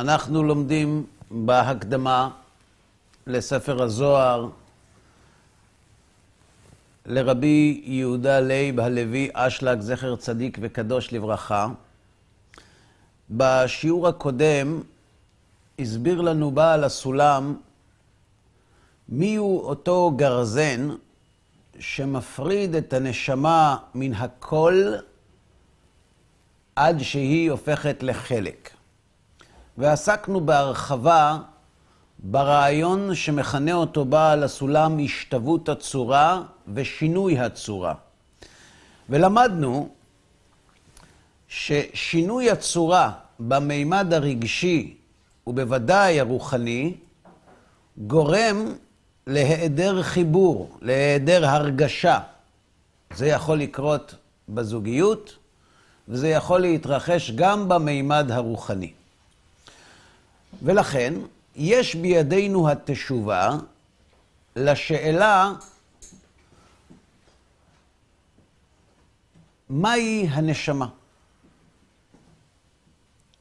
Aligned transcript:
אנחנו 0.00 0.42
לומדים 0.42 1.06
בהקדמה 1.30 2.30
לספר 3.26 3.82
הזוהר 3.82 4.48
לרבי 7.06 7.82
יהודה 7.84 8.40
לייב 8.40 8.80
הלוי 8.80 9.30
אשלג, 9.32 9.80
זכר 9.80 10.16
צדיק 10.16 10.58
וקדוש 10.60 11.12
לברכה. 11.12 11.68
בשיעור 13.30 14.08
הקודם 14.08 14.82
הסביר 15.78 16.20
לנו 16.20 16.50
בעל 16.50 16.84
הסולם 16.84 17.56
מיהו 19.08 19.60
אותו 19.60 20.12
גרזן 20.16 20.88
שמפריד 21.78 22.74
את 22.74 22.92
הנשמה 22.92 23.76
מן 23.94 24.14
הכל 24.14 24.92
עד 26.76 27.02
שהיא 27.02 27.50
הופכת 27.50 28.02
לחלק. 28.02 28.79
ועסקנו 29.78 30.40
בהרחבה 30.40 31.38
ברעיון 32.18 33.14
שמכנה 33.14 33.72
אותו 33.72 34.04
בעל 34.04 34.42
הסולם 34.42 34.98
השתוות 35.04 35.68
הצורה 35.68 36.42
ושינוי 36.74 37.38
הצורה. 37.38 37.94
ולמדנו 39.08 39.88
ששינוי 41.48 42.50
הצורה 42.50 43.12
במימד 43.40 44.12
הרגשי 44.12 44.96
ובוודאי 45.46 46.20
הרוחני 46.20 46.94
גורם 47.98 48.74
להיעדר 49.26 50.02
חיבור, 50.02 50.78
להיעדר 50.82 51.46
הרגשה. 51.46 52.18
זה 53.14 53.26
יכול 53.26 53.58
לקרות 53.58 54.14
בזוגיות, 54.48 55.36
וזה 56.08 56.28
יכול 56.28 56.60
להתרחש 56.60 57.30
גם 57.30 57.68
במימד 57.68 58.30
הרוחני. 58.30 58.92
ולכן, 60.62 61.14
יש 61.56 61.94
בידינו 61.94 62.70
התשובה 62.70 63.50
לשאלה 64.56 65.52
מהי 69.68 70.26
הנשמה. 70.30 70.88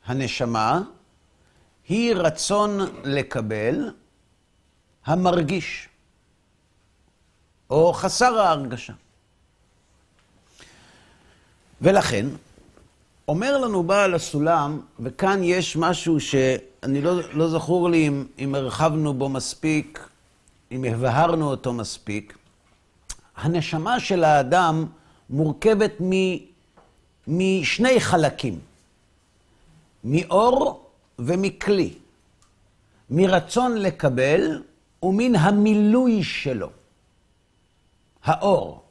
הנשמה 0.06 0.82
היא 1.88 2.16
רצון 2.16 2.80
לקבל 3.04 3.92
המרגיש, 5.06 5.90
או 7.70 7.94
חסר 7.94 8.40
ההרגשה. 8.40 8.94
ולכן, 11.82 12.26
אומר 13.28 13.58
לנו 13.58 13.84
בעל 13.84 14.14
הסולם, 14.16 14.82
וכאן 15.00 15.44
יש 15.44 15.76
משהו 15.76 16.20
שאני 16.82 17.02
לא, 17.02 17.34
לא 17.34 17.50
זכור 17.50 17.90
לי 17.90 18.08
אם, 18.08 18.26
אם 18.40 18.56
הרחבנו 18.56 19.14
בו 19.14 19.30
מספיק, 19.30 20.10
אם 20.72 20.84
הבהרנו 20.84 21.50
אותו 21.50 21.74
מספיק, 21.74 22.38
הנשמה 23.38 24.00
של 24.00 24.24
האדם 24.24 24.86
מורכבת 25.30 25.92
מ, 26.02 26.12
משני 27.28 28.00
חלקים, 28.00 28.60
מאור 30.04 30.90
ומכלי, 31.20 31.94
מרצון 33.10 33.78
לקבל 33.78 34.64
ומן 35.04 35.36
המילוי 35.36 36.24
שלו, 36.24 36.70
האור. 38.24 38.84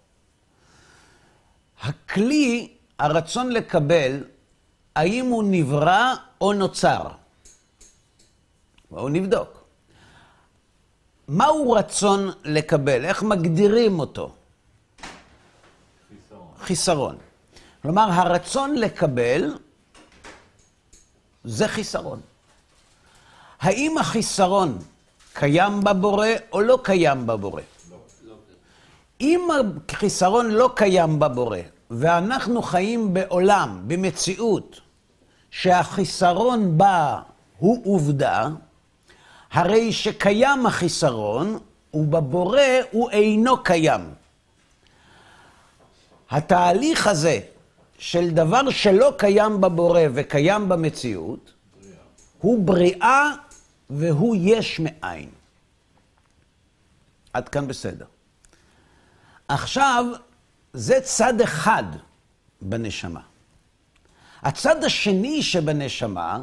הכלי 1.82 2.68
הרצון 2.98 3.52
לקבל, 3.52 4.24
האם 4.96 5.26
הוא 5.26 5.44
נברא 5.46 6.14
או 6.40 6.52
נוצר? 6.52 7.08
בואו 8.90 9.08
נבדוק. 9.08 9.64
מהו 11.28 11.72
רצון 11.72 12.30
לקבל? 12.44 13.04
איך 13.04 13.22
מגדירים 13.22 13.98
אותו? 14.00 14.32
חיסרון. 16.08 16.48
חיסרון. 16.60 17.16
כלומר, 17.82 18.12
הרצון 18.12 18.74
לקבל 18.74 19.58
זה 21.44 21.68
חיסרון. 21.68 22.20
האם 23.60 23.98
החיסרון 23.98 24.78
קיים 25.32 25.84
בבורא 25.84 26.28
או 26.52 26.60
לא 26.60 26.78
קיים 26.82 27.26
בבורא? 27.26 27.62
לא. 27.90 27.96
לא. 28.24 28.34
אם 29.20 29.48
החיסרון 29.88 30.50
לא 30.50 30.70
קיים 30.76 31.18
בבורא, 31.18 31.58
ואנחנו 31.90 32.62
חיים 32.62 33.14
בעולם, 33.14 33.82
במציאות, 33.86 34.80
שהחיסרון 35.50 36.78
בה 36.78 37.20
הוא 37.58 37.94
עובדה, 37.94 38.48
הרי 39.50 39.92
שקיים 39.92 40.66
החיסרון, 40.66 41.58
ובבורא 41.94 42.60
הוא 42.90 43.10
אינו 43.10 43.62
קיים. 43.62 44.00
התהליך 46.30 47.06
הזה 47.06 47.40
של 47.98 48.30
דבר 48.30 48.70
שלא 48.70 49.12
קיים 49.18 49.60
בבורא 49.60 50.00
וקיים 50.14 50.68
במציאות, 50.68 51.52
בריאה. 51.80 51.96
הוא 52.40 52.64
בריאה 52.64 53.30
והוא 53.90 54.36
יש 54.40 54.80
מאין. 54.80 55.30
עד 57.32 57.48
כאן 57.48 57.68
בסדר. 57.68 58.04
עכשיו, 59.48 60.04
זה 60.72 61.00
צד 61.00 61.40
אחד 61.40 61.84
בנשמה. 62.62 63.20
הצד 64.42 64.84
השני 64.84 65.42
שבנשמה 65.42 66.42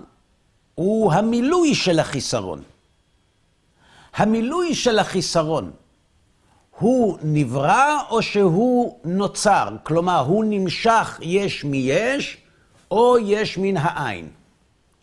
הוא 0.75 1.13
המילוי 1.13 1.75
של 1.75 1.99
החיסרון. 1.99 2.63
המילוי 4.15 4.75
של 4.75 4.99
החיסרון 4.99 5.71
הוא 6.79 7.17
נברא 7.23 7.97
או 8.09 8.21
שהוא 8.21 8.99
נוצר? 9.03 9.69
כלומר, 9.83 10.19
הוא 10.19 10.45
נמשך 10.47 11.19
יש 11.21 11.63
מיש 11.63 12.37
או 12.91 13.17
יש 13.17 13.57
מן 13.57 13.77
העין? 13.77 14.29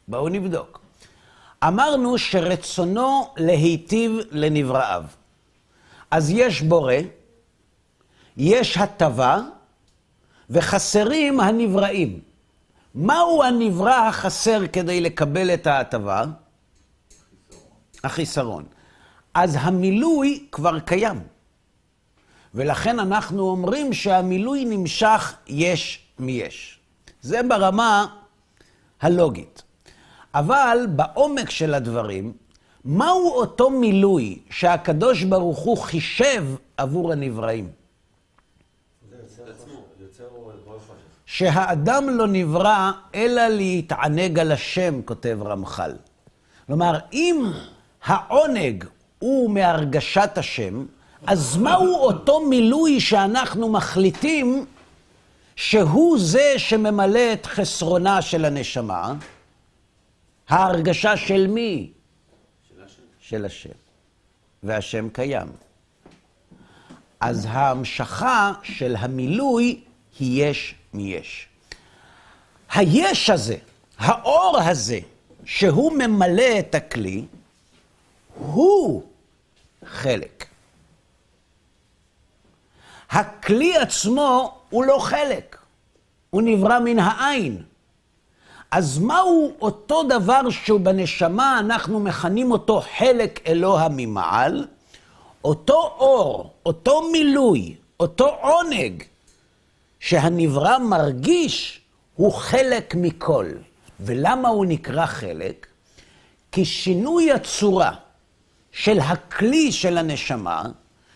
בואו 0.09 0.29
נבדוק. 0.29 0.81
אמרנו 1.65 2.19
שרצונו 2.19 3.35
להיטיב 3.37 4.13
לנבראיו. 4.31 5.05
אז 6.11 6.31
יש 6.31 6.63
בורא, 6.63 6.95
יש 8.37 8.77
הטבה 8.77 9.41
וחסרים 10.51 11.41
הנבראים. 11.41 12.21
מהו 12.95 13.43
הנברא 13.43 14.09
החסר 14.09 14.67
כדי 14.73 15.01
לקבל 15.01 15.55
את 15.55 15.67
ההטבה? 15.67 16.25
החיסרון. 18.05 18.65
אז 19.35 19.57
המילוי 19.61 20.47
כבר 20.53 20.79
קיים. 20.81 21.21
ולכן 22.55 22.99
אנחנו 22.99 23.43
אומרים 23.43 23.93
שהמילוי 23.93 24.65
נמשך 24.65 25.35
יש 25.47 26.07
מיש. 26.19 26.79
זה 27.23 27.41
ברמה 27.49 28.07
הלוגית. 29.01 29.63
אבל 30.35 30.87
בעומק 30.97 31.51
של 31.51 31.75
הדברים, 31.75 32.33
מהו 32.85 33.31
אותו 33.31 33.71
מילוי 33.71 34.39
שהקדוש 34.51 35.23
ברוך 35.23 35.59
הוא 35.59 35.79
חישב 35.79 36.45
עבור 36.77 37.13
הנבראים? 37.13 37.69
שהאדם 41.27 42.09
לא 42.09 42.27
נברא 42.27 42.91
אלא 43.15 43.49
להתענג 43.49 44.39
על 44.39 44.53
השם, 44.53 45.03
כותב 45.05 45.39
רמח"ל. 45.45 45.93
כלומר, 46.67 46.99
אם 47.13 47.45
העונג 48.05 48.85
הוא 49.23 49.51
מהרגשת 49.51 50.31
השם, 50.37 50.85
אז 51.27 51.57
מהו 51.57 51.95
אותו 51.95 52.41
מילוי 52.41 53.01
שאנחנו 53.01 53.69
מחליטים 53.69 54.67
שהוא 55.57 56.19
זה 56.19 56.55
שממלא 56.57 57.33
את 57.33 57.47
חסרונה 57.47 58.23
של 58.23 58.45
הנשמה? 58.45 59.15
ההרגשה 60.49 61.17
של 61.17 61.47
מי? 61.47 61.91
של 63.21 63.45
השם. 63.45 63.71
והשם 64.63 65.09
קיים. 65.09 65.49
אז 67.21 67.47
ההמשכה 67.51 68.53
של 68.63 68.97
המילוי 68.99 69.81
היא 70.19 70.45
יש 70.45 70.75
מיש. 70.95 71.49
היש 72.75 73.31
הזה, 73.31 73.57
האור 73.99 74.59
הזה, 74.61 74.99
שהוא 75.45 75.93
ממלא 75.93 76.59
את 76.59 76.75
הכלי, 76.75 77.25
הוא 78.39 79.12
חלק. 79.93 80.45
הכלי 83.11 83.77
עצמו 83.77 84.55
הוא 84.71 84.85
לא 84.85 84.99
חלק, 84.99 85.57
הוא 86.31 86.43
נברא 86.43 86.79
מן 86.79 86.99
העין. 86.99 87.63
אז 88.71 88.99
מהו 88.99 89.53
אותו 89.61 90.03
דבר 90.03 90.51
שהוא 90.51 90.81
בנשמה, 90.81 91.59
אנחנו 91.59 92.01
מכנים 92.01 92.51
אותו 92.51 92.83
חלק 92.99 93.41
אלוה 93.47 93.89
ממעל? 93.91 94.67
אותו 95.45 95.95
אור, 95.99 96.53
אותו 96.67 97.03
מילוי, 97.13 97.75
אותו 98.01 98.37
עונג, 98.41 99.03
שהנברא 100.01 100.79
מרגיש 100.79 101.81
הוא 102.15 102.33
חלק 102.33 102.95
מכל. 102.95 103.47
ולמה 104.01 104.49
הוא 104.49 104.67
נקרא 104.67 105.07
חלק? 105.07 105.67
כי 106.53 106.65
שינוי 106.65 107.33
הצורה 107.33 107.93
של 108.73 109.01
הכלי 109.01 109.73
של 109.73 109.99
הנשמה, 109.99 110.63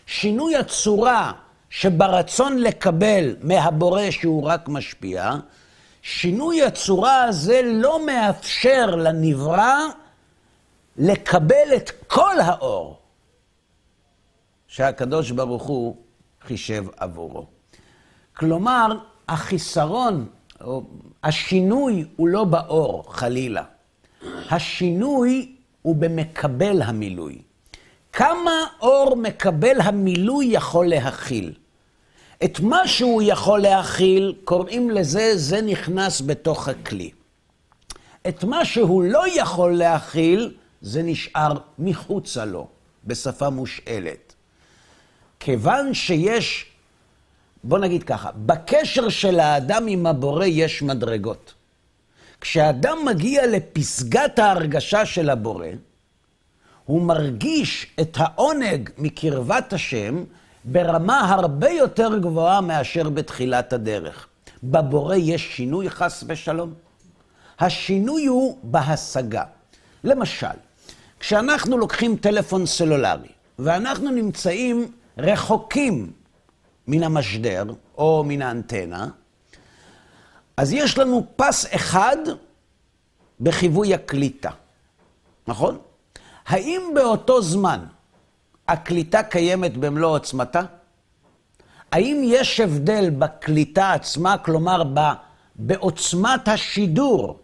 שינוי 0.05 0.55
הצורה 0.55 1.31
שברצון 1.69 2.57
לקבל 2.57 3.35
מהבורא 3.41 4.11
שהוא 4.11 4.43
רק 4.43 4.67
משפיע, 4.67 5.33
שינוי 6.01 6.63
הצורה 6.63 7.23
הזה 7.23 7.61
לא 7.63 8.05
מאפשר 8.05 8.95
לנברא 8.95 9.75
לקבל 10.97 11.75
את 11.75 11.91
כל 12.07 12.39
האור 12.39 12.99
שהקדוש 14.67 15.31
ברוך 15.31 15.63
הוא 15.63 15.95
חישב 16.41 16.85
עבורו. 16.97 17.45
כלומר, 18.33 18.87
החיסרון, 19.27 20.27
או 20.61 20.83
השינוי 21.23 22.05
הוא 22.15 22.27
לא 22.27 22.43
באור, 22.43 23.13
חלילה. 23.13 23.63
השינוי 24.49 25.55
הוא 25.81 25.95
במקבל 25.95 26.81
המילוי. 26.81 27.41
כמה 28.17 28.65
אור 28.81 29.15
מקבל 29.15 29.81
המילוי 29.81 30.45
יכול 30.45 30.89
להכיל? 30.89 31.53
את 32.43 32.59
מה 32.59 32.87
שהוא 32.87 33.21
יכול 33.25 33.59
להכיל, 33.59 34.35
קוראים 34.43 34.89
לזה, 34.89 35.31
זה 35.35 35.61
נכנס 35.61 36.21
בתוך 36.21 36.67
הכלי. 36.67 37.11
את 38.27 38.43
מה 38.43 38.65
שהוא 38.65 39.03
לא 39.03 39.23
יכול 39.35 39.77
להכיל, 39.77 40.55
זה 40.81 41.03
נשאר 41.03 41.57
מחוצה 41.79 42.45
לו, 42.45 42.67
בשפה 43.05 43.49
מושאלת. 43.49 44.33
כיוון 45.39 45.93
שיש, 45.93 46.65
בוא 47.63 47.79
נגיד 47.79 48.03
ככה, 48.03 48.29
בקשר 48.31 49.09
של 49.09 49.39
האדם 49.39 49.87
עם 49.87 50.05
הבורא 50.05 50.45
יש 50.45 50.81
מדרגות. 50.81 51.53
כשאדם 52.41 52.97
מגיע 53.05 53.47
לפסגת 53.47 54.39
ההרגשה 54.39 55.05
של 55.05 55.29
הבורא, 55.29 55.67
הוא 56.87 57.01
מרגיש 57.01 57.87
את 58.01 58.17
העונג 58.19 58.89
מקרבת 58.97 59.73
השם 59.73 60.23
ברמה 60.65 61.33
הרבה 61.33 61.69
יותר 61.69 62.17
גבוהה 62.17 62.61
מאשר 62.61 63.09
בתחילת 63.09 63.73
הדרך. 63.73 64.27
בבורא 64.63 65.15
יש 65.15 65.55
שינוי 65.55 65.89
חס 65.89 66.23
ושלום. 66.27 66.73
השינוי 67.59 68.25
הוא 68.25 68.57
בהשגה. 68.63 69.43
למשל, 70.03 70.57
כשאנחנו 71.19 71.77
לוקחים 71.77 72.17
טלפון 72.17 72.65
סלולרי 72.65 73.29
ואנחנו 73.59 74.11
נמצאים 74.11 74.91
רחוקים 75.17 76.11
מן 76.87 77.03
המשדר 77.03 77.63
או 77.97 78.23
מן 78.27 78.41
האנטנה, 78.41 79.07
אז 80.57 80.73
יש 80.73 80.97
לנו 80.97 81.25
פס 81.35 81.75
אחד 81.75 82.17
בחיווי 83.39 83.93
הקליטה, 83.93 84.51
נכון? 85.47 85.77
האם 86.47 86.81
באותו 86.95 87.41
זמן 87.41 87.85
הקליטה 88.67 89.23
קיימת 89.23 89.77
במלוא 89.77 90.09
עוצמתה? 90.11 90.61
האם 91.91 92.21
יש 92.25 92.59
הבדל 92.59 93.09
בקליטה 93.09 93.93
עצמה, 93.93 94.37
כלומר 94.37 94.83
בעוצמת 95.55 96.47
השידור 96.47 97.39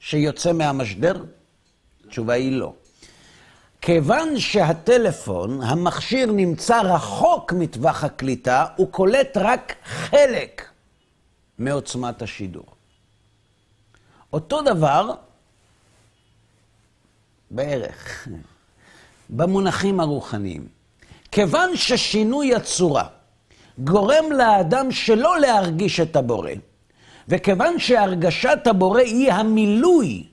שיוצא 0.00 0.52
מהמשדר? 0.52 1.24
התשובה 2.06 2.34
היא 2.34 2.52
לא. 2.52 2.72
כיוון 3.80 4.38
שהטלפון, 4.38 5.62
המכשיר 5.62 6.32
נמצא 6.32 6.80
רחוק 6.80 7.52
מטווח 7.52 8.04
הקליטה, 8.04 8.66
הוא 8.76 8.92
קולט 8.92 9.36
רק 9.36 9.74
חלק 9.84 10.68
מעוצמת 11.58 12.22
השידור. 12.22 12.66
אותו 14.32 14.62
דבר, 14.62 15.10
בערך, 17.50 18.28
במונחים 19.30 20.00
הרוחניים. 20.00 20.68
כיוון 21.32 21.76
ששינוי 21.76 22.54
הצורה 22.54 23.06
גורם 23.78 24.32
לאדם 24.32 24.92
שלא 24.92 25.40
להרגיש 25.40 26.00
את 26.00 26.16
הבורא, 26.16 26.50
וכיוון 27.28 27.78
שהרגשת 27.78 28.58
הבורא 28.66 29.00
היא 29.00 29.32
המילוי 29.32 30.24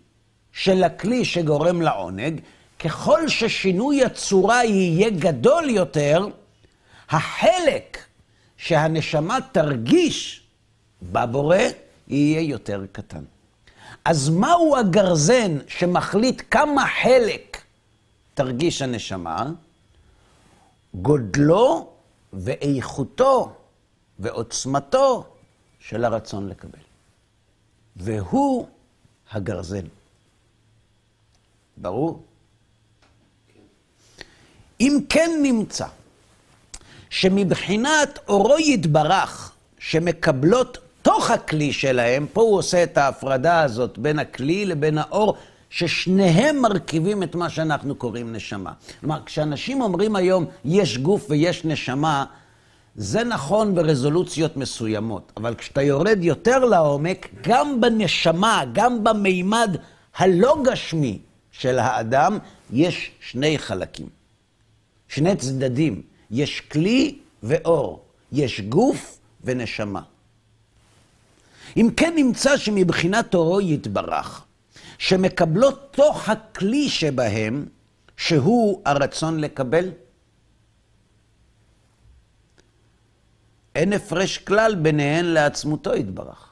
של 0.51 0.83
הכלי 0.83 1.25
שגורם 1.25 1.81
לעונג, 1.81 2.41
ככל 2.79 3.27
ששינוי 3.27 4.03
הצורה 4.03 4.65
יהיה 4.65 5.09
גדול 5.09 5.69
יותר, 5.69 6.27
החלק 7.09 7.97
שהנשמה 8.57 9.37
תרגיש 9.51 10.41
בבורא 11.01 11.57
יהיה 12.07 12.41
יותר 12.41 12.85
קטן. 12.91 13.23
אז 14.05 14.29
מהו 14.29 14.77
הגרזן 14.77 15.57
שמחליט 15.67 16.41
כמה 16.51 16.85
חלק 17.03 17.61
תרגיש 18.33 18.81
הנשמה? 18.81 19.51
גודלו 20.93 21.89
ואיכותו 22.33 23.53
ועוצמתו 24.19 25.25
של 25.79 26.05
הרצון 26.05 26.49
לקבל. 26.49 26.79
והוא 27.95 28.67
הגרזן. 29.31 29.85
ברור? 31.77 32.23
אם 34.79 34.99
כן 35.09 35.31
נמצא 35.43 35.87
שמבחינת 37.09 38.19
אורו 38.27 38.59
יתברך, 38.59 39.51
שמקבלות 39.79 40.77
תוך 41.05 41.31
הכלי 41.31 41.73
שלהם, 41.73 42.25
פה 42.33 42.41
הוא 42.41 42.57
עושה 42.57 42.83
את 42.83 42.97
ההפרדה 42.97 43.61
הזאת 43.61 43.97
בין 43.97 44.19
הכלי 44.19 44.65
לבין 44.65 44.97
האור, 44.97 45.35
ששניהם 45.69 46.61
מרכיבים 46.61 47.23
את 47.23 47.35
מה 47.35 47.49
שאנחנו 47.49 47.95
קוראים 47.95 48.33
נשמה. 48.33 48.71
כלומר, 48.99 49.19
כשאנשים 49.25 49.81
אומרים 49.81 50.15
היום, 50.15 50.45
יש 50.65 50.97
גוף 50.97 51.25
ויש 51.29 51.65
נשמה, 51.65 52.25
זה 52.95 53.23
נכון 53.23 53.75
ברזולוציות 53.75 54.57
מסוימות, 54.57 55.31
אבל 55.37 55.55
כשאתה 55.55 55.81
יורד 55.81 56.17
יותר 56.21 56.65
לעומק, 56.65 57.27
גם 57.41 57.81
בנשמה, 57.81 58.63
גם 58.73 59.03
במימד 59.03 59.77
הלא 60.17 60.57
גשמי 60.63 61.19
של 61.51 61.79
האדם, 61.79 62.37
יש 62.71 63.11
שני 63.19 63.57
חלקים, 63.59 64.07
שני 65.07 65.35
צדדים. 65.35 66.01
יש 66.31 66.61
כלי 66.61 67.17
ואור, 67.43 68.05
יש 68.31 68.61
גוף 68.61 69.19
ונשמה. 69.43 70.01
אם 71.77 71.89
כן 71.97 72.13
נמצא 72.15 72.57
שמבחינת 72.57 73.35
אורו 73.35 73.61
יתברך, 73.61 74.45
שמקבלות 74.97 75.93
תוך 75.93 76.29
הכלי 76.29 76.89
שבהם, 76.89 77.65
שהוא 78.17 78.81
הרצון 78.85 79.39
לקבל, 79.39 79.91
אין 83.75 83.93
הפרש 83.93 84.37
כלל 84.37 84.75
ביניהן 84.75 85.25
לעצמותו 85.25 85.95
יתברך. 85.95 86.49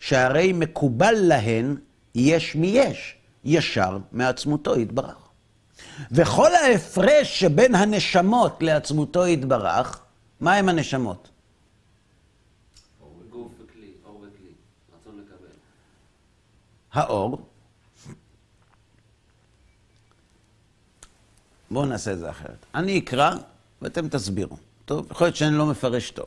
שהרי 0.00 0.52
מקובל 0.52 1.14
להן 1.18 1.76
יש 2.14 2.54
מי 2.54 2.66
יש, 2.66 3.16
ישר 3.44 3.98
מעצמותו 4.12 4.80
יתברך. 4.80 5.28
וכל 6.10 6.54
ההפרש 6.54 7.40
שבין 7.40 7.74
הנשמות 7.74 8.62
לעצמותו 8.62 9.26
יתברך, 9.26 10.00
מה 10.40 10.54
הם 10.54 10.68
הנשמות? 10.68 11.28
האור, 16.96 17.38
בואו 21.70 21.86
נעשה 21.86 22.12
את 22.12 22.18
זה 22.18 22.30
אחרת. 22.30 22.66
אני 22.74 22.98
אקרא 22.98 23.30
ואתם 23.82 24.08
תסבירו. 24.08 24.56
טוב? 24.84 25.06
יכול 25.10 25.26
להיות 25.26 25.36
שאני 25.36 25.58
לא 25.58 25.66
מפרש 25.66 26.10
טוב. 26.10 26.26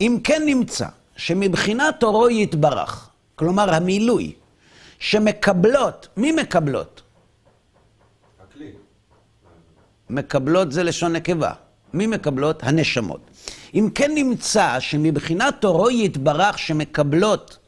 אם 0.00 0.18
כן 0.24 0.42
נמצא 0.46 0.86
שמבחינת 1.16 2.02
אורו 2.02 2.30
יתברך, 2.30 3.08
כלומר 3.36 3.74
המילוי, 3.74 4.32
שמקבלות, 4.98 6.08
מי 6.16 6.32
מקבלות? 6.32 7.02
הכלי. 8.40 8.70
מקבלות 10.10 10.72
זה 10.72 10.82
לשון 10.82 11.12
נקבה. 11.12 11.52
מי 11.92 12.06
מקבלות? 12.06 12.62
הנשמות. 12.62 13.20
אם 13.74 13.88
כן 13.94 14.14
נמצא 14.14 14.80
שמבחינת 14.80 15.64
אורו 15.64 15.90
יתברך 15.90 16.58
שמקבלות 16.58 17.58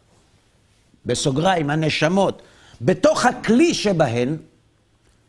בסוגריים, 1.07 1.71
הנשמות, 1.71 2.43
בתוך 2.81 3.27
הכלי 3.27 3.75
שבהן, 3.75 4.37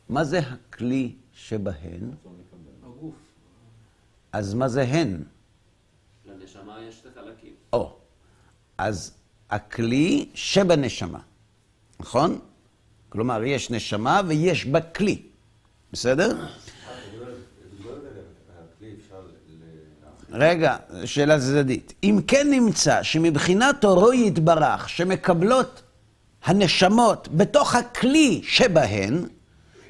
מה 0.10 0.24
זה 0.24 0.40
הכלי 0.40 1.16
שבהן? 1.34 2.12
אז 4.32 4.54
מה 4.54 4.68
זה 4.68 4.82
הן? 4.82 5.24
לנשמה 6.26 6.78
יש 6.82 6.96
שתי 6.96 7.08
חלקים. 7.16 7.54
או, 7.74 7.96
אז 8.78 9.12
הכלי 9.50 10.30
שבנשמה, 10.34 11.20
נכון? 12.00 12.40
כלומר, 13.10 13.44
יש 13.44 13.72
נשמה 13.72 14.22
ויש 14.28 14.66
בה 14.66 14.82
כלי, 14.82 15.22
בסדר? 15.92 16.48
הכלי 18.76 18.94
אפשר 19.00 19.22
ל... 20.27 20.27
רגע, 20.40 20.76
שאלה 21.06 21.40
צדדית. 21.40 21.94
אם 22.04 22.20
כן 22.28 22.48
נמצא 22.52 23.04
שמבחינת 23.04 23.86
אורו 23.86 24.14
יתברך, 24.14 24.90
שמקבלות 24.90 25.82
הנשמות 26.44 27.28
בתוך 27.32 27.76
הכלי 27.76 28.42
שבהן, 28.44 29.24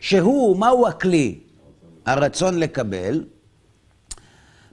שהוא, 0.01 0.58
מהו 0.58 0.88
הכלי? 0.88 1.39
הרצון 2.06 2.60
לקבל, 2.60 3.25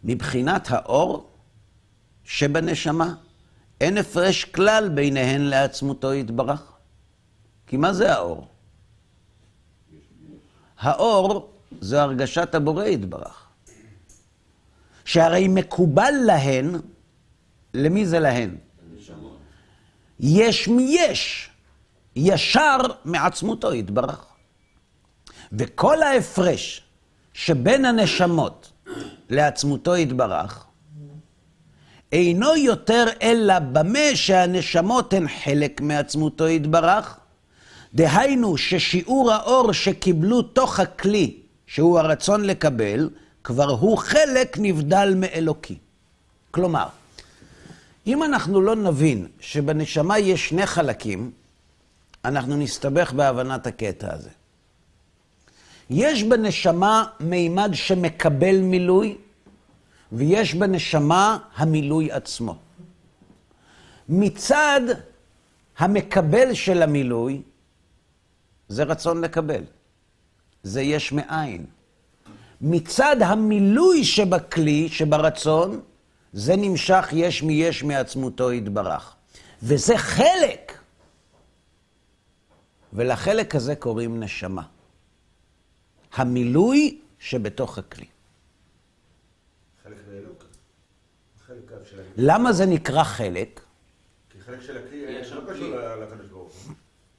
מבחינת 0.04 0.66
האור 0.70 1.30
שבנשמה, 2.24 3.14
אין 3.80 3.98
הפרש 3.98 4.44
כלל 4.44 4.88
ביניהן 4.88 5.40
לעצמותו 5.40 6.14
יתברך. 6.14 6.72
כי 7.66 7.76
מה 7.76 7.92
זה 7.92 8.12
האור? 8.12 8.46
האור 10.78 11.48
זו 11.80 11.96
הרגשת 11.96 12.54
הבורא 12.54 12.84
יתברך. 12.84 13.43
שהרי 15.04 15.48
מקובל 15.48 16.14
להן, 16.26 16.74
למי 17.74 18.06
זה 18.06 18.18
להן? 18.18 18.56
יש 20.20 20.68
מיש, 20.68 21.50
ישר 22.16 22.76
מעצמותו 23.04 23.74
יתברך. 23.74 24.24
וכל 25.52 26.02
ההפרש 26.02 26.82
שבין 27.32 27.84
הנשמות 27.84 28.72
לעצמותו 29.30 29.96
יתברך, 29.96 30.66
אינו 32.12 32.56
יותר 32.56 33.04
אלא 33.22 33.58
במה 33.58 34.14
שהנשמות 34.14 35.12
הן 35.12 35.26
חלק 35.44 35.80
מעצמותו 35.80 36.48
יתברך, 36.48 37.18
דהיינו 37.94 38.56
ששיעור 38.56 39.32
האור 39.32 39.72
שקיבלו 39.72 40.42
תוך 40.42 40.80
הכלי, 40.80 41.36
שהוא 41.66 41.98
הרצון 41.98 42.44
לקבל, 42.44 43.08
כבר 43.44 43.70
הוא 43.70 43.98
חלק 43.98 44.56
נבדל 44.60 45.14
מאלוקי. 45.16 45.78
כלומר, 46.50 46.86
אם 48.06 48.22
אנחנו 48.22 48.60
לא 48.60 48.76
נבין 48.76 49.26
שבנשמה 49.40 50.18
יש 50.18 50.48
שני 50.48 50.66
חלקים, 50.66 51.30
אנחנו 52.24 52.56
נסתבך 52.56 53.12
בהבנת 53.12 53.66
הקטע 53.66 54.14
הזה. 54.14 54.30
יש 55.90 56.22
בנשמה 56.22 57.04
מימד 57.20 57.70
שמקבל 57.72 58.60
מילוי, 58.60 59.16
ויש 60.12 60.54
בנשמה 60.54 61.38
המילוי 61.56 62.12
עצמו. 62.12 62.56
מצד 64.08 64.80
המקבל 65.78 66.54
של 66.54 66.82
המילוי, 66.82 67.42
זה 68.68 68.82
רצון 68.82 69.20
לקבל. 69.20 69.62
זה 70.62 70.82
יש 70.82 71.12
מאין. 71.12 71.66
מצד 72.66 73.16
המילוי 73.20 74.04
שבכלי, 74.04 74.88
שברצון, 74.88 75.80
זה 76.32 76.56
נמשך 76.56 77.08
יש 77.12 77.42
מיש 77.42 77.82
מעצמותו 77.82 78.52
יתברך. 78.52 79.14
וזה 79.62 79.98
חלק. 79.98 80.78
ולחלק 82.92 83.54
הזה 83.54 83.76
קוראים 83.76 84.20
נשמה. 84.20 84.62
המילוי 86.12 87.00
שבתוך 87.18 87.78
הכלי. 87.78 88.06
חלק 89.82 89.96
מאלוק. 90.08 90.44
למה 92.16 92.52
זה 92.52 92.66
נקרא 92.66 93.04
חלק? 93.04 93.60
כי 94.30 94.40
חלק 94.40 94.60
של 94.60 94.78
הכלי 94.78 94.96
יש 94.96 95.32
לא 95.32 95.40
שם 95.40 95.54
קשור. 95.54 95.68
לקדוש 95.76 96.26
ברוך 96.26 96.52
הוא. 96.52 96.74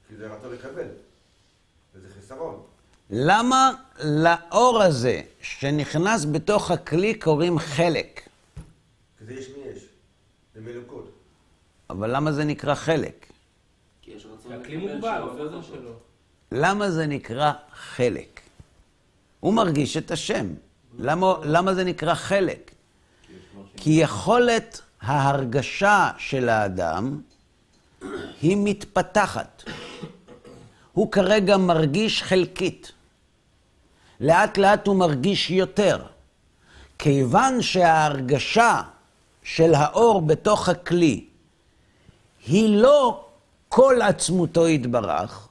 כי 0.08 0.16
זה 0.16 0.26
רצון 0.26 0.52
לקבל. 0.52 0.88
וזה 1.94 2.08
חיסרון. 2.14 2.62
למה 3.10 3.72
לאור 4.04 4.82
הזה 4.82 5.20
שנכנס 5.42 6.24
בתוך 6.32 6.70
הכלי 6.70 7.14
קוראים 7.14 7.58
חלק? 7.58 8.28
כי 9.18 9.24
זה 9.24 9.34
יש 9.34 9.48
מי 9.48 9.62
יש. 9.72 9.82
זה 10.54 10.60
מאלוקות. 10.60 11.10
אבל 11.90 12.16
למה 12.16 12.32
זה 12.32 12.44
נקרא 12.44 12.74
חלק? 12.74 13.26
כי 14.02 14.10
יש 14.10 14.26
רצון 14.26 14.52
כי 14.52 14.54
הכלי 14.54 14.76
מוגבל, 14.76 15.22
אותו. 15.22 15.62
שלו. 15.62 15.92
למה 16.52 16.90
זה 16.90 17.06
נקרא 17.06 17.52
חלק? 17.72 18.40
הוא 19.40 19.54
מרגיש 19.54 19.96
את 19.96 20.10
השם. 20.10 20.46
למה, 20.98 21.34
למה 21.42 21.74
זה 21.74 21.84
נקרא 21.84 22.14
חלק? 22.14 22.70
כי 23.76 23.90
יכולת 23.90 24.80
ההרגשה 25.00 26.10
של 26.18 26.48
האדם 26.48 27.20
היא 28.42 28.56
מתפתחת. 28.60 29.62
הוא 30.92 31.12
כרגע 31.12 31.56
מרגיש 31.56 32.22
חלקית. 32.22 32.92
לאט 34.20 34.58
לאט 34.58 34.86
הוא 34.86 34.96
מרגיש 34.96 35.50
יותר. 35.50 36.02
כיוון 36.98 37.62
שההרגשה 37.62 38.82
של 39.42 39.74
האור 39.74 40.22
בתוך 40.22 40.68
הכלי 40.68 41.24
היא 42.46 42.78
לא 42.78 43.24
כל 43.68 44.02
עצמותו 44.02 44.68
יתברך, 44.68 45.48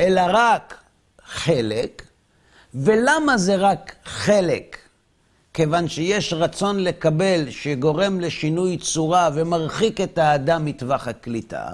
אלא 0.00 0.22
רק 0.28 0.78
חלק. 1.24 2.02
ולמה 2.74 3.38
זה 3.38 3.56
רק 3.56 3.94
חלק? 4.04 4.78
כיוון 5.54 5.88
שיש 5.88 6.32
רצון 6.32 6.84
לקבל 6.84 7.50
שגורם 7.50 8.20
לשינוי 8.20 8.78
צורה 8.78 9.30
ומרחיק 9.34 10.00
את 10.00 10.18
האדם 10.18 10.64
מטווח 10.64 11.08
הקליטה, 11.08 11.68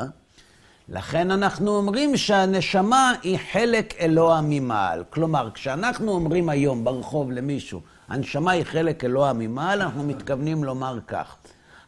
לכן 0.93 1.31
אנחנו 1.31 1.77
אומרים 1.77 2.17
שהנשמה 2.17 3.13
היא 3.23 3.39
חלק 3.53 3.95
אלוה 4.01 4.41
ממעל. 4.45 5.05
כלומר, 5.11 5.51
כשאנחנו 5.55 6.13
אומרים 6.13 6.49
היום 6.49 6.85
ברחוב 6.85 7.31
למישהו, 7.31 7.81
הנשמה 8.09 8.51
היא 8.51 8.65
חלק 8.65 9.05
אלוה 9.05 9.33
ממעל, 9.33 9.83
אנחנו 9.83 10.03
מתכוונים 10.03 10.65
לומר 10.65 10.99
כך. 11.07 11.37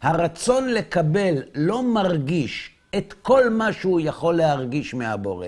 הרצון 0.03 0.69
לקבל 0.69 1.35
לא 1.55 1.83
מרגיש 1.83 2.71
את 2.97 3.15
כל 3.23 3.51
מה 3.51 3.73
שהוא 3.73 4.01
יכול 4.01 4.35
להרגיש 4.35 4.95
מהבורא, 4.95 5.47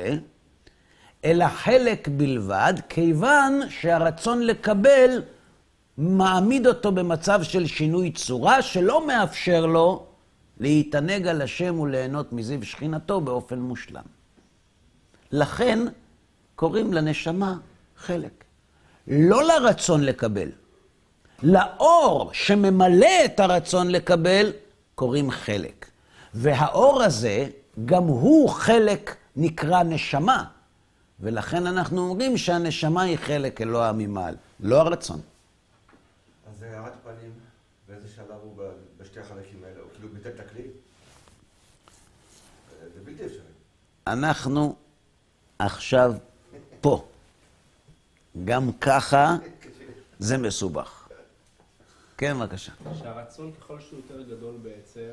אלא 1.25 1.49
חלק 1.49 2.09
בלבד, 2.09 2.75
כיוון 2.89 3.61
שהרצון 3.69 4.43
לקבל 4.43 5.23
מעמיד 5.99 6.67
אותו 6.67 6.93
במצב 6.93 7.43
של 7.43 7.67
שינוי 7.67 8.11
צורה, 8.11 8.63
שלא 8.63 9.07
מאפשר 9.07 9.67
לו 9.67 10.07
להתענג 10.61 11.27
על 11.27 11.43
השם 11.43 11.81
וליהנות 11.81 12.33
מזיו 12.33 12.65
שכינתו 12.65 13.21
באופן 13.21 13.59
מושלם. 13.59 14.05
לכן 15.33 15.79
קוראים 16.57 16.93
לנשמה 16.93 17.59
חלק. 17.97 18.45
לא 19.09 19.45
לרצון 19.45 20.05
לקבל. 20.05 20.49
לאור 21.43 22.31
שממלא 22.33 23.25
את 23.25 23.41
הרצון 23.41 23.91
לקבל, 23.91 24.53
קוראים 24.95 25.31
חלק. 25.31 25.91
והאור 26.35 27.03
הזה, 27.03 27.47
גם 27.85 28.03
הוא 28.03 28.49
חלק 28.49 29.17
נקרא 29.37 29.83
נשמה. 29.83 30.45
ולכן 31.21 31.67
אנחנו 31.67 32.09
אומרים 32.09 32.37
שהנשמה 32.37 33.03
היא 33.03 33.17
חלק 33.17 33.61
אלוה 33.61 33.93
ממעל, 33.93 34.37
לא 34.61 34.81
הרצון. 34.81 35.21
אז 36.51 36.59
זה 36.59 36.81
הארת 36.81 36.93
פנים, 37.05 37.33
באיזה 37.89 38.09
שלב 38.09 38.37
הוא 38.43 38.57
ב- 38.57 39.03
בשתי 39.03 39.21
החלקים 39.21 39.65
האלה? 39.65 39.81
הוא 39.81 39.89
כאילו 39.95 40.09
ביטל 40.09 40.29
את 40.29 40.41
הכלי? 40.41 40.63
זה 42.95 43.01
בלתי 43.05 43.27
אפשרי. 43.27 43.41
אנחנו 44.07 44.77
עכשיו 45.59 46.15
פה. 46.81 47.05
גם 48.45 48.73
ככה 48.73 49.37
זה 50.19 50.39
מסובך. 50.39 51.09
כן, 52.19 52.39
בבקשה. 52.39 52.73
שהרצון 52.99 53.53
ככל 53.53 53.81
שהוא 53.81 54.01
יותר 54.09 54.23
גדול 54.23 54.55
בעצם, 54.63 55.11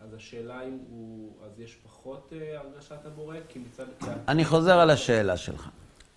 אז 0.00 0.14
השאלה 0.14 0.62
אם 0.62 0.78
הוא, 0.90 1.30
אז 1.46 1.60
יש 1.60 1.76
פחות 1.84 2.32
אה, 2.32 2.58
הרגשת 2.58 3.06
הבורא? 3.06 3.36
כי 3.48 3.58
מצד... 3.58 3.84
אני 4.28 4.44
חוזר 4.44 4.78
על 4.78 4.90
השאלה 4.90 5.36
שלך. 5.36 5.68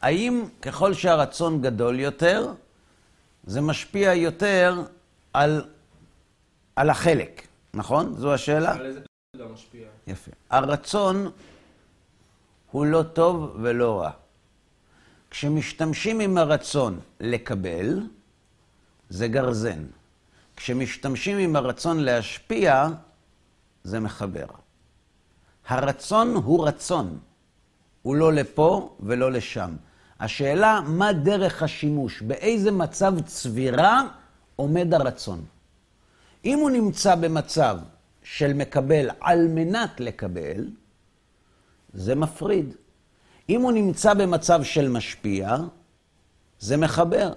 האם 0.02 0.46
ככל 0.62 0.94
שהרצון 0.94 1.62
גדול 1.62 2.00
יותר, 2.00 2.54
זה 3.44 3.62
משפיע 3.62 4.14
יותר 4.14 4.84
על, 5.34 5.66
על 6.76 6.90
החלק, 6.90 7.48
נכון? 7.74 8.16
זו 8.18 8.34
השאלה? 8.34 8.74
על 8.74 8.86
איזה 8.86 9.00
גם 9.38 9.54
משפיע? 9.54 9.88
יפה. 10.08 10.32
הרצון 10.50 11.32
הוא 12.72 12.86
לא 12.86 13.04
טוב 13.04 13.56
ולא 13.62 14.02
רע. 14.02 14.12
כשמשתמשים 15.30 16.20
עם 16.20 16.38
הרצון 16.38 17.00
לקבל, 17.20 18.02
זה 19.10 19.28
גרזן. 19.28 19.84
כשמשתמשים 20.56 21.38
עם 21.38 21.56
הרצון 21.56 22.00
להשפיע, 22.00 22.88
זה 23.84 24.00
מחבר. 24.00 24.46
הרצון 25.68 26.34
הוא 26.36 26.68
רצון, 26.68 27.18
הוא 28.02 28.16
לא 28.16 28.34
לפה 28.34 28.98
ולא 29.00 29.32
לשם. 29.32 29.76
השאלה, 30.20 30.82
מה 30.88 31.14
דרך 31.14 31.64
השימוש? 31.64 32.22
באיזה 32.22 32.72
מצב 32.72 33.14
צבירה 33.26 34.02
עומד 34.56 34.94
הרצון? 34.94 35.46
אם 36.46 36.60
הוא 36.60 36.70
נמצא 36.70 37.16
במצב 37.16 37.78
של 38.24 38.54
מקבל 38.54 39.10
על 39.22 39.48
מנת 39.48 40.00
לקבל, 40.00 40.68
זה 41.94 42.16
מפריד. 42.16 42.76
אם 43.50 43.62
הוא 43.62 43.72
נמצא 43.72 44.14
במצב 44.14 44.64
של 44.64 44.90
משפיע, 44.90 45.56
זה 46.60 46.78
מחבר. 46.78 47.34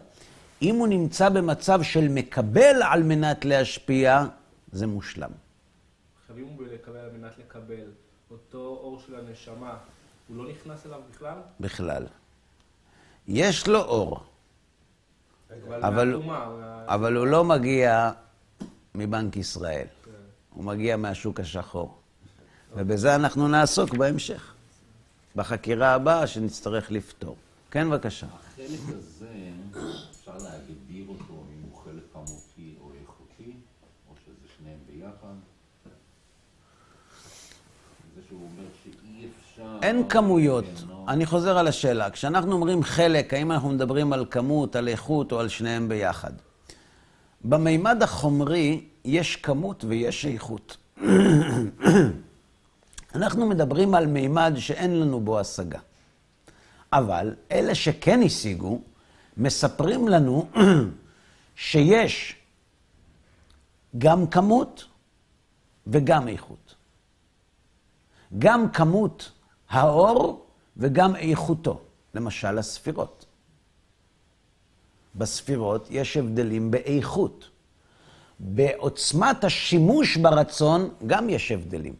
אם 0.62 0.74
הוא 0.74 0.88
נמצא 0.88 1.28
במצב 1.28 1.82
של 1.82 2.08
מקבל 2.08 2.82
על 2.82 3.02
מנת 3.02 3.44
להשפיע, 3.44 4.24
זה 4.72 4.86
מושלם. 4.86 5.30
עכשיו 6.22 6.36
אם 6.38 6.46
הוא 6.56 6.66
לקבל 6.66 6.96
על 6.98 7.10
מנת 7.18 7.32
לקבל, 7.38 7.84
אותו 8.30 8.58
אור 8.58 9.00
של 9.06 9.14
הנשמה, 9.14 9.76
הוא 10.28 10.36
לא 10.36 10.50
נכנס 10.50 10.86
אליו 10.86 11.00
בכלל? 11.10 11.36
בכלל. 11.60 12.06
יש 13.28 13.68
לו 13.68 13.78
אור, 13.80 14.20
אבל- 15.82 16.20
אבל 16.86 17.16
הוא 17.16 17.26
לא 17.26 17.44
מגיע 17.44 18.10
מבנק 18.94 19.36
ישראל. 19.36 19.86
הוא 20.50 20.64
מגיע 20.64 20.96
מהשוק 20.96 21.40
השחור. 21.40 21.98
ובזה 22.76 23.14
אנחנו 23.14 23.48
נעסוק 23.48 23.94
בהמשך, 23.94 24.54
בחקירה 25.36 25.94
הבאה 25.94 26.26
שנצטרך 26.26 26.90
לפתור. 26.90 27.36
כן, 27.70 27.90
בבקשה. 27.90 28.26
החלק 28.26 28.68
הזה, 28.88 29.26
אפשר 30.10 30.32
להגדיר 30.32 31.04
אותו 31.08 31.32
אם 31.32 31.62
הוא 31.70 31.80
חלק 31.84 32.02
כמותי 32.12 32.74
או 32.80 32.90
איכותי, 33.00 33.52
או 34.10 34.14
שזה 34.24 34.48
שניהם 34.58 34.78
ביחד. 34.90 35.34
זה 38.16 38.20
שהוא 38.28 38.40
אומר 38.40 38.68
שאי 38.84 39.26
אפשר... 39.26 39.78
אין 39.82 40.08
כמויות. 40.08 40.84
אני 41.08 41.26
חוזר 41.26 41.58
על 41.58 41.68
השאלה. 41.68 42.10
כשאנחנו 42.10 42.52
אומרים 42.52 42.82
חלק, 42.82 43.34
האם 43.34 43.52
אנחנו 43.52 43.68
מדברים 43.68 44.12
על 44.12 44.26
כמות, 44.30 44.76
על 44.76 44.88
איכות 44.88 45.32
או 45.32 45.40
על 45.40 45.48
שניהם 45.48 45.88
ביחד? 45.88 46.32
במימד 47.44 48.02
החומרי 48.02 48.84
יש 49.04 49.36
כמות 49.36 49.84
ויש 49.88 50.26
איכות. 50.26 50.76
אנחנו 53.14 53.46
מדברים 53.46 53.94
על 53.94 54.06
מימד 54.06 54.52
שאין 54.56 55.00
לנו 55.00 55.20
בו 55.20 55.40
השגה. 55.40 55.78
אבל 56.92 57.34
אלה 57.52 57.74
שכן 57.74 58.20
השיגו, 58.22 58.80
מספרים 59.36 60.08
לנו 60.08 60.48
שיש 61.56 62.36
גם 63.98 64.26
כמות 64.26 64.84
וגם 65.86 66.28
איכות. 66.28 66.74
גם 68.38 68.70
כמות 68.70 69.32
האור 69.68 70.46
וגם 70.76 71.16
איכותו. 71.16 71.80
למשל, 72.14 72.58
הספירות. 72.58 73.26
בספירות 75.14 75.86
יש 75.90 76.16
הבדלים 76.16 76.70
באיכות. 76.70 77.48
בעוצמת 78.38 79.44
השימוש 79.44 80.16
ברצון 80.16 80.90
גם 81.06 81.28
יש 81.28 81.52
הבדלים. 81.52 81.94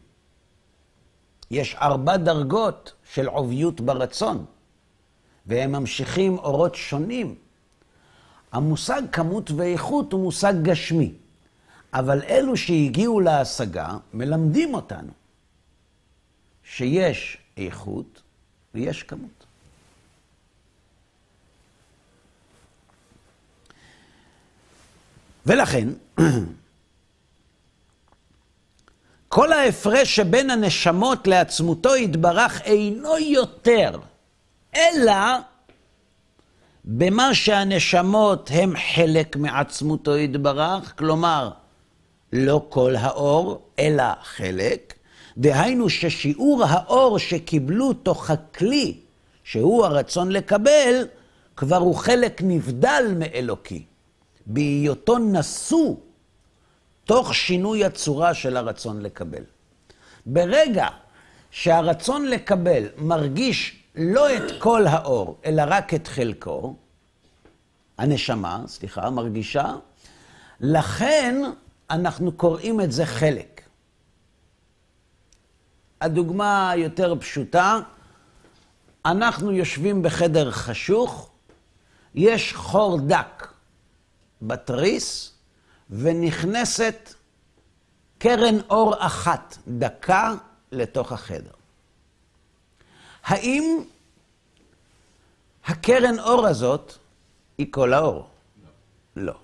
יש 1.53 1.75
ארבע 1.75 2.17
דרגות 2.17 2.93
של 3.13 3.27
עוביות 3.27 3.81
ברצון, 3.81 4.45
והם 5.45 5.71
ממשיכים 5.71 6.37
אורות 6.37 6.75
שונים. 6.75 7.35
המושג 8.51 9.01
כמות 9.11 9.51
ואיכות 9.51 10.13
הוא 10.13 10.23
מושג 10.23 10.53
גשמי, 10.61 11.13
אבל 11.93 12.21
אלו 12.23 12.57
שהגיעו 12.57 13.19
להשגה 13.19 13.97
מלמדים 14.13 14.73
אותנו 14.73 15.11
שיש 16.63 17.37
איכות 17.57 18.21
ויש 18.73 19.03
כמות. 19.03 19.45
ולכן, 25.45 25.87
כל 29.35 29.53
ההפרש 29.53 30.15
שבין 30.15 30.49
הנשמות 30.49 31.27
לעצמותו 31.27 31.95
יתברך 31.95 32.61
אינו 32.61 33.17
יותר, 33.17 33.99
אלא 34.75 35.13
במה 36.85 37.33
שהנשמות 37.33 38.49
הם 38.53 38.73
חלק 38.95 39.35
מעצמותו 39.35 40.17
יתברך, 40.17 40.93
כלומר, 40.97 41.49
לא 42.33 42.65
כל 42.69 42.95
האור, 42.95 43.61
אלא 43.79 44.03
חלק, 44.23 44.93
דהיינו 45.37 45.89
ששיעור 45.89 46.63
האור 46.67 47.19
שקיבלו 47.19 47.93
תוך 47.93 48.29
הכלי, 48.29 48.97
שהוא 49.43 49.85
הרצון 49.85 50.31
לקבל, 50.31 51.07
כבר 51.55 51.77
הוא 51.77 51.95
חלק 51.95 52.41
נבדל 52.43 53.13
מאלוקי, 53.17 53.83
בהיותו 54.45 55.17
נשוא 55.17 55.95
תוך 57.05 57.35
שינוי 57.35 57.85
הצורה 57.85 58.33
של 58.33 58.57
הרצון 58.57 59.01
לקבל. 59.01 59.43
ברגע 60.25 60.87
שהרצון 61.51 62.25
לקבל 62.25 62.83
מרגיש 62.97 63.83
לא 63.95 64.37
את 64.37 64.43
כל 64.59 64.87
האור, 64.87 65.39
אלא 65.45 65.63
רק 65.67 65.93
את 65.93 66.07
חלקו, 66.07 66.75
הנשמה, 67.97 68.63
סליחה, 68.67 69.09
מרגישה, 69.09 69.75
לכן 70.59 71.41
אנחנו 71.89 72.31
קוראים 72.31 72.81
את 72.81 72.91
זה 72.91 73.05
חלק. 73.05 73.61
הדוגמה 76.01 76.69
היותר 76.69 77.15
פשוטה, 77.19 77.79
אנחנו 79.05 79.51
יושבים 79.51 80.01
בחדר 80.01 80.51
חשוך, 80.51 81.31
יש 82.15 82.53
חור 82.53 82.99
דק 82.99 83.47
בתריס, 84.41 85.32
ונכנסת 85.89 87.13
קרן 88.17 88.59
אור 88.69 89.05
אחת 89.05 89.57
דקה 89.67 90.33
לתוך 90.71 91.11
החדר. 91.11 91.51
האם 93.23 93.83
הקרן 95.65 96.19
אור 96.19 96.47
הזאת 96.47 96.93
היא 97.57 97.67
כל 97.71 97.93
האור? 97.93 98.29
לא. 99.15 99.23
לא. 99.23 99.39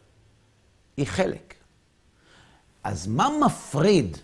היא 0.97 1.07
חלק. 1.07 1.53
אז 2.83 3.07
מה 3.07 3.27
מפריד 3.45 4.17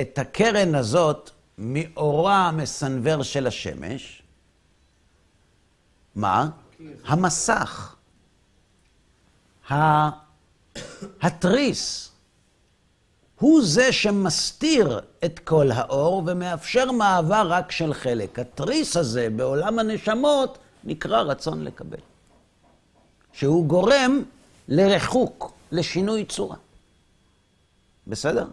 את 0.00 0.18
הקרן 0.18 0.74
הזאת 0.74 1.30
מאורה 1.58 2.48
המסנוור 2.48 3.22
של 3.22 3.46
השמש? 3.46 4.22
מה? 6.14 6.48
המסך. 7.04 7.96
התריס. 11.22 12.10
הוא 13.40 13.62
זה 13.64 13.92
שמסתיר 13.92 15.00
את 15.24 15.38
כל 15.38 15.70
האור 15.70 16.22
ומאפשר 16.26 16.92
מעבר 16.92 17.46
רק 17.48 17.70
של 17.72 17.94
חלק. 17.94 18.38
התריס 18.38 18.96
הזה 18.96 19.28
בעולם 19.36 19.78
הנשמות 19.78 20.58
נקרא 20.84 21.20
רצון 21.20 21.64
לקבל. 21.64 21.98
שהוא 23.32 23.66
גורם 23.66 24.22
לריחוק, 24.68 25.52
לשינוי 25.72 26.24
צורה. 26.24 26.56
בסדר? 28.06 28.46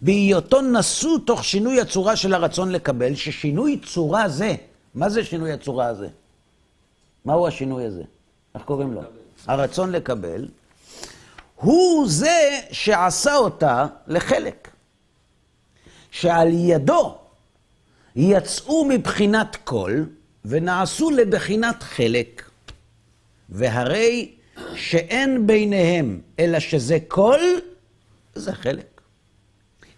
בהיותו 0.00 0.60
נשוא 0.60 1.18
תוך 1.26 1.44
שינוי 1.44 1.80
הצורה 1.80 2.16
של 2.16 2.34
הרצון 2.34 2.72
לקבל, 2.72 3.14
ששינוי 3.14 3.80
צורה 3.86 4.28
זה, 4.28 4.54
מה 4.94 5.08
זה 5.08 5.24
שינוי 5.24 5.52
הצורה 5.52 5.86
הזה? 5.86 6.08
מהו 7.24 7.46
השינוי 7.46 7.84
הזה? 7.84 8.02
איך 8.54 8.62
קוראים 8.62 8.92
לו? 8.92 9.00
הרצון 9.46 9.92
לקבל, 9.92 10.48
הוא 11.60 12.08
זה 12.08 12.60
שעשה 12.72 13.36
אותה 13.36 13.86
לחלק. 14.06 14.70
שעל 16.10 16.48
ידו 16.52 17.18
יצאו 18.16 18.84
מבחינת 18.84 19.56
כל 19.64 20.02
ונעשו 20.44 21.10
לבחינת 21.10 21.82
חלק. 21.82 22.50
והרי 23.48 24.34
שאין 24.74 25.46
ביניהם 25.46 26.20
אלא 26.38 26.60
שזה 26.60 26.98
כל, 27.08 27.40
זה 28.34 28.52
חלק. 28.52 29.00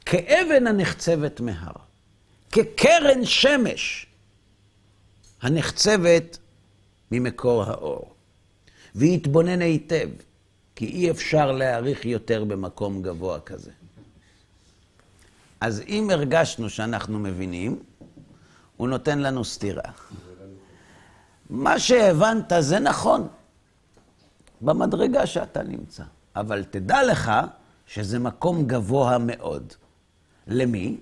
כאבן 0.07 0.67
הנחצבת 0.67 1.41
מהר, 1.41 1.73
כקרן 2.53 3.25
שמש 3.25 4.07
הנחצבת 5.43 6.39
ממקור 7.11 7.63
האור. 7.63 8.15
ויתבונן 8.95 9.63
היטב, 9.63 10.09
כי 10.81 10.87
אי 10.87 11.11
אפשר 11.11 11.53
להעריך 11.53 12.05
יותר 12.05 12.45
במקום 12.45 13.03
גבוה 13.03 13.41
כזה. 13.41 13.71
אז 15.61 15.83
אם 15.89 16.11
הרגשנו 16.11 16.71
שאנחנו 16.71 17.19
מבינים, 17.19 17.83
הוא 18.77 18.89
נותן 18.89 19.19
לנו 19.19 19.45
סתירה. 19.45 19.91
מה 21.51 21.79
שהבנת 21.79 22.53
זה 22.61 22.79
נכון, 22.79 23.29
במדרגה 24.61 25.27
שאתה 25.27 25.63
נמצא. 25.63 26.03
אבל 26.37 26.65
תדע 26.65 27.03
לך 27.03 27.33
שזה 27.87 28.19
מקום 28.19 28.67
גבוה 28.67 29.19
מאוד. 29.19 29.73
למי? 30.47 30.99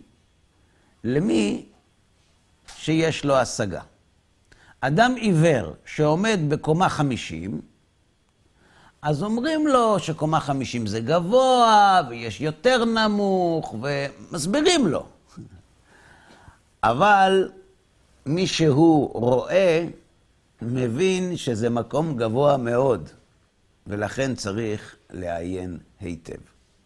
למי 1.05 1.67
שיש 2.77 3.25
לו 3.25 3.37
השגה. 3.37 3.83
אדם 4.81 5.14
עיוור 5.17 5.75
שעומד 5.85 6.41
בקומה 6.49 6.88
חמישים, 6.88 7.61
אז 9.02 9.22
אומרים 9.22 9.66
לו 9.66 9.98
שקומה 9.98 10.40
חמישים 10.40 10.87
זה 10.87 11.00
גבוה, 11.00 12.00
ויש 12.08 12.40
יותר 12.40 12.84
נמוך, 12.84 13.74
ומסבירים 13.82 14.87
לו. 14.87 15.06
אבל 16.82 17.50
מי 18.26 18.46
שהוא 18.46 19.11
רואה, 19.12 19.87
מבין 20.62 21.37
שזה 21.37 21.70
מקום 21.70 22.16
גבוה 22.16 22.56
מאוד, 22.56 23.08
ולכן 23.87 24.34
צריך 24.34 24.96
לעיין 25.11 25.78
היטב. 26.00 26.40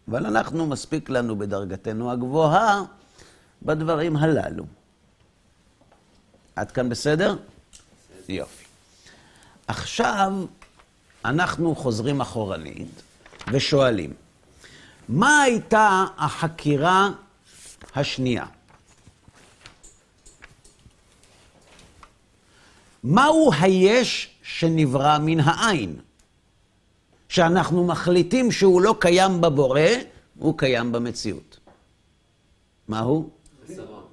אבל 0.08 0.26
אנחנו, 0.26 0.66
מספיק 0.66 1.10
לנו 1.10 1.38
בדרגתנו 1.38 2.12
הגבוהה, 2.12 2.82
בדברים 3.62 4.16
הללו. 4.16 4.64
עד 6.56 6.70
כאן 6.70 6.88
בסדר? 6.88 7.36
יופי. 8.28 8.64
עכשיו 9.66 10.32
אנחנו 11.24 11.74
חוזרים 11.74 12.20
אחורנית 12.20 13.02
ושואלים, 13.52 14.12
מה 15.08 15.42
הייתה 15.42 16.04
החקירה 16.16 17.10
השנייה? 17.94 18.46
מהו 23.04 23.50
היש 23.60 24.30
שנברא 24.42 25.18
מן 25.18 25.40
העין? 25.40 25.96
שאנחנו 27.28 27.86
מחליטים 27.86 28.52
שהוא 28.52 28.82
לא 28.82 28.94
קיים 28.98 29.40
בבורא, 29.40 29.80
הוא 30.38 30.58
קיים 30.58 30.92
במציאות. 30.92 31.58
מהו? 32.88 33.30
חיסרון. 33.66 34.04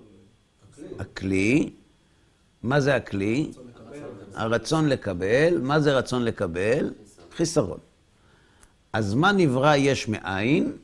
הכלי. 1.00 1.70
מה 2.64 2.82
זה 2.82 2.96
הכלי? 2.96 3.52
הרצון 4.34 4.90
לקבל. 4.90 5.58
מה 5.62 5.80
זה 5.80 5.98
רצון 5.98 6.24
לקבל? 6.24 6.94
חיסרון. 7.36 7.80
אז 8.94 9.14
מה 9.14 9.32
נברא 9.32 9.76
יש 9.76 10.08
מאין? 10.08 10.78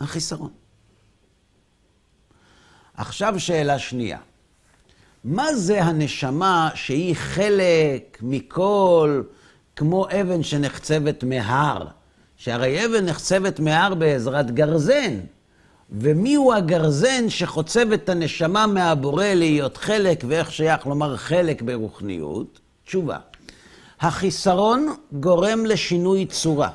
החיסרון. 0.00 0.50
עכשיו 2.94 3.40
שאלה 3.40 3.78
שנייה. 3.78 4.18
מה 5.24 5.54
זה 5.54 5.82
הנשמה 5.82 6.70
שהיא 6.74 7.14
חלק 7.16 8.18
מכל, 8.22 9.22
כמו 9.76 10.06
אבן 10.20 10.42
שנחצבת 10.42 11.24
מהר? 11.24 11.86
שהרי 12.36 12.86
אבן 12.86 13.04
נחצבת 13.04 13.60
מהר 13.60 13.94
בעזרת 13.94 14.50
גרזן. 14.50 15.20
ומיהו 15.90 16.52
הגרזן 16.52 17.28
שחוצב 17.30 17.92
את 17.92 18.08
הנשמה 18.08 18.66
מהבורא 18.66 19.24
להיות 19.24 19.76
חלק, 19.76 20.24
ואיך 20.28 20.52
שייך 20.52 20.86
לומר 20.86 21.16
חלק 21.16 21.62
ברוחניות? 21.62 22.60
תשובה. 22.88 23.18
החיסרון 24.00 24.94
גורם 25.12 25.66
לשינוי 25.66 26.26
צורה. 26.26 26.70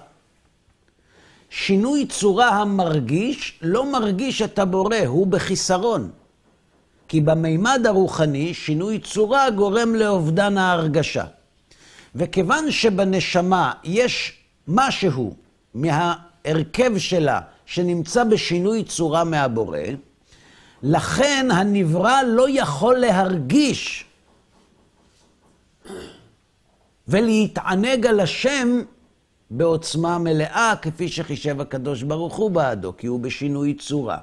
שינוי 1.49 2.05
צורה 2.05 2.49
המרגיש 2.49 3.59
לא 3.61 3.91
מרגיש 3.91 4.41
את 4.41 4.59
הבורא, 4.59 4.97
הוא 5.05 5.27
בחיסרון. 5.27 6.11
כי 7.07 7.21
במימד 7.21 7.81
הרוחני, 7.85 8.53
שינוי 8.53 8.99
צורה 8.99 9.49
גורם 9.49 9.95
לאובדן 9.95 10.57
ההרגשה. 10.57 11.23
וכיוון 12.15 12.71
שבנשמה 12.71 13.71
יש 13.83 14.33
משהו 14.67 15.35
מההרכב 15.73 16.97
שלה 16.97 17.39
שנמצא 17.65 18.23
בשינוי 18.23 18.83
צורה 18.83 19.23
מהבורא, 19.23 19.79
לכן 20.83 21.47
הנברא 21.51 22.21
לא 22.27 22.45
יכול 22.49 22.95
להרגיש 22.95 24.05
ולהתענג 27.07 28.07
על 28.07 28.19
השם 28.19 28.81
בעוצמה 29.51 30.17
מלאה, 30.17 30.73
כפי 30.81 31.09
שחישב 31.09 31.61
הקדוש 31.61 32.03
ברוך 32.03 32.35
הוא 32.35 32.51
בעדו, 32.51 32.97
כי 32.97 33.07
הוא 33.07 33.19
בשינוי 33.19 33.73
צורה. 33.73 34.17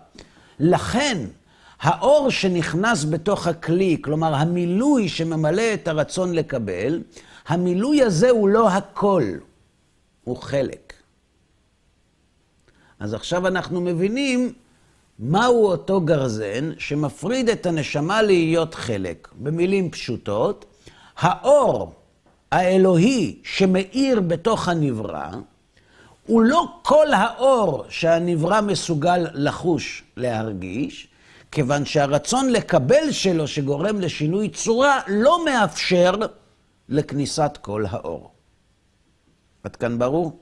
לכן, 0.60 1.18
האור 1.80 2.30
שנכנס 2.30 3.04
בתוך 3.04 3.46
הכלי, 3.46 3.96
כלומר 4.00 4.34
המילוי 4.34 5.08
שממלא 5.08 5.74
את 5.74 5.88
הרצון 5.88 6.32
לקבל, 6.32 7.02
המילוי 7.48 8.02
הזה 8.02 8.30
הוא 8.30 8.48
לא 8.48 8.68
הכל, 8.68 9.22
הוא 10.24 10.36
חלק. 10.36 10.92
אז 12.98 13.14
עכשיו 13.14 13.46
אנחנו 13.46 13.80
מבינים 13.80 14.52
מהו 15.18 15.66
אותו 15.66 16.00
גרזן 16.00 16.70
שמפריד 16.78 17.48
את 17.48 17.66
הנשמה 17.66 18.22
להיות 18.22 18.74
חלק. 18.74 19.28
במילים 19.34 19.90
פשוטות, 19.90 20.64
האור 21.20 21.92
האלוהי 22.52 23.38
שמאיר 23.44 24.20
בתוך 24.20 24.68
הנברא, 24.68 25.30
הוא 26.26 26.42
לא 26.42 26.64
כל 26.83 27.12
האור 27.12 27.85
שהנברא 27.88 28.61
מסוגל 28.61 29.26
לחוש, 29.35 30.04
להרגיש, 30.16 31.09
כיוון 31.52 31.85
שהרצון 31.85 32.50
לקבל 32.50 33.11
שלו, 33.11 33.48
שגורם 33.48 34.00
לשינוי 34.00 34.48
צורה, 34.48 35.00
לא 35.09 35.44
מאפשר 35.44 36.14
לכניסת 36.88 37.59
כל 37.61 37.85
האור. 37.90 38.30
עד 39.64 39.76
כאן 39.76 39.98
ברור? 39.98 40.38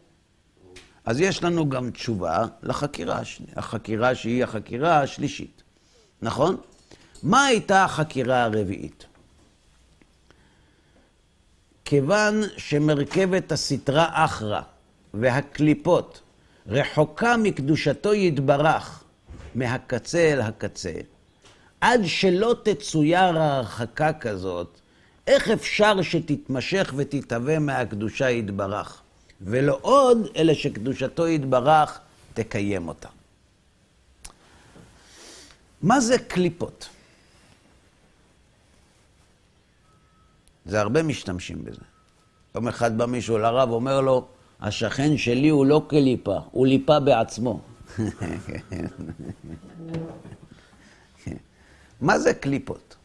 אז 1.04 1.20
יש 1.20 1.42
לנו 1.42 1.68
גם 1.68 1.90
תשובה 1.90 2.44
לחקירה 2.62 3.18
השנייה, 3.18 3.52
החקירה 3.56 4.14
שהיא 4.14 4.44
החקירה 4.44 5.00
השלישית, 5.00 5.62
נכון? 6.22 6.56
מה 7.22 7.44
הייתה 7.44 7.84
החקירה 7.84 8.44
הרביעית? 8.44 9.07
כיוון 11.88 12.42
שמרכבת 12.56 13.52
הסטרה 13.52 14.24
אחרא 14.24 14.60
והקליפות 15.14 16.20
רחוקה 16.66 17.36
מקדושתו 17.36 18.14
יתברך 18.14 19.04
מהקצה 19.54 20.32
אל 20.32 20.40
הקצה, 20.40 20.92
עד 21.80 22.00
שלא 22.04 22.56
תצויר 22.62 23.38
ההרחקה 23.38 24.12
כזאת, 24.12 24.80
איך 25.26 25.48
אפשר 25.48 26.02
שתתמשך 26.02 26.92
ותתהווה 26.96 27.58
מהקדושה 27.58 28.30
יתברך? 28.30 29.00
ולא 29.40 29.78
עוד, 29.82 30.18
אלא 30.36 30.54
שקדושתו 30.54 31.28
יתברך 31.28 31.98
תקיים 32.34 32.88
אותה. 32.88 33.08
מה 35.82 36.00
זה 36.00 36.18
קליפות? 36.18 36.88
זה 40.68 40.80
הרבה 40.80 41.02
משתמשים 41.02 41.64
בזה. 41.64 41.80
יום 42.54 42.68
אחד 42.68 42.98
בא 42.98 43.06
מישהו 43.06 43.38
לרב, 43.38 43.70
אומר 43.70 44.00
לו, 44.00 44.26
השכן 44.60 45.16
שלי 45.16 45.48
הוא 45.48 45.66
לא 45.66 45.82
קליפה, 45.88 46.38
הוא 46.50 46.66
ליפה 46.66 47.00
בעצמו. 47.00 47.60
מה 52.00 52.18
זה 52.18 52.34
קליפות? 52.34 52.96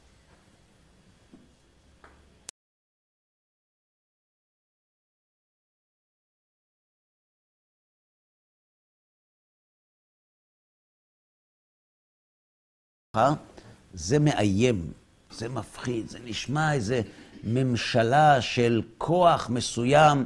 זה 13.93 14.19
מאיים, 14.19 14.91
זה 15.37 15.49
מפחיד, 15.49 16.09
זה 16.09 16.19
נשמע 16.23 16.73
איזה 16.73 17.01
ממשלה 17.43 18.41
של 18.41 18.81
כוח 18.97 19.49
מסוים. 19.49 20.25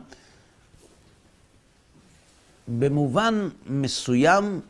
במובן 2.68 3.50
מסוים 3.66 4.62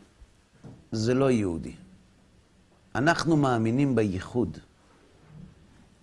זה 0.92 1.14
לא 1.14 1.30
יהודי. 1.30 1.72
אנחנו 2.94 3.36
מאמינים 3.36 3.94
בייחוד. 3.94 4.58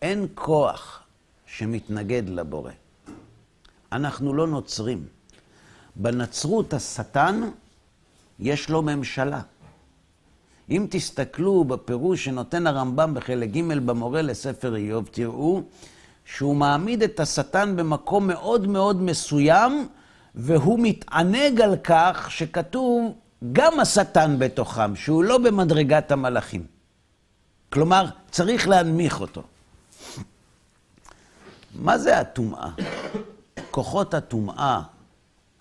אין 0.02 0.28
כוח 0.34 1.04
שמתנגד 1.46 2.30
לבורא. 2.30 2.72
אנחנו 3.92 4.34
לא 4.34 4.48
נוצרים. 4.48 5.08
בנצרות 5.96 6.74
השטן 6.74 7.42
יש 8.40 8.70
לו 8.70 8.82
ממשלה. 8.82 9.42
אם 10.70 10.88
תסתכלו 10.90 11.64
בפירוש 11.64 12.26
שנותן 12.26 12.68
הרמב"ם 12.68 13.14
בחלק 13.14 13.50
ג' 13.50 13.62
במורה 13.86 14.22
לספר 14.22 14.76
איוב, 14.76 15.10
תראו 15.12 15.62
שהוא 16.26 16.56
מעמיד 16.56 17.04
את 17.04 17.20
השטן 17.20 17.76
במקום 17.76 18.28
מאוד 18.28 18.68
מאוד 18.68 19.02
מסוים, 19.02 19.88
והוא 20.36 20.80
מתענג 20.82 21.62
על 21.62 21.76
כך 21.84 22.28
שכתוב 22.32 23.14
גם 23.52 23.80
השטן 23.80 24.40
בתוכם, 24.40 24.96
שהוא 24.96 25.24
לא 25.24 25.38
במדרגת 25.38 26.12
המלאכים. 26.12 26.66
כלומר, 27.70 28.06
צריך 28.32 28.68
להנמיך 28.68 29.22
אותו. 29.22 29.44
מה 31.76 31.98
זה 31.98 32.20
הטומאה? 32.20 32.70
כוחות 33.72 34.14
הטומאה, 34.14 34.82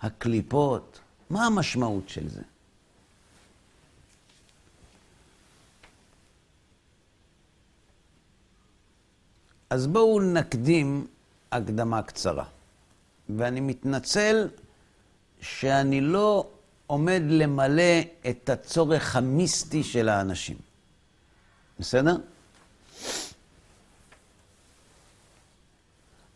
הקליפות, 0.01 0.99
מה 1.29 1.45
המשמעות 1.45 2.09
של 2.09 2.29
זה? 2.29 2.41
אז 9.69 9.87
בואו 9.87 10.21
נקדים 10.21 11.07
הקדמה 11.51 12.01
קצרה. 12.01 12.45
ואני 13.29 13.61
מתנצל 13.61 14.47
שאני 15.41 16.01
לא 16.01 16.47
עומד 16.87 17.21
למלא 17.29 18.01
את 18.29 18.49
הצורך 18.49 19.15
המיסטי 19.15 19.83
של 19.83 20.09
האנשים. 20.09 20.57
בסדר? 21.79 22.17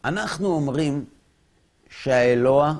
אנחנו 0.06 0.48
אומרים 0.48 1.06
שהאלוה 1.90 2.74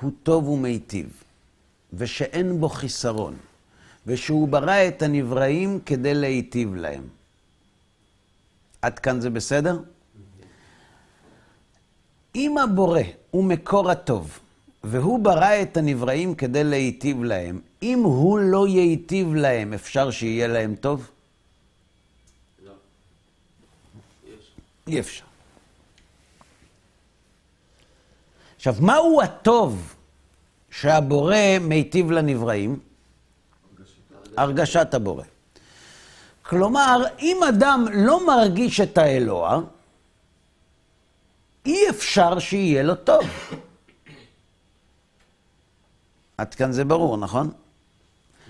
הוא 0.00 0.10
טוב 0.22 0.48
ומיטיב, 0.48 1.22
ושאין 1.92 2.60
בו 2.60 2.68
חיסרון, 2.68 3.36
ושהוא 4.06 4.48
ברא 4.48 4.88
את 4.88 5.02
הנבראים 5.02 5.80
כדי 5.86 6.14
להיטיב 6.14 6.74
להם. 6.74 7.08
עד 8.84 8.98
כאן 8.98 9.20
זה 9.20 9.30
בסדר? 9.30 9.78
אם 12.34 12.58
הבורא 12.58 13.00
הוא 13.30 13.44
מקור 13.44 13.90
הטוב, 13.90 14.38
והוא 14.84 15.18
ברא 15.18 15.62
את 15.62 15.76
הנבראים 15.76 16.34
כדי 16.34 16.64
להיטיב 16.64 17.22
להם, 17.22 17.60
אם 17.82 17.98
הוא 17.98 18.38
לא 18.38 18.68
ייטיב 18.68 19.34
להם, 19.34 19.72
אפשר 19.72 20.10
שיהיה 20.10 20.46
להם 20.46 20.74
טוב? 20.74 21.10
לא. 22.64 22.72
אי 24.86 25.00
אפשר. 25.00 25.24
עכשיו, 28.56 28.74
מהו 28.80 29.22
הטוב 29.22 29.94
שהבורא 30.70 31.58
מיטיב 31.60 32.10
לנבראים? 32.10 32.78
הרגשת 34.36 34.94
הבורא. 34.94 35.24
כלומר, 36.46 37.04
אם 37.18 37.40
אדם 37.48 37.86
לא 37.92 38.26
מרגיש 38.26 38.80
את 38.80 38.98
האלוה, 38.98 39.60
אי 41.66 41.90
אפשר 41.90 42.38
שיהיה 42.38 42.82
לו 42.82 42.94
טוב. 42.94 43.24
עד 46.38 46.54
כאן 46.54 46.72
זה 46.72 46.84
ברור, 46.84 47.16
נכון? 47.16 47.50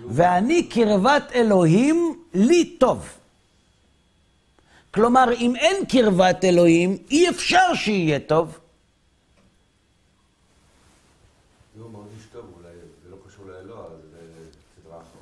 ואני 0.08 0.68
קרבת 0.68 1.32
אלוהים, 1.34 2.22
לי 2.34 2.76
טוב. 2.78 3.08
כלומר, 4.94 5.32
אם 5.32 5.56
אין 5.56 5.84
קרבת 5.86 6.44
אלוהים, 6.44 6.96
אי 7.10 7.30
אפשר 7.30 7.74
שיהיה 7.74 8.20
טוב. 8.20 8.58
אם 11.76 11.82
הוא 11.82 11.90
מרגיש 11.90 12.26
טוב, 12.32 12.44
אולי 12.56 12.74
זה 13.04 13.10
לא 13.10 13.16
קשור 13.28 13.46
לאלוה, 13.46 13.84
זה 14.12 14.18
סדרה 14.76 14.96
אחרת. 14.96 15.14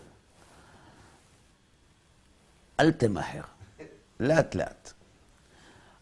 אל 2.83 2.91
תמהר, 2.91 3.43
לאט 4.21 4.55
לאט. 4.55 4.93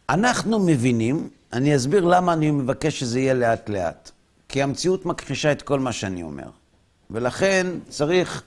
אנחנו 0.09 0.59
מבינים, 0.59 1.29
אני 1.53 1.77
אסביר 1.77 2.05
למה 2.05 2.33
אני 2.33 2.51
מבקש 2.51 3.01
שזה 3.01 3.21
יהיה 3.21 3.35
לאט 3.35 3.69
לאט. 3.69 4.11
כי 4.49 4.63
המציאות 4.63 5.07
מכחישה 5.07 5.53
את 5.53 5.63
כל 5.63 5.79
מה 5.79 5.93
שאני 5.93 6.23
אומר. 6.23 6.51
ולכן 7.11 7.67
צריך, 7.89 8.43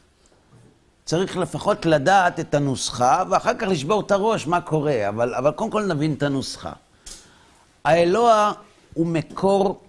צריך 1.06 1.38
לפחות 1.38 1.86
לדעת 1.86 2.40
את 2.40 2.54
הנוסחה, 2.54 3.24
ואחר 3.30 3.54
כך 3.54 3.68
לשבור 3.68 4.02
את 4.02 4.12
הראש 4.12 4.48
מה 4.48 4.62
קורה, 4.62 5.10
אבל, 5.10 5.36
אבל 5.36 5.52
קודם 5.52 5.72
כל 5.72 5.86
נבין 5.86 6.14
את 6.14 6.24
הנוסחה. 6.24 6.72
האלוה 7.84 8.52
הוא 8.94 9.08
מקור 9.08 9.82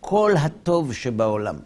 כל 0.00 0.34
הטוב 0.38 0.92
שבעולם. 0.92 1.56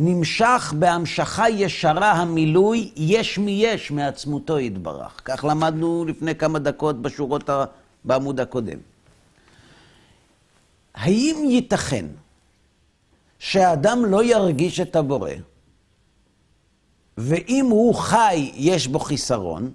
נמשך 0.00 0.74
בהמשכה 0.78 1.48
ישרה 1.48 2.12
המילוי 2.12 2.90
יש 2.96 3.38
מיש 3.38 3.90
מעצמותו 3.90 4.58
יתברך. 4.58 5.20
כך 5.24 5.44
למדנו 5.44 6.04
לפני 6.04 6.34
כמה 6.34 6.58
דקות 6.58 7.02
בשורות 7.02 7.48
ה... 7.48 7.64
בעמוד 8.04 8.40
הקודם. 8.40 8.78
האם 10.94 11.36
ייתכן 11.50 12.06
שהאדם 13.38 14.04
לא 14.04 14.24
ירגיש 14.24 14.80
את 14.80 14.96
הבורא, 14.96 15.30
ואם 17.18 17.66
הוא 17.70 17.94
חי 17.94 18.50
יש 18.54 18.86
בו 18.86 18.98
חיסרון, 18.98 19.70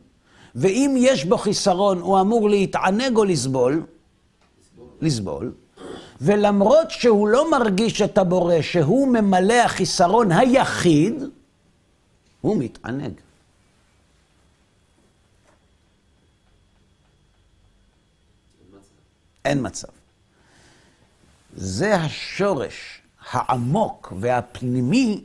ואם 0.56 0.96
יש 0.98 1.26
בו 1.26 1.38
חיסרון 1.38 2.00
הוא 2.00 2.22
אמור 2.22 2.50
להתענג 2.50 3.18
או 3.18 3.24
לסבול? 3.24 3.86
לסבול. 5.02 5.52
ולמרות 6.22 6.92
שהוא 6.92 7.28
לא 7.28 7.52
מרגיש 7.52 8.02
את 8.02 8.18
הבורא, 8.18 8.62
שהוא 8.62 9.08
ממלא 9.08 9.54
החיסרון 9.54 10.32
היחיד, 10.32 11.24
הוא 12.42 12.58
מתענג. 12.58 13.14
אין 19.46 19.66
מצב. 19.68 19.88
זה 21.56 21.96
השורש 21.96 23.02
העמוק 23.32 24.14
והפנימי 24.20 25.24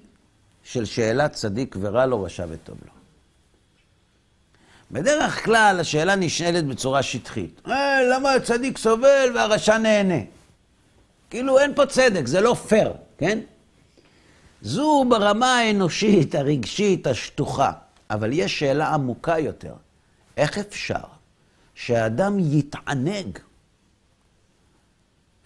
של 0.64 0.84
שאלת 0.84 1.32
צדיק 1.32 1.76
ורע 1.80 2.06
לו, 2.06 2.22
רשע 2.22 2.46
וטוב 2.48 2.76
לו. 2.86 2.92
בדרך 4.90 5.44
כלל 5.44 5.80
השאלה 5.80 6.16
נשאלת 6.16 6.66
בצורה 6.66 7.02
שטחית. 7.02 7.60
אה, 7.66 8.02
למה 8.02 8.32
הצדיק 8.32 8.78
סובל 8.78 9.32
והרשע 9.34 9.78
נהנה? 9.78 10.37
כאילו 11.30 11.58
אין 11.58 11.74
פה 11.74 11.86
צדק, 11.86 12.26
זה 12.26 12.40
לא 12.40 12.54
פייר, 12.54 12.92
כן? 13.18 13.38
זו 14.62 15.04
ברמה 15.08 15.58
האנושית, 15.58 16.34
הרגשית, 16.34 17.06
השטוחה. 17.06 17.72
אבל 18.10 18.30
יש 18.32 18.58
שאלה 18.58 18.94
עמוקה 18.94 19.38
יותר. 19.38 19.74
איך 20.36 20.58
אפשר 20.58 21.04
שהאדם 21.74 22.36
יתענג 22.38 23.38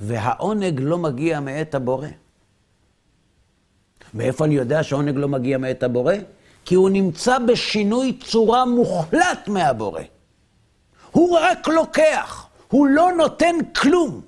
והעונג 0.00 0.80
לא 0.80 0.98
מגיע 0.98 1.40
מאת 1.40 1.74
הבורא? 1.74 2.06
מאיפה 4.14 4.44
אני 4.44 4.54
יודע 4.54 4.82
שהעונג 4.82 5.16
לא 5.16 5.28
מגיע 5.28 5.58
מאת 5.58 5.82
הבורא? 5.82 6.14
כי 6.64 6.74
הוא 6.74 6.90
נמצא 6.90 7.38
בשינוי 7.38 8.18
צורה 8.24 8.64
מוחלט 8.64 9.48
מהבורא. 9.48 10.02
הוא 11.10 11.38
רק 11.38 11.68
לוקח, 11.68 12.46
הוא 12.68 12.86
לא 12.86 13.12
נותן 13.12 13.56
כלום. 13.74 14.20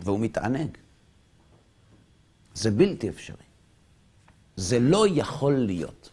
והוא 0.00 0.20
מתענג. 0.20 0.68
זה 2.54 2.70
בלתי 2.70 3.08
אפשרי. 3.08 3.36
זה 4.56 4.78
לא 4.80 5.06
יכול 5.08 5.54
להיות. 5.54 6.10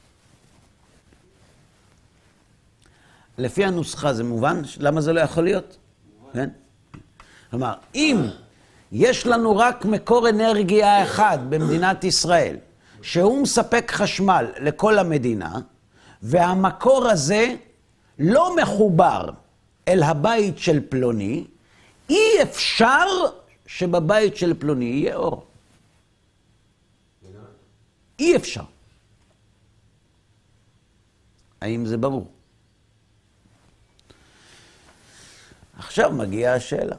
לפי 3.38 3.66
הנוסחה 3.66 4.14
זה 4.14 4.24
מובן? 4.24 4.62
למה 4.78 5.02
זה 5.02 5.14
לא 5.14 5.22
יכול 5.22 5.44
להיות? 5.44 5.78
כן? 6.34 6.50
כלומר, 7.50 7.74
אם 7.96 8.18
יש 8.92 9.28
לנו 9.28 9.58
רק 9.58 9.86
מקור 9.86 10.30
אנרגיה 10.30 11.04
אחד 11.04 11.40
במדינת 11.50 12.04
ישראל, 12.04 12.56
שהוא 13.02 13.42
מספק 13.42 13.92
חשמל 13.92 14.46
לכל 14.60 15.00
המדינה, 15.00 15.60
והמקור 16.22 17.08
הזה 17.08 17.56
לא 18.20 18.56
מחובר 18.56 19.30
אל 19.88 20.04
הבית 20.04 20.58
של 20.58 20.80
פלוני, 20.90 21.46
אי 22.10 22.44
אפשר 22.44 23.06
שבבית 23.68 24.38
של 24.38 24.60
פלוני 24.60 24.86
יהיה 24.86 25.16
אור. 25.16 25.46
אי 28.20 28.36
אפשר. 28.36 28.64
האם 31.62 31.86
זה 31.86 31.98
ברור? 31.98 32.32
עכשיו 35.78 36.12
מגיעה 36.12 36.56
השאלה. 36.56 36.96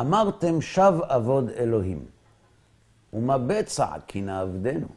אמרתם 0.00 0.60
שב 0.62 0.92
עבוד 1.08 1.48
אלוהים, 1.48 2.06
ומה 3.12 3.38
בצע 3.38 3.86
כי 4.06 4.20
נעבדנו. 4.20 4.88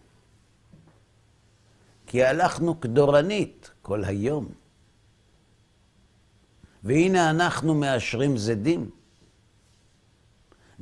כי 2.07 2.23
הלכנו 2.23 2.81
כדורנית 2.81 3.71
כל 3.81 4.03
היום. 4.03 4.61
והנה 6.84 7.30
אנחנו 7.30 7.76
מאשרים 7.76 8.38
זדים. 8.38 8.89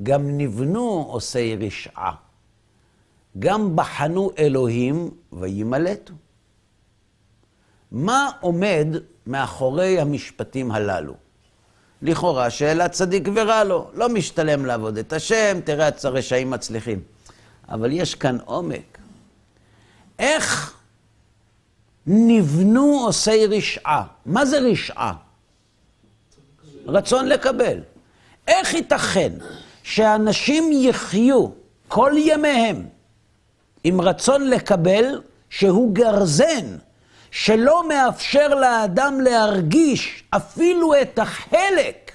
גם 0.04 0.38
נבנו 0.38 1.08
עושי 1.10 1.56
רשעה. 1.56 2.16
גם 3.40 3.76
בחנו 3.76 4.32
אלוהים 4.38 5.12
וימלטו. 5.34 6.14
מה 7.92 8.30
עומד 8.40 8.88
מאחורי 9.28 10.00
המשפטים 10.00 10.72
הללו? 10.72 11.14
לכאורה 12.02 12.50
שאלה 12.50 12.90
צדיק 12.90 13.28
ורע 13.36 13.64
לו, 13.64 13.90
לא 13.94 14.10
משתלם 14.10 14.66
לעבוד 14.66 14.98
את 14.98 15.14
השם, 15.14 15.60
תראה 15.64 15.88
את 15.88 16.06
הרשעים 16.06 16.50
מצליחים. 16.50 17.02
אבל 17.70 17.92
יש 17.92 18.16
כאן 18.16 18.38
עומק. 18.46 18.98
איך 20.20 20.78
נבנו 22.08 23.02
עושי 23.06 23.46
רשעה? 23.46 24.04
מה 24.26 24.46
זה 24.46 24.60
רשעה? 24.60 25.14
רצון 26.88 27.28
לקבל. 27.28 27.80
איך 28.48 28.74
ייתכן 28.74 29.32
שאנשים 29.84 30.70
יחיו 30.74 31.48
כל 31.88 32.12
ימיהם 32.16 32.86
עם 33.84 34.02
רצון 34.02 34.50
לקבל 34.50 35.22
שהוא 35.50 35.94
גרזן, 35.94 36.78
שלא 37.32 37.88
מאפשר 37.88 38.48
לאדם 38.48 39.22
להרגיש 39.22 40.24
אפילו 40.30 41.02
את 41.02 41.20
החלק 41.20 42.12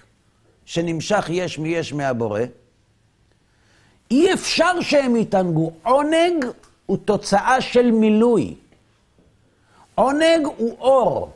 שנמשך 0.65 1.27
יש 1.29 1.59
מיש 1.59 1.93
מהבורא, 1.93 2.41
אי 4.11 4.33
אפשר 4.35 4.81
שהם 4.81 5.17
יתענגו. 5.17 5.73
עונג 5.83 6.47
הוא 6.87 6.97
תוצאה 7.05 7.61
של 7.61 7.91
מילוי. 7.91 8.55
עונג 9.95 10.47
הוא 10.57 10.77
אור, 10.79 11.31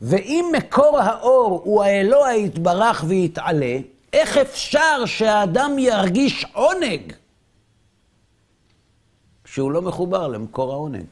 ואם 0.00 0.52
מקור 0.56 0.98
האור 0.98 1.62
הוא 1.64 1.84
האלוה 1.84 2.34
יתברך 2.34 3.04
ויתעלה, 3.08 3.78
איך 4.12 4.36
אפשר 4.36 5.06
שהאדם 5.06 5.78
ירגיש 5.78 6.44
עונג 6.52 7.12
כשהוא 9.44 9.72
לא 9.72 9.82
מחובר 9.82 10.28
למקור 10.28 10.72
העונג? 10.72 11.06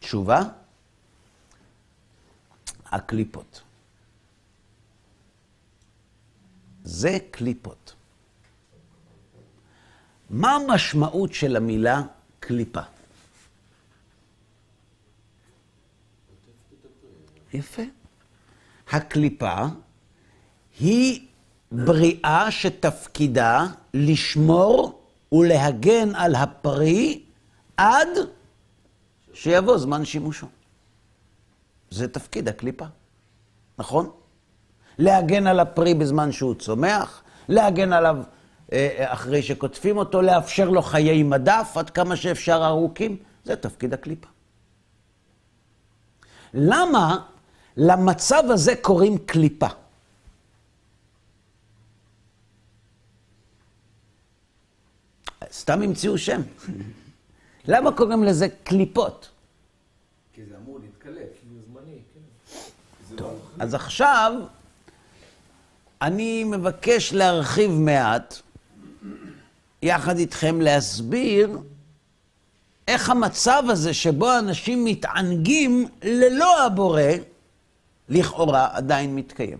תשובה? 0.00 0.42
הקליפות. 2.86 3.62
זה 6.84 7.18
קליפות. 7.30 7.94
מה 10.30 10.54
המשמעות 10.54 11.34
של 11.34 11.56
המילה 11.56 12.02
קליפה? 12.40 12.80
יפה. 17.54 17.82
הקליפה 18.90 19.64
היא 20.80 21.26
בריאה 21.72 22.50
שתפקידה 22.50 23.66
לשמור 23.94 25.02
ולהגן 25.32 26.14
על 26.14 26.34
הפרי 26.34 27.22
עד 27.76 28.08
שיבוא 29.32 29.78
זמן 29.78 30.04
שימושו. 30.04 30.46
זה 31.90 32.08
תפקיד 32.08 32.48
הקליפה, 32.48 32.84
נכון? 33.78 34.10
להגן 34.98 35.46
על 35.46 35.60
הפרי 35.60 35.94
בזמן 35.94 36.32
שהוא 36.32 36.54
צומח, 36.54 37.22
להגן 37.48 37.92
עליו 37.92 38.16
אה, 38.72 39.12
אחרי 39.12 39.42
שקוטפים 39.42 39.96
אותו, 39.96 40.22
לאפשר 40.22 40.70
לו 40.70 40.82
חיי 40.82 41.22
מדף 41.22 41.72
עד 41.76 41.90
כמה 41.90 42.16
שאפשר 42.16 42.66
ארוכים, 42.66 43.16
זה 43.44 43.56
תפקיד 43.56 43.94
הקליפה. 43.94 44.28
למה 46.54 47.18
למצב 47.76 48.42
הזה 48.48 48.76
קוראים 48.76 49.18
קליפה? 49.18 49.66
סתם 55.52 55.82
המציאו 55.82 56.18
שם. 56.18 56.40
למה 57.72 57.92
קוראים 57.92 58.24
לזה 58.24 58.48
קליפות? 58.64 59.28
כי 60.32 60.44
זה 60.44 60.56
אמור 60.56 60.78
להתקלף. 60.78 61.28
זה 61.52 61.60
זמני, 61.66 61.98
כן. 62.14 63.16
טוב, 63.16 63.50
אז 63.58 63.74
עכשיו 63.74 64.32
אני 66.02 66.44
מבקש 66.44 67.12
להרחיב 67.12 67.70
מעט, 67.70 68.34
יחד 69.82 70.18
איתכם 70.18 70.60
להסביר 70.60 71.58
איך 72.88 73.10
המצב 73.10 73.62
הזה 73.68 73.94
שבו 73.94 74.38
אנשים 74.38 74.84
מתענגים 74.84 75.88
ללא 76.02 76.66
הבורא, 76.66 77.02
לכאורה 78.10 78.68
עדיין 78.72 79.16
מתקיים. 79.16 79.58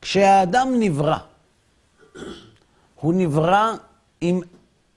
כשהאדם 0.00 0.68
נברא, 0.78 1.18
הוא 2.94 3.14
נברא 3.16 3.72
עם 4.20 4.40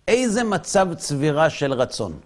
איזה 0.07 0.43
מצב 0.43 0.93
צבירה 0.93 1.49
של 1.49 1.73
רצון? 1.73 2.19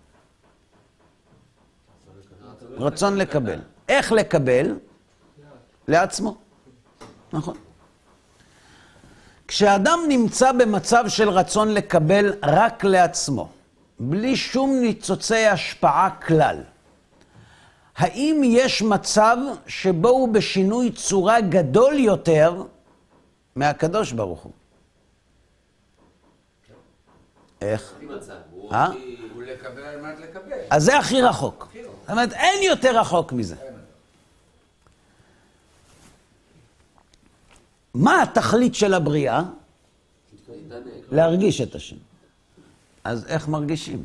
רצון 2.78 3.18
לקבל. 3.18 3.60
איך 3.90 4.12
לקבל? 4.12 4.80
לעצמו. 5.88 6.38
נכון. 7.34 7.58
כשאדם 9.50 10.00
נמצא 10.08 10.52
במצב 10.52 11.06
של 11.08 11.30
רצון 11.30 11.74
לקבל 11.74 12.34
רק 12.44 12.84
לעצמו, 12.84 13.50
בלי 14.00 14.36
שום 14.36 14.80
ניצוצי 14.82 15.46
השפעה 15.46 16.10
כלל, 16.10 16.58
האם 17.98 18.42
יש 18.46 18.82
מצב 18.82 19.38
שבו 19.68 20.10
הוא 20.10 20.34
בשינוי 20.34 20.92
צורה 20.92 21.42
גדול 21.42 22.00
יותר 22.00 22.64
מהקדוש 23.56 24.12
ברוך 24.12 24.42
הוא? 24.42 24.52
איך? 27.62 27.94
אה? 28.72 28.88
הוא 29.34 29.44
לקבל 29.44 29.82
על 29.82 30.02
מנת 30.02 30.20
לקבל. 30.20 30.58
אז 30.70 30.84
זה 30.84 30.98
הכי 30.98 31.22
רחוק. 31.22 31.68
זאת 32.02 32.10
אומרת, 32.10 32.34
אין 32.34 32.64
יותר 32.64 33.00
רחוק 33.00 33.34
מזה. 33.34 33.56
מה 37.94 38.24
התכלית 38.24 38.76
של 38.76 38.94
הבריאה? 38.94 39.44
להרגיש 41.12 41.62
את 41.62 41.76
השם. 41.76 41.96
אז 43.04 43.26
איך 43.26 43.48
מרגישים? 43.48 44.04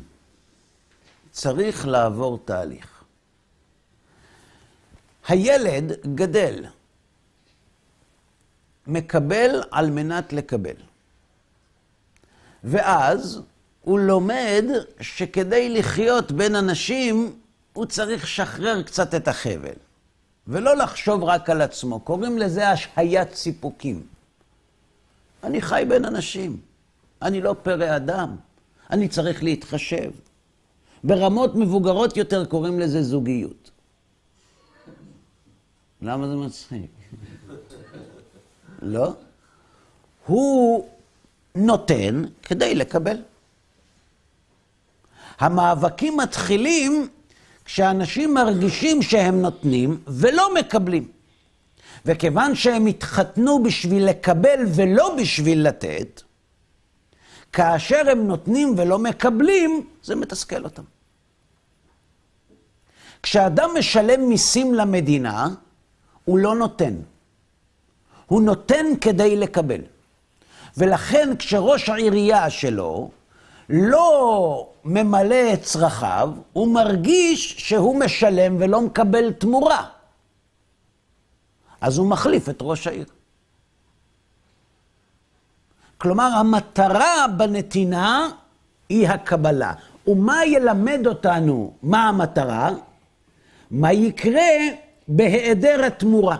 צריך 1.31 1.87
לעבור 1.87 2.39
תהליך. 2.45 3.03
הילד 5.27 5.91
גדל, 6.15 6.65
מקבל 8.87 9.63
על 9.71 9.89
מנת 9.89 10.33
לקבל. 10.33 10.75
ואז 12.63 13.41
הוא 13.81 13.99
לומד 13.99 14.63
שכדי 15.01 15.69
לחיות 15.69 16.31
בין 16.31 16.55
אנשים, 16.55 17.39
הוא 17.73 17.85
צריך 17.85 18.23
לשחרר 18.23 18.83
קצת 18.83 19.15
את 19.15 19.27
החבל. 19.27 19.84
ולא 20.47 20.75
לחשוב 20.77 21.23
רק 21.23 21.49
על 21.49 21.61
עצמו. 21.61 21.99
קוראים 21.99 22.37
לזה 22.37 22.69
השהיית 22.69 23.33
סיפוקים. 23.35 24.03
אני 25.43 25.61
חי 25.61 25.83
בין 25.89 26.05
אנשים, 26.05 26.57
אני 27.21 27.41
לא 27.41 27.55
פרא 27.63 27.95
אדם, 27.95 28.35
אני 28.89 29.07
צריך 29.07 29.43
להתחשב. 29.43 30.11
ברמות 31.03 31.55
מבוגרות 31.55 32.17
יותר 32.17 32.45
קוראים 32.45 32.79
לזה 32.79 33.03
זוגיות. 33.03 33.71
למה 36.01 36.27
זה 36.27 36.35
מצחיק? 36.35 36.91
לא. 38.81 39.13
הוא 40.25 40.87
נותן 41.55 42.23
כדי 42.43 42.75
לקבל. 42.75 43.17
המאבקים 45.39 46.17
מתחילים 46.17 47.07
כשאנשים 47.65 48.33
מרגישים 48.33 49.01
שהם 49.01 49.41
נותנים 49.41 49.99
ולא 50.07 50.53
מקבלים. 50.53 51.07
וכיוון 52.05 52.55
שהם 52.55 52.85
התחתנו 52.85 53.63
בשביל 53.63 54.05
לקבל 54.09 54.59
ולא 54.75 55.15
בשביל 55.15 55.67
לתת, 55.67 56.21
כאשר 57.53 58.09
הם 58.11 58.27
נותנים 58.27 58.73
ולא 58.77 58.99
מקבלים, 58.99 59.87
זה 60.03 60.15
מתסכל 60.15 60.63
אותם. 60.63 60.83
כשאדם 63.23 63.69
משלם 63.79 64.29
מיסים 64.29 64.73
למדינה, 64.73 65.47
הוא 66.25 66.39
לא 66.39 66.55
נותן. 66.55 66.93
הוא 68.25 68.41
נותן 68.41 68.85
כדי 69.01 69.35
לקבל. 69.35 69.81
ולכן 70.77 71.29
כשראש 71.39 71.89
העירייה 71.89 72.49
שלו 72.49 73.09
לא 73.69 74.69
ממלא 74.85 75.53
את 75.53 75.61
צרכיו, 75.61 76.29
הוא 76.53 76.67
מרגיש 76.73 77.55
שהוא 77.57 77.99
משלם 77.99 78.55
ולא 78.59 78.81
מקבל 78.81 79.31
תמורה. 79.31 79.85
אז 81.81 81.97
הוא 81.97 82.07
מחליף 82.07 82.49
את 82.49 82.57
ראש 82.61 82.87
העיר. 82.87 83.05
כלומר, 85.97 86.29
המטרה 86.35 87.25
בנתינה 87.37 88.29
היא 88.89 89.07
הקבלה. 89.07 89.73
ומה 90.07 90.45
ילמד 90.45 91.07
אותנו 91.07 91.73
מה 91.83 92.09
המטרה? 92.09 92.69
מה 93.71 93.93
יקרה 93.93 94.41
בהיעדר 95.07 95.85
התמורה. 95.85 96.37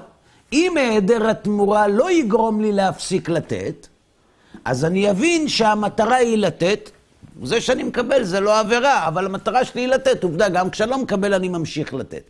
אם 0.53 0.73
היעדר 0.77 1.29
התמורה 1.29 1.87
לא 1.87 2.11
יגרום 2.11 2.61
לי 2.61 2.71
להפסיק 2.71 3.29
לתת, 3.29 3.87
אז 4.65 4.85
אני 4.85 5.11
אבין 5.11 5.47
שהמטרה 5.47 6.15
היא 6.15 6.37
לתת. 6.37 6.89
זה 7.43 7.61
שאני 7.61 7.83
מקבל 7.83 8.23
זה 8.23 8.39
לא 8.39 8.59
עבירה, 8.59 9.07
אבל 9.07 9.25
המטרה 9.25 9.65
שלי 9.65 9.81
היא 9.81 9.87
לתת. 9.87 10.23
עובדה, 10.23 10.49
גם 10.49 10.69
כשאני 10.69 10.91
לא 10.91 10.97
מקבל 10.97 11.33
אני 11.33 11.49
ממשיך 11.49 11.93
לתת. 11.93 12.23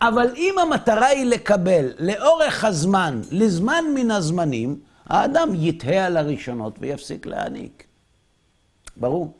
אבל 0.00 0.26
אם 0.36 0.54
המטרה 0.58 1.06
היא 1.06 1.26
לקבל 1.26 1.92
לאורך 1.98 2.64
הזמן, 2.64 3.20
לזמן 3.30 3.84
מן 3.94 4.10
הזמנים, 4.10 4.80
האדם 5.06 5.48
יתהה 5.54 6.06
על 6.06 6.16
הראשונות 6.16 6.74
ויפסיק 6.80 7.26
להעניק. 7.26 7.84
ברור. 8.96 9.32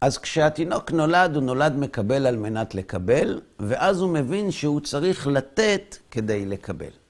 אז 0.00 0.18
כשהתינוק 0.18 0.92
נולד, 0.92 1.34
הוא 1.34 1.42
נולד 1.42 1.76
מקבל 1.76 2.26
על 2.26 2.36
מנת 2.36 2.74
לקבל, 2.74 3.40
ואז 3.58 4.00
הוא 4.00 4.10
מבין 4.10 4.50
שהוא 4.50 4.80
צריך 4.80 5.26
לתת 5.26 5.96
כדי 6.10 6.46
לקבל. 6.46 7.07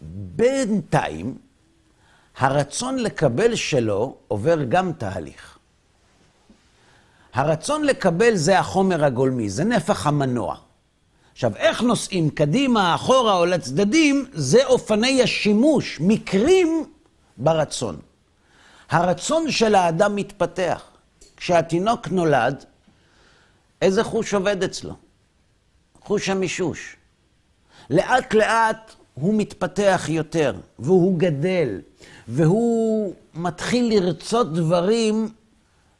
בינתיים, 0.00 1.38
הרצון 2.36 2.98
לקבל 2.98 3.54
שלו 3.54 4.16
עובר 4.28 4.64
גם 4.64 4.92
תהליך. 4.92 5.58
הרצון 7.34 7.84
לקבל 7.84 8.36
זה 8.36 8.58
החומר 8.58 9.04
הגולמי, 9.04 9.50
זה 9.50 9.64
נפח 9.64 10.06
המנוע. 10.06 10.56
עכשיו, 11.32 11.56
איך 11.56 11.82
נוסעים 11.82 12.30
קדימה, 12.30 12.94
אחורה 12.94 13.36
או 13.36 13.46
לצדדים, 13.46 14.26
זה 14.32 14.66
אופני 14.66 15.22
השימוש, 15.22 15.98
מקרים 16.00 16.84
ברצון. 17.36 18.00
הרצון 18.90 19.50
של 19.50 19.74
האדם 19.74 20.16
מתפתח. 20.16 20.82
כשהתינוק 21.36 22.08
נולד, 22.08 22.64
איזה 23.82 24.04
חוש 24.04 24.34
עובד 24.34 24.62
אצלו? 24.62 24.94
חוש 26.00 26.28
המישוש. 26.28 26.96
לאט 27.90 28.34
לאט 28.34 28.94
הוא 29.20 29.34
מתפתח 29.34 30.04
יותר, 30.08 30.54
והוא 30.78 31.18
גדל, 31.18 31.80
והוא 32.28 33.14
מתחיל 33.34 33.94
לרצות 33.94 34.52
דברים 34.52 35.28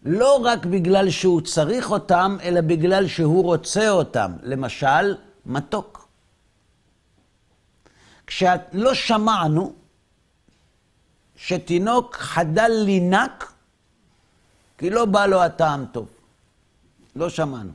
לא 0.03 0.41
רק 0.45 0.66
בגלל 0.66 1.11
שהוא 1.11 1.41
צריך 1.41 1.91
אותם, 1.91 2.37
אלא 2.43 2.61
בגלל 2.61 3.07
שהוא 3.09 3.45
רוצה 3.45 3.91
אותם. 3.91 4.33
למשל, 4.43 5.16
מתוק. 5.47 6.09
כשלא 8.27 8.95
שמענו 8.95 9.73
שתינוק 11.37 12.16
חדל 12.16 12.71
לינק, 12.85 13.53
כי 14.79 14.91
לא 14.91 15.05
בא 15.05 15.27
לו 15.27 15.43
הטעם 15.43 15.85
טוב. 15.93 16.09
לא 17.16 17.31
שמענו. 17.31 17.73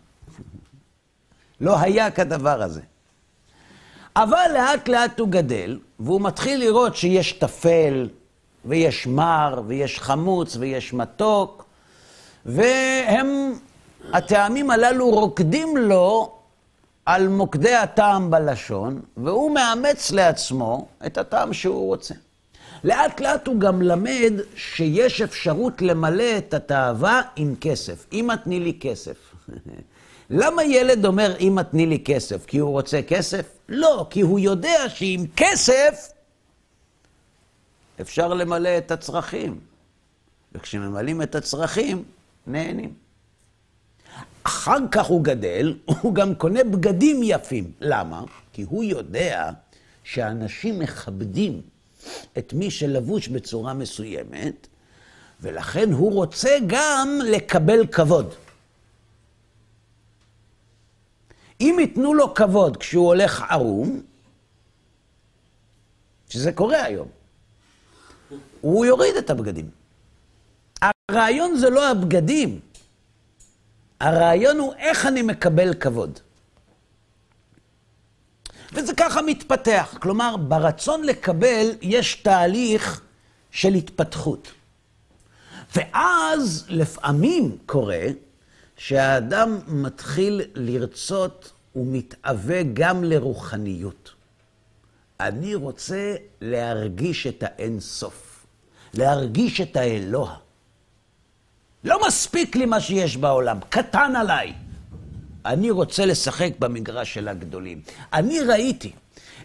לא 1.62 1.80
היה 1.80 2.12
כדבר 2.12 2.62
הזה. 2.62 2.82
אבל 4.16 4.48
לאט 4.54 4.88
לאט 4.88 5.20
הוא 5.20 5.30
גדל, 5.30 5.80
והוא 6.00 6.22
מתחיל 6.22 6.60
לראות 6.60 6.96
שיש 6.96 7.32
טפל, 7.32 8.10
ויש 8.66 9.08
מר, 9.08 9.62
ויש 9.68 10.00
חמוץ, 10.00 10.58
ויש 10.60 10.94
מתוק, 10.94 11.66
והם, 12.46 13.54
הטעמים 14.14 14.70
הללו 14.70 15.10
רוקדים 15.10 15.78
לו 15.78 16.32
על 17.06 17.28
מוקדי 17.28 17.76
הטעם 17.76 18.32
בלשון, 18.32 19.02
והוא 19.18 19.52
מאמץ 19.52 20.12
לעצמו 20.12 20.88
את 21.06 21.18
הטעם 21.18 21.54
שהוא 21.54 21.88
רוצה. 21.88 22.14
לאט 22.84 23.22
לאט 23.22 23.48
הוא 23.48 23.60
גם 23.60 23.82
למד 23.82 24.34
שיש 24.56 25.22
אפשרות 25.22 25.82
למלא 25.82 26.38
את 26.38 26.54
התאווה 26.54 27.22
עם 27.36 27.56
כסף. 27.62 28.06
אמא 28.14 28.36
תני 28.44 28.60
לי 28.60 28.78
כסף. 28.80 29.18
למה 30.30 30.64
ילד 30.64 31.06
אומר 31.06 31.36
אמא 31.40 31.62
תני 31.62 31.86
לי 31.86 32.00
כסף? 32.06 32.46
כי 32.46 32.58
הוא 32.58 32.72
רוצה 32.72 33.02
כסף? 33.02 33.46
לא, 33.70 34.08
כי 34.10 34.22
הוא 34.22 34.40
יודע 34.40 34.90
שעם 34.90 35.26
כסף 35.36 36.14
אפשר 38.02 38.34
למלא 38.34 38.78
את 38.78 38.92
הצרכים. 38.92 39.60
וכשממלאים 40.56 41.22
את 41.22 41.36
הצרכים, 41.36 42.04
נהנים. 42.48 42.94
אחר 44.44 44.78
כך 44.92 45.06
הוא 45.06 45.24
גדל, 45.24 45.78
הוא 46.02 46.16
גם 46.16 46.36
קונה 46.36 46.64
בגדים 46.64 47.20
יפים. 47.24 47.72
למה? 47.82 48.24
כי 48.54 48.66
הוא 48.70 48.84
יודע 48.84 49.52
שאנשים 50.04 50.80
מכבדים 50.80 51.62
את 52.38 52.54
מי 52.54 52.72
שלבוש 52.72 53.28
בצורה 53.28 53.74
מסוימת, 53.74 54.68
ולכן 55.42 55.92
הוא 55.92 56.14
רוצה 56.14 56.58
גם 56.68 57.20
לקבל 57.26 57.88
כבוד. 57.88 58.34
אם 61.64 61.78
ייתנו 61.80 62.14
לו 62.14 62.34
כבוד 62.34 62.78
כשהוא 62.78 63.08
הולך 63.08 63.44
ערום, 63.50 64.02
שזה 66.30 66.52
קורה 66.52 66.84
היום, 66.84 67.08
הוא 68.62 68.86
יוריד 68.86 69.16
את 69.16 69.30
הבגדים. 69.30 69.70
הרעיון 70.82 71.58
זה 71.58 71.70
לא 71.70 71.90
הבגדים, 71.90 72.60
הרעיון 74.00 74.60
הוא 74.60 74.74
איך 74.74 75.06
אני 75.06 75.22
מקבל 75.22 75.74
כבוד. 75.74 76.20
וזה 78.74 78.94
ככה 78.94 79.22
מתפתח. 79.22 79.96
כלומר, 80.02 80.38
ברצון 80.38 81.04
לקבל 81.04 81.72
יש 81.82 82.16
תהליך 82.16 83.02
של 83.52 83.74
התפתחות. 83.74 84.52
ואז 85.76 86.66
לפעמים 86.70 87.58
קורה 87.66 88.06
שהאדם 88.78 89.60
מתחיל 89.68 90.42
לרצות 90.56 91.53
ומתאווה 91.76 92.64
גם 92.74 93.04
לרוחניות. 93.04 94.12
אני 95.20 95.56
רוצה 95.56 96.16
להרגיש 96.42 97.28
את 97.28 97.44
האין 97.44 97.80
סוף, 97.80 98.46
להרגיש 98.94 99.62
את 99.62 99.76
האלוה. 99.76 100.36
לא 101.84 102.08
מספיק 102.08 102.56
לי 102.56 102.66
מה 102.66 102.82
שיש 102.82 103.18
בעולם, 103.18 103.60
קטן 103.70 104.16
עליי. 104.16 104.54
אני 105.46 105.72
רוצה 105.72 106.06
לשחק 106.06 106.50
במגרש 106.60 107.14
של 107.14 107.28
הגדולים. 107.28 107.82
אני 108.14 108.40
ראיתי 108.40 108.92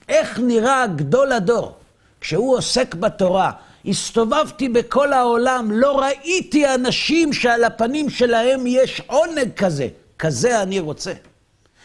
איך 0.08 0.38
נראה 0.38 0.86
גדול 0.86 1.32
הדור 1.32 1.76
כשהוא 2.20 2.56
עוסק 2.56 2.94
בתורה. 2.94 3.52
הסתובבתי 3.86 4.68
בכל 4.68 5.12
העולם, 5.12 5.70
לא 5.72 6.00
ראיתי 6.00 6.74
אנשים 6.74 7.32
שעל 7.32 7.64
הפנים 7.64 8.10
שלהם 8.10 8.66
יש 8.66 9.02
עונג 9.06 9.52
כזה. 9.56 9.88
כזה 10.18 10.62
אני 10.62 10.80
רוצה. 10.80 11.12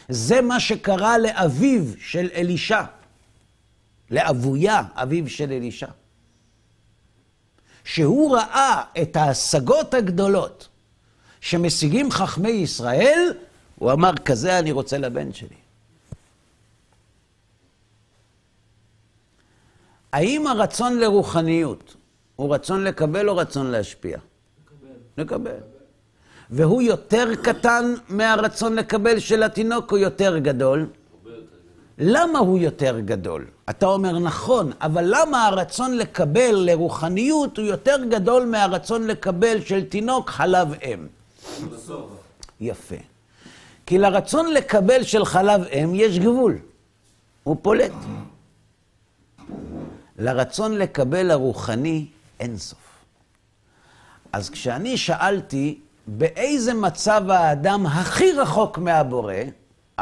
זה 0.10 0.41
מה 0.41 0.60
שקרה 0.60 1.18
לאביו 1.18 1.84
של 1.99 2.30
אלישע, 2.34 2.84
לאבויה, 4.12 4.82
אביו 4.93 5.30
של 5.30 5.51
אלישע. 5.51 5.88
שהוא 7.84 8.36
ראה 8.36 8.84
את 9.01 9.16
ההשגות 9.16 9.93
הגדולות 9.93 10.68
שמשיגים 11.41 12.12
חכמי 12.12 12.49
ישראל, 12.49 13.34
הוא 13.76 13.91
אמר, 13.91 14.12
כזה 14.26 14.60
אני 14.60 14.72
רוצה 14.72 14.97
לבן 14.97 15.34
שלי. 15.34 15.56
האם 20.14 20.47
הרצון 20.47 20.99
לרוחניות 20.99 21.95
הוא 22.36 22.56
רצון 22.56 22.84
לקבל 22.84 23.30
או 23.30 23.38
רצון 23.38 23.72
להשפיע? 23.72 24.18
לקבל. 25.18 25.51
לקבל. 25.51 25.72
והוא 26.49 26.81
יותר 26.81 27.29
קטן 27.43 27.93
מהרצון 28.09 28.75
לקבל 28.75 29.19
של 29.19 29.43
התינוק 29.43 29.91
או 29.91 29.97
יותר 29.97 30.37
גדול? 30.37 30.87
למה 31.97 32.39
הוא 32.39 32.59
יותר 32.59 32.99
גדול? 32.99 33.45
אתה 33.69 33.85
אומר 33.85 34.19
נכון, 34.19 34.71
אבל 34.81 35.05
למה 35.07 35.47
הרצון 35.47 35.97
לקבל 35.97 36.55
לרוחניות 36.55 37.57
הוא 37.57 37.65
יותר 37.65 37.95
גדול 38.09 38.45
מהרצון 38.45 39.07
לקבל 39.07 39.61
של 39.61 39.83
תינוק 39.83 40.29
חלב 40.29 40.73
אם? 40.83 41.07
יפה. 42.61 42.95
כי 43.85 43.97
לרצון 43.97 44.53
לקבל 44.53 45.03
של 45.03 45.25
חלב 45.25 45.61
אם 45.63 45.91
יש 45.95 46.19
גבול, 46.19 46.57
הוא 47.43 47.57
פולט. 47.61 47.91
לרצון 50.19 50.77
לקבל 50.77 51.31
הרוחני 51.31 52.05
אין 52.39 52.57
סוף. 52.57 52.79
אז 54.33 54.49
כשאני 54.49 54.97
שאלתי 54.97 55.79
באיזה 56.08 56.74
מצב 56.74 57.30
האדם 57.30 57.86
הכי 57.86 58.32
רחוק 58.32 58.78
מהבורא, 58.78 59.34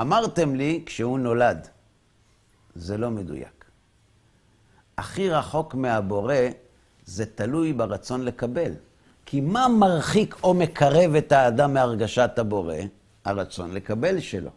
אמרתם 0.01 0.55
לי 0.55 0.83
כשהוא 0.85 1.19
נולד. 1.19 1.67
זה 2.75 2.97
לא 2.97 3.09
מדויק. 3.09 3.65
הכי 4.97 5.29
רחוק 5.29 5.75
מהבורא 5.75 6.35
זה 7.05 7.25
תלוי 7.25 7.73
ברצון 7.73 8.25
לקבל. 8.25 8.71
כי 9.25 9.41
מה 9.41 9.67
מרחיק 9.67 10.35
או 10.43 10.53
מקרב 10.53 11.15
את 11.15 11.31
האדם 11.31 11.73
מהרגשת 11.73 12.31
הבורא? 12.37 12.75
הרצון 13.25 13.73
לקבל 13.73 14.19
שלו. 14.19 14.49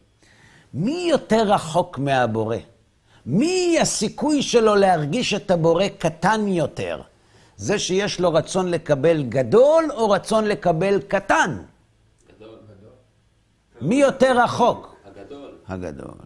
מי 0.74 1.06
יותר 1.10 1.52
רחוק 1.52 1.98
מהבורא? 1.98 2.56
מי 3.26 3.78
הסיכוי 3.80 4.42
שלו 4.42 4.74
להרגיש 4.74 5.34
את 5.34 5.50
הבורא 5.50 5.88
קטן 5.98 6.48
יותר? 6.48 7.00
זה 7.64 7.78
שיש 7.78 8.20
לו 8.20 8.32
רצון 8.32 8.70
לקבל 8.70 9.22
גדול 9.22 9.84
או 9.90 10.10
רצון 10.10 10.44
לקבל 10.44 11.00
קטן? 11.08 11.62
גדול. 12.36 12.58
גדול. 12.68 12.92
מי 13.80 13.94
יותר 13.94 14.38
רחוק? 14.44 14.96
הגדול. 15.04 15.54
הגדול. 15.68 16.18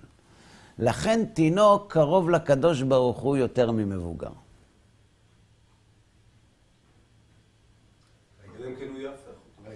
לכן 0.78 1.24
תינוק 1.24 1.93
קרוב 1.93 2.30
לקדוש 2.30 2.82
ברוך 2.82 3.18
הוא 3.18 3.36
יותר 3.36 3.70
ממבוגר. 3.70 4.28
כן. 9.64 9.70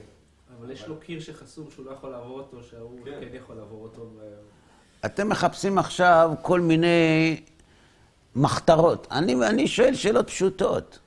אבל 0.59 0.71
יש 0.71 0.87
לו 0.87 1.01
קיר 1.01 1.21
שחסום 1.21 1.71
שהוא 1.71 1.87
לא 1.87 1.91
יכול 1.91 2.11
לעבור 2.11 2.39
אותו, 2.39 2.63
שההוא 2.63 2.99
כן. 3.05 3.19
כן 3.21 3.37
יכול 3.37 3.57
לעבור 3.57 3.83
אותו. 3.83 4.11
אתם 5.05 5.29
מחפשים 5.29 5.79
עכשיו 5.79 6.33
כל 6.43 6.61
מיני 6.61 7.41
מחתרות. 8.37 9.07
אני, 9.11 9.35
אני 9.47 9.69
שואל 9.69 9.95
שאלות 9.95 10.27
פשוטות. 10.27 10.99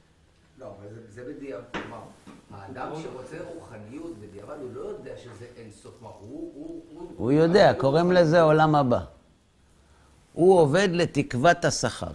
לא, 0.66 0.66
אבל 0.66 0.93
זה, 0.93 1.01
זה 1.10 1.34
בדיעבד, 1.34 1.64
כלומר, 1.74 2.01
האדם 2.76 3.01
שרוצה 3.01 3.38
רוחניות 3.53 4.19
בדיעבד, 4.19 4.55
הוא 4.61 4.69
לא 4.73 4.82
יודע 4.82 5.11
שזה 5.23 5.45
אין 5.57 5.71
סוף, 5.84 5.93
הוא, 6.19 6.82
הוא 7.17 7.32
יודע, 7.32 7.73
קוראים 7.73 8.11
לזה 8.11 8.41
עולם 8.41 8.76
הבא. 8.76 8.99
הוא 10.34 10.59
עובד 10.59 10.89
לתקוות 10.91 11.65
השכר, 11.65 12.11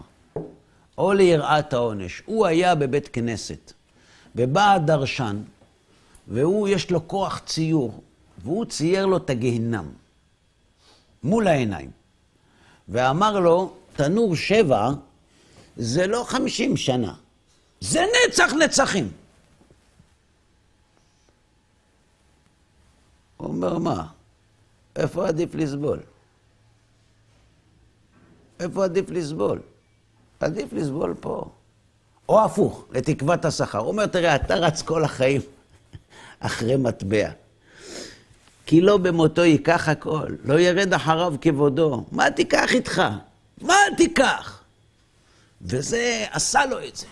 או 0.98 1.12
ליראת 1.12 1.72
העונש. 1.72 2.22
הוא 2.26 2.46
היה 2.46 2.74
בבית 2.74 3.08
כנסת, 3.08 3.72
ובא 4.36 4.72
הדרשן, 4.72 5.42
והוא, 6.28 6.68
יש 6.68 6.90
לו 6.90 7.08
כוח 7.08 7.42
ציור, 7.46 8.02
והוא 8.42 8.64
צייר 8.64 9.06
לו 9.06 9.16
את 9.16 9.30
הגיהינם, 9.30 9.88
מול 11.22 11.48
העיניים. 11.48 11.90
ואמר 12.88 13.40
לו, 13.40 13.74
תנור 13.96 14.36
שבע 14.36 14.90
זה 15.76 16.06
לא 16.06 16.24
חמישים 16.26 16.76
שנה, 16.76 17.14
זה 17.80 18.04
נצח 18.28 18.52
נצחים. 18.52 19.11
הוא 23.40 23.49
אומר, 23.64 23.78
מה? 23.78 24.06
איפה 24.96 25.28
עדיף 25.28 25.54
לסבול? 25.54 25.98
איפה 28.61 28.84
עדיף 28.84 29.11
לסבול? 29.11 29.61
עדיף 30.40 30.72
לסבול 30.72 31.14
פה. 31.20 31.50
או 32.28 32.44
הפוך, 32.44 32.84
לתקוות 32.90 33.44
השכר. 33.44 33.78
הוא 33.78 33.88
אומר, 33.88 34.06
תראה, 34.06 34.34
אתה 34.34 34.54
רץ 34.54 34.82
כל 34.82 35.04
החיים 35.04 35.40
אחרי 36.40 36.76
מטבע. 36.76 37.30
כי 38.66 38.80
לא 38.80 38.96
במותו 38.96 39.44
ייקח 39.44 39.88
הכל, 39.88 40.28
לא 40.44 40.61
ירד 40.61 40.94
אחריו 40.94 41.34
כבודו. 41.40 42.04
מה 42.12 42.30
תיקח 42.30 42.72
איתך? 42.74 43.02
מה 43.61 43.74
תיקח? 43.96 44.62
וזה 45.62 46.26
עשה 46.30 46.66
לו 46.66 46.84
את 46.88 46.96
זה. 46.96 47.06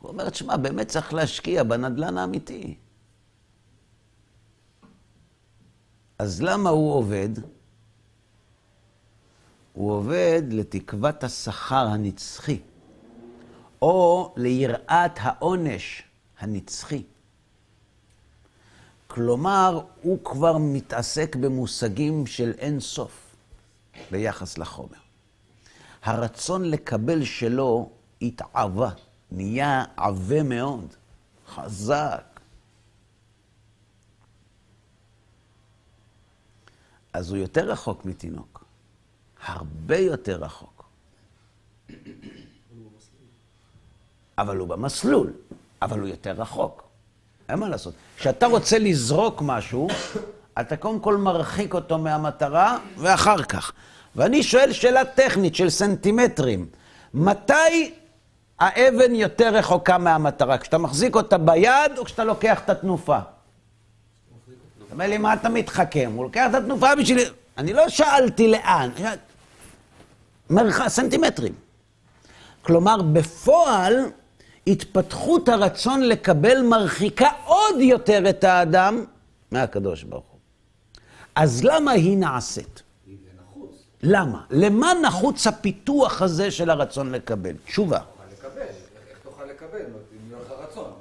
הוא 0.00 0.10
אומר, 0.10 0.30
תשמע, 0.30 0.56
באמת 0.56 0.88
צריך 0.88 1.14
להשקיע 1.14 1.62
בנדלן 1.62 2.18
האמיתי. 2.18 2.74
אז 6.18 6.42
למה 6.42 6.70
הוא 6.70 6.94
עובד? 6.94 7.28
הוא 9.72 9.92
עובד 9.92 10.42
לתקוות 10.50 11.24
השכר 11.24 11.86
הנצחי, 11.86 12.60
או 13.82 14.32
ליראת 14.36 15.12
העונש 15.16 16.02
הנצחי. 16.38 17.02
כלומר, 19.06 19.80
הוא 20.02 20.18
כבר 20.24 20.58
מתעסק 20.58 21.36
במושגים 21.36 22.26
של 22.26 22.52
אין 22.58 22.80
סוף 22.80 23.36
ביחס 24.10 24.58
לחומר. 24.58 24.98
הרצון 26.02 26.64
לקבל 26.64 27.24
שלו 27.24 27.90
התעבה, 28.22 28.90
נהיה 29.32 29.84
עבה 29.96 30.42
מאוד, 30.42 30.94
חזק. 31.48 32.35
אז 37.16 37.30
הוא 37.30 37.38
יותר 37.38 37.70
רחוק 37.70 38.04
מתינוק, 38.04 38.64
הרבה 39.46 39.98
יותר 39.98 40.36
רחוק. 40.36 40.84
אבל 44.38 44.56
הוא 44.56 44.68
במסלול, 44.68 45.32
אבל 45.82 46.00
הוא 46.00 46.08
יותר 46.08 46.32
רחוק. 46.32 46.82
אין 47.48 47.58
מה 47.58 47.68
לעשות. 47.68 47.94
כשאתה 48.16 48.46
רוצה 48.46 48.78
לזרוק 48.78 49.42
משהו, 49.42 49.88
אתה 50.60 50.76
קודם 50.76 51.00
כל 51.00 51.16
מרחיק 51.16 51.74
אותו 51.74 51.98
מהמטרה, 51.98 52.78
ואחר 52.96 53.42
כך. 53.42 53.72
ואני 54.16 54.42
שואל 54.42 54.72
שאלה 54.72 55.04
טכנית 55.04 55.54
של 55.54 55.70
סנטימטרים. 55.70 56.66
מתי 57.14 57.94
האבן 58.58 59.14
יותר 59.14 59.54
רחוקה 59.54 59.98
מהמטרה? 59.98 60.58
כשאתה 60.58 60.78
מחזיק 60.78 61.16
אותה 61.16 61.38
ביד, 61.38 61.98
או 61.98 62.04
כשאתה 62.04 62.24
לוקח 62.24 62.60
את 62.64 62.70
התנופה? 62.70 63.18
אומר 64.96 65.08
לי, 65.08 65.18
מה 65.18 65.34
אתה 65.34 65.48
מתחכם? 65.48 66.12
הוא 66.14 66.24
לוקח 66.24 66.46
את 66.50 66.54
התנופה 66.54 66.94
בשביל... 66.94 67.18
אני 67.58 67.72
לא 67.72 67.88
שאלתי 67.88 68.48
לאן, 68.48 68.90
מרחק, 70.50 70.88
סנטימטרים. 70.88 71.52
כלומר, 72.62 73.02
בפועל, 73.02 73.94
התפתחות 74.66 75.48
הרצון 75.48 76.02
לקבל 76.02 76.62
מרחיקה 76.62 77.28
עוד 77.44 77.80
יותר 77.80 78.30
את 78.30 78.44
האדם 78.44 79.04
מהקדוש 79.50 80.02
ברוך 80.02 80.24
הוא. 80.30 80.40
אז 81.34 81.64
למה 81.64 81.90
היא 81.90 82.18
נעשית? 82.18 82.82
למה? 84.02 84.44
למה 84.50 84.92
נחוץ 85.02 85.46
הפיתוח 85.46 86.22
הזה 86.22 86.50
של 86.50 86.70
הרצון 86.70 87.12
לקבל? 87.12 87.54
תשובה. 87.64 88.00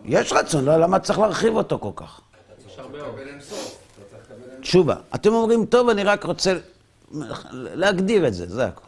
יש 0.06 0.32
רצון, 0.32 0.66
לא, 0.66 0.78
למה 0.78 1.00
צריך 1.00 1.20
להרחיב 1.20 1.56
אותו 1.56 1.80
כל 1.80 1.92
כך? 1.96 2.22
אתה 2.46 2.70
צריך 2.70 2.80
לקבל 2.80 3.28
אין 3.28 3.42
סוף. 3.42 3.78
אתה 3.96 4.06
צריך 4.10 4.24
לקבל 4.32 4.52
אין 4.52 4.55
תשובה. 4.66 4.96
אתם 5.16 5.34
אומרים, 5.34 5.66
טוב, 5.66 5.90
אני 5.90 6.04
רק 6.04 6.24
רוצה 6.24 6.58
להגדיר 7.52 8.28
את 8.28 8.34
זה, 8.34 8.48
זה 8.48 8.66
הכול. 8.66 8.88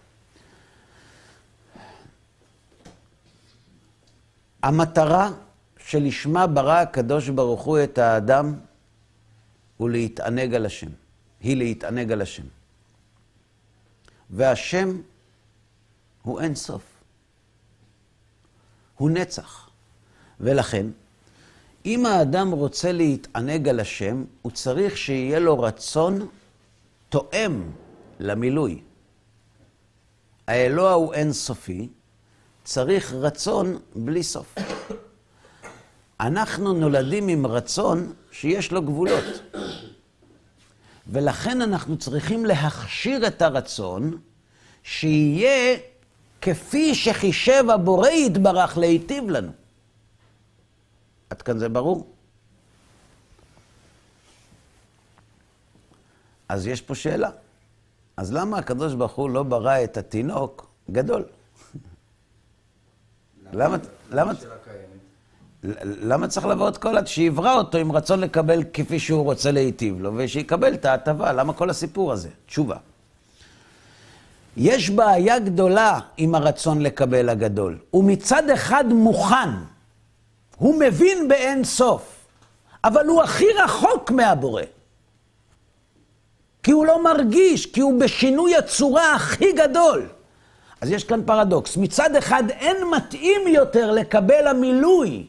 המטרה 4.64 5.32
שלשמה 5.78 6.48
ברא 6.48 6.74
הקדוש 6.74 7.30
ברוך 7.30 7.62
הוא 7.62 7.84
את 7.84 7.98
האדם 7.98 8.56
הוא 9.78 9.90
להתענג 9.90 10.54
על 10.54 10.66
השם. 10.66 10.90
היא 11.42 11.58
להתענג 11.58 12.12
על 12.12 12.22
השם. 12.22 12.44
והשם 14.30 15.02
הוא 16.22 16.42
אין 16.42 16.56
סוף. 16.56 16.84
הוא 18.96 19.10
נצח. 19.10 19.70
ולכן, 20.40 20.86
אם 21.88 22.06
האדם 22.06 22.52
רוצה 22.52 22.92
להתענג 22.92 23.68
על 23.70 23.80
השם, 23.80 24.24
הוא 24.42 24.52
צריך 24.52 24.98
שיהיה 24.98 25.40
לו 25.40 25.60
רצון 25.60 26.28
תואם 27.10 27.62
למילוי. 28.20 28.82
האלוה 30.48 30.94
הוא 30.94 31.14
אין 31.14 31.34
סופי, 31.34 31.88
צריך 32.64 33.14
רצון 33.14 33.78
בלי 33.96 34.24
סוף. 34.24 34.56
אנחנו 36.20 36.74
נולדים 36.74 37.28
עם 37.28 37.46
רצון 37.46 38.14
שיש 38.32 38.72
לו 38.72 38.82
גבולות. 38.82 39.24
ולכן 41.08 41.62
אנחנו 41.62 41.98
צריכים 41.98 42.46
להכשיר 42.46 43.28
את 43.28 43.42
הרצון 43.42 44.18
שיהיה 44.84 45.78
כפי 46.42 46.96
שחישב 46.96 47.64
הבורא 47.70 48.10
יתברך 48.10 48.78
להיטיב 48.78 49.30
לנו. 49.30 49.52
עד 51.30 51.42
כאן 51.42 51.58
זה 51.58 51.70
ברור? 51.70 52.08
אז 56.50 56.68
יש 56.68 56.82
פה 56.82 56.96
שאלה. 56.96 57.30
אז 58.18 58.34
למה 58.34 58.58
הקדוש 58.58 58.94
ברוך 58.94 59.12
הוא 59.12 59.30
לא 59.30 59.44
ברא 59.44 59.84
את 59.84 59.98
התינוק 59.98 60.68
גדול? 60.92 61.24
למה, 63.54 63.78
למה. 64.12 64.34
למה 65.84 66.28
צריך 66.28 66.46
לבוא 66.46 66.70
את 66.70 66.78
כל 66.78 66.98
עד 66.98 67.08
שיברא 67.08 67.54
אותו 67.54 67.78
עם 67.78 67.92
רצון 67.92 68.20
לקבל 68.20 68.64
כפי 68.74 69.00
שהוא 69.00 69.24
רוצה 69.24 69.52
להיטיב 69.52 70.02
לו, 70.02 70.12
ושיקבל 70.16 70.74
את 70.74 70.86
ההטבה? 70.86 71.34
למה 71.34 71.54
כל 71.54 71.70
הסיפור 71.70 72.12
הזה? 72.12 72.30
תשובה. 72.46 72.78
יש 74.58 74.90
בעיה 74.90 75.40
גדולה 75.40 76.00
עם 76.18 76.36
הרצון 76.36 76.82
לקבל 76.82 77.30
הגדול. 77.30 77.78
הוא 77.92 78.04
מצד 78.04 78.50
אחד 78.50 78.86
מוכן, 78.88 79.50
הוא 80.58 80.80
מבין 80.80 81.28
באין 81.28 81.64
סוף, 81.64 82.01
אבל 82.84 83.08
הוא 83.08 83.24
הכי 83.24 83.45
רחוק 83.64 84.12
מהבורא. 84.12 84.62
כי 86.64 86.72
הוא 86.72 86.86
לא 86.86 87.03
מרגיש, 87.03 87.66
כי 87.66 87.82
הוא 87.82 87.99
בשינוי 87.99 88.55
הצורה 88.55 89.16
הכי 89.16 89.51
גדול. 89.51 90.08
אז 90.82 90.91
יש 90.91 91.03
כאן 91.03 91.22
פרדוקס. 91.26 91.78
מצד 91.78 92.16
אחד 92.16 92.43
אין 92.49 92.78
מתאים 92.95 93.47
יותר 93.47 93.91
לקבל 93.91 94.47
המילוי 94.47 95.28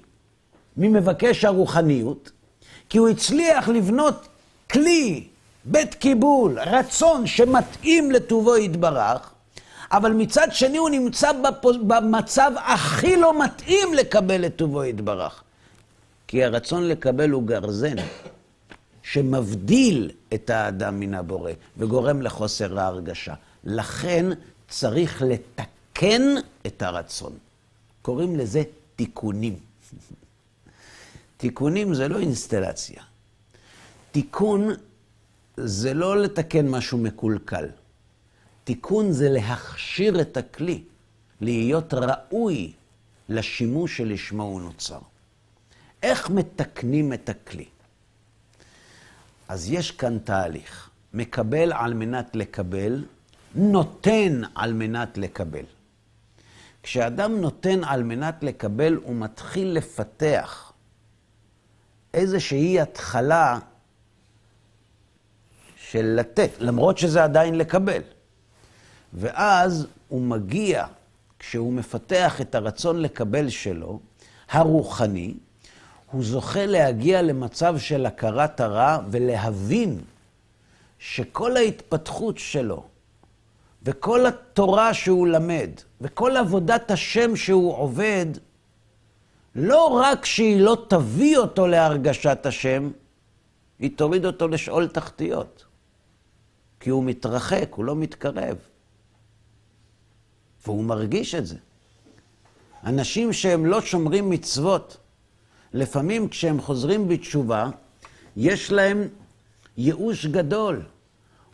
ממבקש 0.77 1.45
הרוחניות, 1.45 2.31
כי 2.89 2.99
הוא 2.99 3.09
הצליח 3.09 3.69
לבנות 3.69 4.29
כלי, 4.71 5.25
בית 5.65 5.95
קיבול, 5.95 6.59
רצון 6.59 7.27
שמתאים 7.27 8.11
לטובו 8.11 8.57
יתברך, 8.57 9.31
אבל 9.93 10.13
מצד 10.13 10.49
שני 10.51 10.79
הוא 10.79 10.91
נמצא 10.91 11.31
במצב 11.87 12.53
הכי 12.57 13.17
לא 13.17 13.45
מתאים 13.45 13.95
לקבל 13.95 14.47
את 14.47 14.57
טובו 14.57 14.85
יתברך. 14.85 15.43
כי 16.27 16.45
הרצון 16.45 16.89
לקבל 16.89 17.31
הוא 17.31 17.43
גרזן 17.43 17.97
שמבדיל 19.03 20.11
את 20.35 20.51
האדם 20.51 21.01
מן 21.01 21.15
הבורא 21.15 21.53
וגורם 21.77 22.23
לחוסר 22.23 22.79
ההרגשה. 22.79 23.35
לכן 23.65 24.27
צריך 24.69 25.23
לתקן 25.23 26.23
את 26.67 26.83
הרצון. 26.83 27.33
קוראים 28.03 28.37
לזה 28.37 28.63
תיקונים. 28.97 29.57
תיקונים 31.37 31.95
זה 31.95 32.09
לא 32.09 32.19
אינסטלציה. 32.19 33.03
תיקון 34.13 34.69
זה 35.57 35.95
לא 35.95 36.17
לתקן 36.23 36.69
משהו 36.69 36.99
מקולקל. 36.99 37.67
תיקון 38.69 39.13
זה 39.13 39.29
להכשיר 39.29 40.21
את 40.21 40.37
הכלי, 40.37 40.83
להיות 41.41 41.95
ראוי 41.95 42.73
לשימוש 43.29 43.97
שלשמו 43.97 44.43
הוא 44.43 44.61
נוצר. 44.61 44.99
איך 46.03 46.31
מתקנים 46.31 47.13
את 47.13 47.29
הכלי? 47.29 47.65
אז 49.49 49.73
יש 49.73 49.91
כאן 49.91 50.19
תהליך. 50.19 50.91
מקבל 51.15 51.73
על 51.73 51.95
מנת 51.95 52.37
לקבל, 52.37 53.05
נותן 53.55 54.43
על 54.55 54.73
מנת 54.73 55.19
לקבל. 55.19 55.65
כשאדם 56.83 57.41
נותן 57.41 57.85
על 57.85 58.03
מנת 58.03 58.43
לקבל, 58.43 58.95
הוא 58.95 59.17
מתחיל 59.17 59.69
לפתח 59.69 60.73
איזושהי 62.15 62.81
התחלה 62.81 63.59
של 65.77 66.15
לתת, 66.19 66.51
למרות 66.59 66.99
שזה 66.99 67.25
עדיין 67.25 67.55
לקבל. 67.55 68.03
ואז 69.15 69.87
הוא 70.09 70.23
מגיע, 70.23 70.87
כשהוא 71.39 71.73
מפתח 71.73 72.41
את 72.41 72.55
הרצון 72.55 73.03
לקבל 73.03 73.49
שלו, 73.49 73.99
הרוחני, 74.51 75.35
הוא 76.11 76.25
זוכה 76.25 76.67
להגיע 76.67 77.23
למצב 77.23 77.79
של 77.79 78.07
הכרת 78.07 78.61
הרע 78.61 78.99
ולהבין 79.11 80.01
שכל 80.99 81.57
ההתפתחות 81.57 82.39
שלו 82.39 82.85
וכל 83.83 84.27
התורה 84.27 84.95
שהוא 84.95 85.27
למד 85.27 85.71
וכל 86.01 86.37
עבודת 86.37 86.91
השם 86.91 87.37
שהוא 87.37 87.75
עובד, 87.75 88.27
לא 89.55 89.87
רק 89.87 90.25
שהיא 90.25 90.61
לא 90.61 90.85
תביא 90.89 91.39
אותו 91.39 91.67
להרגשת 91.67 92.47
השם, 92.47 92.91
היא 93.79 93.91
תוריד 93.97 94.25
אותו 94.25 94.49
לשאול 94.49 94.89
תחתיות. 94.89 95.65
כי 96.81 96.91
הוא 96.91 97.05
מתרחק, 97.05 97.69
הוא 97.75 97.85
לא 97.85 97.97
מתקרב. 97.97 98.57
והוא 100.69 100.85
מרגיש 100.85 101.35
את 101.35 101.47
זה. 101.47 101.57
אנשים 102.85 103.33
שהם 103.33 103.67
לא 103.67 103.81
שומרים 103.81 104.31
מצוות, 104.31 104.97
לפעמים 105.73 106.29
כשהם 106.29 106.61
חוזרים 106.61 107.09
בתשובה, 107.09 107.71
יש 108.37 108.73
להם 108.73 109.09
ייאוש 109.77 110.27
גדול. 110.27 110.83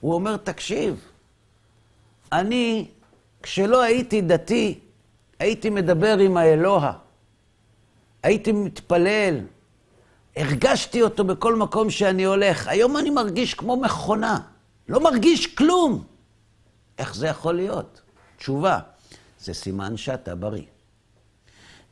הוא 0.00 0.14
אומר, 0.14 0.36
תקשיב, 0.36 1.00
אני, 2.32 2.86
כשלא 3.42 3.82
הייתי 3.82 4.20
דתי, 4.20 4.78
הייתי 5.38 5.70
מדבר 5.70 6.18
עם 6.18 6.36
האלוה, 6.36 6.92
הייתי 8.22 8.52
מתפלל, 8.52 9.40
הרגשתי 10.36 11.02
אותו 11.02 11.24
בכל 11.24 11.56
מקום 11.56 11.90
שאני 11.90 12.24
הולך. 12.24 12.68
היום 12.68 12.96
אני 12.96 13.10
מרגיש 13.10 13.54
כמו 13.54 13.76
מכונה, 13.76 14.38
לא 14.88 15.00
מרגיש 15.00 15.46
כלום. 15.46 16.04
איך 16.98 17.14
זה 17.14 17.26
יכול 17.26 17.54
להיות? 17.54 18.00
תשובה, 18.36 18.78
זה 19.44 19.54
סימן 19.54 19.96
שאתה 19.96 20.34
בריא. 20.34 20.66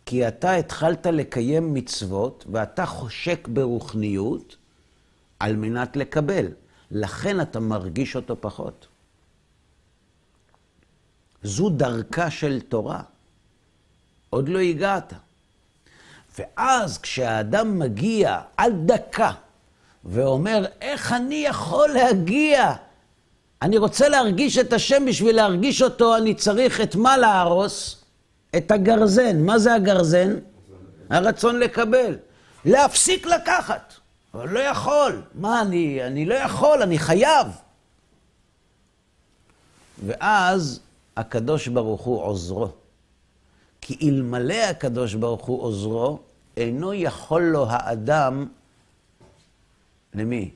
כי 0.06 0.28
אתה 0.28 0.54
התחלת 0.54 1.06
לקיים 1.06 1.74
מצוות 1.74 2.44
ואתה 2.52 2.86
חושק 2.86 3.48
ברוחניות 3.48 4.56
על 5.38 5.56
מנת 5.56 5.96
לקבל. 5.96 6.46
לכן 6.90 7.40
אתה 7.40 7.60
מרגיש 7.60 8.16
אותו 8.16 8.36
פחות. 8.40 8.86
זו 11.42 11.70
דרכה 11.70 12.30
של 12.30 12.60
תורה. 12.60 13.02
עוד 14.30 14.48
לא 14.48 14.58
הגעת. 14.58 15.12
ואז 16.38 16.98
כשהאדם 16.98 17.78
מגיע 17.78 18.40
עד 18.56 18.72
דקה 18.86 19.32
ואומר, 20.04 20.64
איך 20.80 21.12
אני 21.12 21.34
יכול 21.34 21.88
להגיע? 21.88 22.74
אני 23.62 23.78
רוצה 23.78 24.08
להרגיש 24.08 24.58
את 24.58 24.72
השם, 24.72 25.04
בשביל 25.06 25.36
להרגיש 25.36 25.82
אותו 25.82 26.16
אני 26.16 26.34
צריך 26.34 26.80
את 26.80 26.94
מה 26.94 27.16
להרוס? 27.16 28.04
את 28.56 28.70
הגרזן. 28.70 29.44
מה 29.44 29.58
זה 29.58 29.74
הגרזן? 29.74 30.36
הרצון 31.10 31.58
לקבל. 31.58 32.16
להפסיק 32.64 33.26
לקחת. 33.26 33.94
אבל 34.34 34.48
לא 34.48 34.58
יכול. 34.58 35.22
מה, 35.34 35.62
אני, 35.62 36.06
אני 36.06 36.24
לא 36.24 36.34
יכול, 36.34 36.82
אני 36.82 36.98
חייב. 36.98 37.46
ואז 40.06 40.80
הקדוש 41.16 41.68
ברוך 41.68 42.02
הוא 42.02 42.22
עוזרו. 42.22 42.68
כי 43.80 44.08
אלמלא 44.08 44.54
הקדוש 44.54 45.14
ברוך 45.14 45.44
הוא 45.46 45.62
עוזרו, 45.62 46.18
אינו 46.56 46.94
יכול 46.94 47.42
לו 47.42 47.66
האדם, 47.68 48.48
למי? 50.14 50.50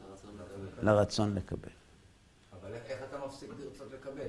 לרצון 0.00 0.30
לקבל. 0.38 0.90
לרצון 0.90 1.34
לקבל. 1.34 1.78
אבל 2.52 2.74
איך, 2.74 2.82
איך 2.88 2.98
אתה 3.08 3.16
מפסיק 3.26 3.48
לרצות 3.58 3.88
לקבל? 3.94 4.22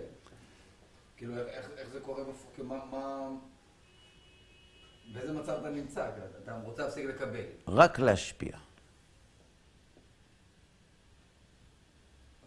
כאילו, 1.17 1.37
איך, 1.37 1.47
איך, 1.47 1.65
איך 1.77 1.89
זה 1.93 1.99
קורה 1.99 2.21
בפועל? 2.21 2.35
כאילו, 2.53 2.58
מה, 2.69 2.77
מה... 2.91 3.29
באיזה 5.13 5.33
מצב 5.33 5.57
אתה 5.59 5.69
נמצא? 5.69 6.09
אתה 6.43 6.59
רוצה 6.63 6.83
להפסיק 6.83 7.05
לקבל. 7.05 7.43
רק 7.67 7.99
להשפיע. 7.99 8.57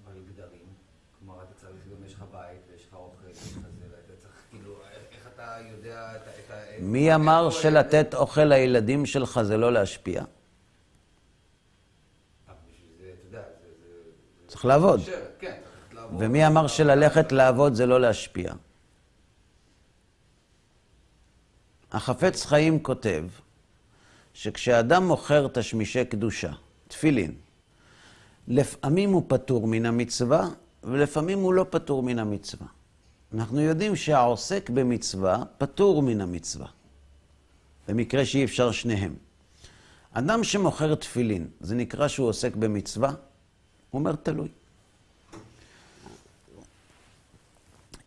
אבל 0.04 0.12
גדרים, 0.32 0.66
כלומר, 1.18 1.42
אתה 1.42 1.54
צריך, 1.54 1.88
גם 1.90 2.04
יש 2.06 2.14
לך 2.14 2.24
בית, 2.32 2.60
ויש 2.70 2.86
לך 2.86 2.94
אוכל, 2.94 3.26
ואתה 3.26 4.16
צריך, 4.18 4.34
כאילו, 4.50 4.76
איך, 5.12 5.28
אתה 5.34 5.56
יודע 5.72 6.16
את 6.16 6.50
ה... 6.50 6.54
מי 6.80 7.14
אמר 7.14 7.50
שלתת 7.50 8.14
אוכל 8.14 8.44
לילדים 8.44 9.06
שלך 9.06 9.40
זה 9.42 9.56
לא 9.56 9.72
להשפיע? 9.72 10.24
כן, 13.38 14.24
צריך 14.46 14.64
לעבוד. 14.64 15.00
ומי 16.18 16.46
אמר 16.46 16.66
שללכת 16.66 17.32
לעבוד 17.32 17.74
זה 17.74 17.86
לא 17.86 18.00
להשפיע? 18.00 18.52
החפץ 21.92 22.46
חיים 22.46 22.82
כותב 22.82 23.24
שכשאדם 24.34 25.06
מוכר 25.06 25.48
תשמישי 25.48 26.04
קדושה, 26.04 26.52
תפילין, 26.88 27.34
לפעמים 28.48 29.12
הוא 29.12 29.22
פטור 29.28 29.66
מן 29.66 29.86
המצווה 29.86 30.48
ולפעמים 30.84 31.38
הוא 31.38 31.54
לא 31.54 31.66
פטור 31.70 32.02
מן 32.02 32.18
המצווה. 32.18 32.66
אנחנו 33.34 33.60
יודעים 33.60 33.96
שהעוסק 33.96 34.70
במצווה 34.70 35.42
פטור 35.58 36.02
מן 36.02 36.20
המצווה, 36.20 36.66
במקרה 37.88 38.26
שאי 38.26 38.44
אפשר 38.44 38.72
שניהם. 38.72 39.14
אדם 40.12 40.44
שמוכר 40.44 40.94
תפילין, 40.94 41.48
זה 41.60 41.74
נקרא 41.74 42.08
שהוא 42.08 42.28
עוסק 42.28 42.56
במצווה? 42.56 43.08
הוא 43.90 43.98
אומר 43.98 44.14
תלוי. 44.14 44.48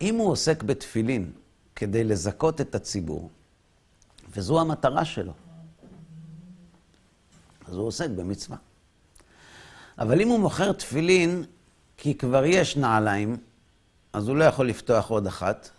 אם 0.01 0.15
הוא 0.15 0.31
עוסק 0.31 0.63
בתפילין 0.63 1.31
כדי 1.75 2.03
לזכות 2.03 2.61
את 2.61 2.75
הציבור, 2.75 3.29
וזו 4.36 4.61
המטרה 4.61 5.05
שלו, 5.05 5.33
אז 7.67 7.75
הוא 7.75 7.88
עוסק 7.88 8.09
במצווה. 8.09 8.57
אבל 9.97 10.21
אם 10.21 10.27
הוא 10.27 10.39
מוכר 10.39 10.71
תפילין 10.71 11.43
כי 11.97 12.17
כבר 12.17 12.45
יש 12.45 12.77
נעליים, 12.77 13.38
אז 14.13 14.27
הוא 14.27 14.38
לא 14.38 14.43
יכול 14.43 14.67
לפתוח 14.69 15.09
עוד 15.09 15.27
אחת, 15.27 15.69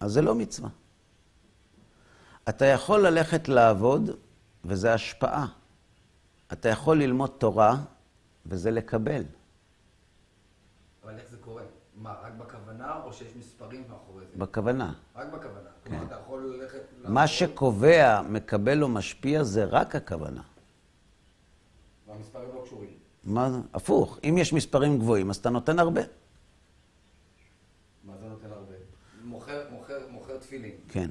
אז 0.00 0.12
זה 0.12 0.22
לא 0.22 0.34
מצווה. 0.34 0.68
אתה 2.48 2.66
יכול 2.66 3.06
ללכת 3.06 3.48
לעבוד, 3.48 4.10
וזה 4.64 4.94
השפעה. 4.94 5.46
אתה 6.52 6.68
יכול 6.68 6.98
ללמוד 6.98 7.30
תורה, 7.38 7.76
וזה 8.46 8.70
לקבל. 8.70 9.22
אבל 11.04 11.18
איך 11.18 11.30
זה 11.30 11.36
קורה? 11.36 11.62
מה, 11.96 12.14
רק 12.22 12.32
בכוונה, 12.32 13.00
או 13.04 13.12
שיש 13.12 13.32
מספרים 13.38 13.84
מאחורי 13.90 14.24
זה? 14.32 14.38
בכוונה. 14.38 14.92
רק 15.16 15.26
בכוונה. 15.26 15.61
כלומר, 15.86 16.02
אתה 16.06 16.14
יכול 16.14 16.40
ללכת... 16.60 16.78
מה 17.04 17.08
לעבוד, 17.20 17.26
שקובע, 17.26 18.22
מקבל 18.22 18.82
או 18.82 18.88
משפיע, 18.88 19.44
זה 19.44 19.64
רק 19.64 19.96
הכוונה. 19.96 20.42
והמספרים 22.08 22.48
לא 22.54 22.62
קשורים. 22.64 22.90
מה 23.24 23.50
זה? 23.50 23.58
הפוך. 23.74 24.18
אם 24.24 24.38
יש 24.38 24.52
מספרים 24.52 24.98
גבוהים, 24.98 25.30
אז 25.30 25.36
אתה 25.36 25.50
נותן 25.50 25.78
הרבה. 25.78 26.00
מה 28.04 28.12
זה 28.20 28.26
נותן 28.28 28.46
הרבה? 28.52 28.74
מוכר, 29.24 29.62
מוכר, 29.70 29.98
מוכר 30.10 30.38
תפילין. 30.38 30.72
כן, 30.88 31.10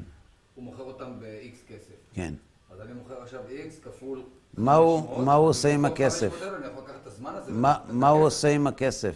הוא 0.56 0.64
מוכר 0.64 0.84
אותם 0.84 1.20
ב-X 1.20 1.68
כסף. 1.68 1.94
כן. 2.14 2.34
אז 2.72 2.82
אני 2.82 2.94
מוכר 2.94 3.22
עכשיו 3.22 3.42
X 3.48 3.84
כפול... 3.84 4.24
מה 4.58 4.76
הוא- 4.76 5.00
500, 5.02 5.26
מה 5.26 5.34
הוא 5.34 5.48
עושה 5.48 5.70
עם 5.74 5.86
הכסף? 5.86 6.30
500 6.32 6.42
האלה, 6.44 6.58
אני 6.58 6.68
יכול 6.68 6.84
לקחת 6.84 6.96
את 7.02 7.08
הזמן 7.08 7.36
הזה? 7.36 7.52
מה, 7.52 8.10
הוא. 8.10 8.26
עושה 8.26 8.48
עם 8.48 8.68
הכסף? 8.68 9.16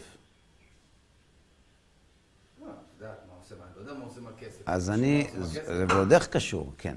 אה, 2.61 2.67
אתה 2.67 2.71
יודע, 3.05 3.13
מה 3.27 3.33
הוא 3.33 3.41
עושה, 3.41 3.55
מה, 3.55 3.63
אני 3.65 3.75
לא 3.75 3.79
יודע 3.81 3.93
מה 3.93 3.99
הוא 3.99 4.07
עושה 4.09 4.19
עם 4.19 4.27
הכסף. 4.27 4.54
אז 4.65 4.89
אני? 4.89 5.27
זה 5.37 5.85
ועוד 5.89 6.13
איך 6.13 6.27
קשור, 6.27 6.71
כן. 6.77 6.95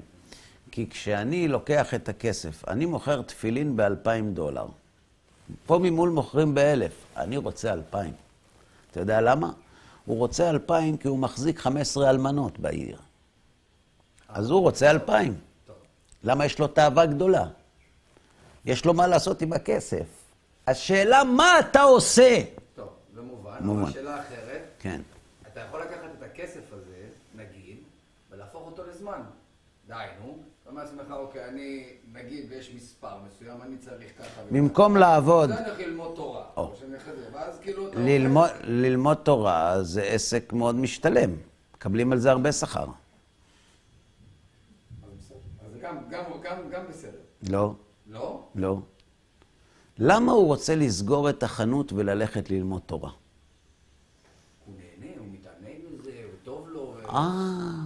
כי 0.71 0.89
כשאני 0.89 1.47
לוקח 1.47 1.93
את 1.93 2.09
הכסף, 2.09 2.67
אני 2.67 2.85
מוכר 2.85 3.21
תפילין 3.21 3.77
ב-2,000 3.77 4.33
דולר. 4.33 4.65
פה 5.65 5.79
ממול 5.81 6.09
מוכרים 6.09 6.55
ב-1,000, 6.55 7.17
אני 7.17 7.37
רוצה 7.37 7.73
2,000. 7.73 8.13
אתה 8.91 8.99
יודע 8.99 9.21
למה? 9.21 9.51
הוא 10.05 10.17
רוצה 10.17 10.49
2,000 10.49 10.97
כי 10.97 11.07
הוא 11.07 11.19
מחזיק 11.19 11.59
15 11.59 12.09
אלמנות 12.09 12.59
בעיר. 12.59 12.97
אז 14.29 14.49
הוא 14.49 14.61
רוצה 14.61 14.91
2,000. 14.91 15.33
טוב. 15.67 15.75
למה 16.23 16.45
יש 16.45 16.59
לו 16.59 16.67
תאווה 16.67 17.05
גדולה? 17.05 17.45
יש 18.65 18.85
לו 18.85 18.93
מה 18.93 19.07
לעשות 19.07 19.41
עם 19.41 19.53
הכסף. 19.53 20.05
השאלה, 20.67 21.23
מה 21.23 21.59
אתה 21.59 21.81
עושה? 21.81 22.41
טוב, 22.75 22.89
זה 23.15 23.21
מובן. 23.21 23.57
מובן. 23.61 23.81
אבל 23.81 23.91
שאלה 23.91 24.19
אחרת, 24.19 24.61
כן. 24.79 25.01
אתה 25.53 25.59
יכול 25.59 25.81
לקחת 25.81 26.09
את 26.17 26.23
הכסף 26.23 26.73
הזה, 26.73 27.05
נגיד, 27.35 27.77
לזמן. 29.09 29.23
דהיינו, 29.87 30.37
אתה 30.61 30.69
אומר 30.69 30.83
לעצמך, 30.83 31.11
אוקיי, 31.11 31.49
אני, 31.49 31.83
נגיד, 32.13 32.45
ויש 32.49 32.73
מספר 32.75 33.17
מסוים, 33.27 33.61
אני 33.61 33.77
צריך 33.77 34.11
ככה. 34.19 34.41
במקום 34.51 34.97
לעבוד, 34.97 35.51
אני 35.51 35.65
הולך 35.65 35.79
ללמוד 35.79 36.15
תורה. 36.15 36.45
ואז 37.33 37.59
כאילו... 37.59 37.89
אתה 37.89 37.99
ללמוד, 38.63 39.17
תורה 39.17 39.83
זה 39.83 40.03
עסק 40.03 40.53
מאוד 40.53 40.75
משתלם. 40.75 41.29
מקבלים 41.75 42.11
על 42.11 42.17
זה 42.17 42.31
הרבה 42.31 42.51
שכר. 42.51 42.85
גם, 46.71 46.83
בסדר. 46.89 47.17
לא, 47.49 47.73
לא? 48.07 48.43
לא. 48.55 48.79
למה 49.97 50.31
הוא 50.31 50.45
רוצה 50.45 50.75
לסגור 50.75 51.29
את 51.29 51.43
החנות 51.43 51.93
וללכת 51.93 52.49
ללמוד 52.49 52.81
תורה? 52.85 53.11
אה, 57.09 57.78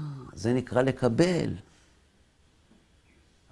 זה 0.44 0.54
נקרא 0.54 0.82
לקבל. 0.82 1.50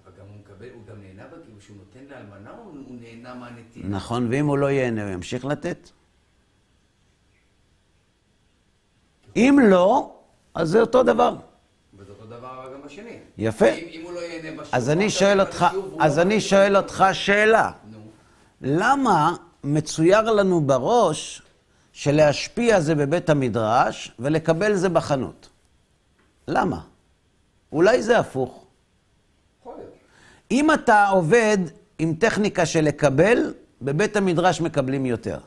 אבל 0.03 0.11
גם 0.19 0.25
הוא 0.27 0.35
מקבל, 0.39 0.67
הוא 0.73 0.83
גם 0.89 0.95
נהנה 1.01 1.23
בה, 1.31 1.37
כאילו 1.43 1.61
שהוא 1.61 1.77
נותן 1.77 1.99
לאלמנה, 2.09 2.51
או 2.51 2.63
הוא 2.63 2.97
נהנה 3.01 3.33
מהנתינה? 3.33 3.87
נכון, 3.87 4.27
ואם 4.31 4.47
הוא 4.47 4.57
לא 4.57 4.71
ייהנה, 4.71 5.03
הוא 5.03 5.11
ימשיך 5.11 5.45
לתת? 5.45 5.89
אם 9.35 9.59
לא, 9.69 10.15
אז 10.53 10.69
זה 10.69 10.81
אותו 10.81 11.03
דבר. 11.03 11.35
וזה 11.97 12.11
אותו 12.11 12.25
דבר 12.25 12.69
גם 12.73 12.81
בשני. 12.85 13.17
יפה. 13.37 13.69
אם, 13.69 13.87
אם 13.91 14.01
הוא 14.03 14.13
לא 14.13 14.19
ייהנה 14.19 14.51
בשיעור... 14.51 14.75
אז 14.75 14.89
אני 14.89 15.09
שואל 15.09 15.41
אותך, 15.41 15.65
אז 15.99 16.17
לא 16.17 16.21
אני 16.21 16.41
שואל. 16.41 16.77
אותך 16.77 17.05
שאלה. 17.13 17.71
נו. 17.91 17.99
למה 18.61 19.35
מצויר 19.63 20.21
לנו 20.21 20.61
בראש 20.61 21.41
שלהשפיע 21.93 22.79
זה 22.79 22.95
בבית 22.95 23.29
המדרש 23.29 24.11
ולקבל 24.19 24.75
זה 24.75 24.89
בחנות? 24.89 25.50
למה? 26.47 26.81
אולי 27.71 28.03
זה 28.03 28.19
הפוך. 28.19 28.65
אם 30.51 30.73
אתה 30.73 31.07
עובד 31.07 31.57
עם 31.99 32.15
טכניקה 32.19 32.65
של 32.65 32.81
לקבל, 32.81 33.53
בבית 33.81 34.15
המדרש 34.15 34.61
מקבלים 34.61 35.05
יותר. 35.05 35.39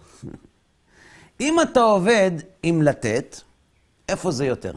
אם 1.41 1.61
אתה 1.63 1.81
עובד 1.81 2.31
עם 2.63 2.83
לתת, 2.83 3.37
איפה 4.09 4.31
זה 4.31 4.47
יותר? 4.47 4.73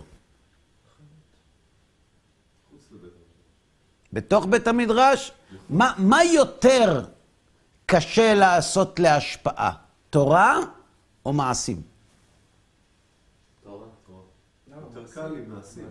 בתוך 4.14 4.46
בית 4.46 4.68
המדרש? 4.68 5.32
מה, 5.70 5.94
מה 5.98 6.24
יותר 6.24 7.06
קשה 7.86 8.34
לעשות 8.34 9.00
להשפעה? 9.00 9.72
תורה 10.10 10.60
או 11.26 11.34
מעשים? 11.34 11.82
תורה. 14.82 15.02
יותר 15.02 15.14
קל 15.14 15.36
עם 15.36 15.56
מעשים. 15.56 15.86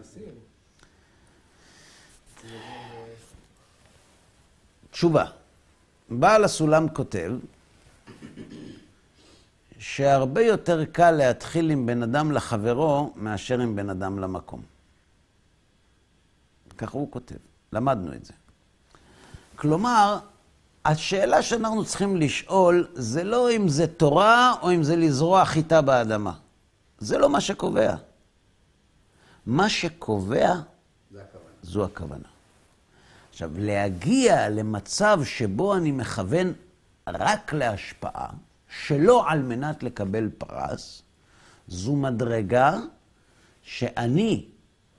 תשובה. 4.91 5.24
בעל 6.09 6.45
הסולם 6.45 6.89
כותב 6.89 7.32
שהרבה 9.78 10.43
יותר 10.43 10.84
קל 10.84 11.11
להתחיל 11.11 11.70
עם 11.70 11.87
בן 11.87 12.03
אדם 12.03 12.32
לחברו 12.32 13.12
מאשר 13.16 13.61
עם 13.61 13.76
בן 13.76 13.91
אדם 13.91 14.18
למקום. 14.18 14.62
ככה 16.78 16.99
הוא 16.99 17.11
כותב, 17.11 17.37
למדנו 17.72 18.12
את 18.14 18.24
זה. 18.24 18.32
כלומר, 19.57 20.18
השאלה 20.84 21.43
שאנחנו 21.43 21.84
צריכים 21.84 22.16
לשאול 22.16 22.89
זה 22.95 23.24
לא 23.24 23.51
אם 23.51 23.68
זה 23.68 23.87
תורה 23.87 24.55
או 24.62 24.72
אם 24.74 24.82
זה 24.82 24.97
לזרוע 24.97 25.45
חיטה 25.45 25.82
באדמה. 25.82 26.32
זה 26.99 27.18
לא 27.18 27.30
מה 27.30 27.41
שקובע. 27.41 27.95
מה 29.47 29.68
שקובע 29.68 30.55
זה 31.11 31.22
הכוונה. 31.22 31.51
זו 31.62 31.84
הכוונה. 31.84 32.28
עכשיו, 33.30 33.51
להגיע 33.57 34.49
למצב 34.49 35.20
שבו 35.24 35.76
אני 35.76 35.92
מכוון 35.92 36.53
רק 37.09 37.53
להשפעה, 37.53 38.28
שלא 38.68 39.30
על 39.30 39.42
מנת 39.42 39.82
לקבל 39.82 40.30
פרס, 40.38 41.03
זו 41.68 41.97
מדרגה 41.97 42.76
שאני 43.62 44.47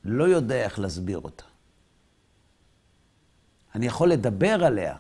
לא 0.04 0.24
יודע 0.24 0.56
איך 0.56 0.80
להסביר 0.80 1.20
אותה. 1.20 1.44
אני 3.76 3.86
יכול 3.86 4.10
לדבר 4.10 4.66
עליה, 4.66 4.96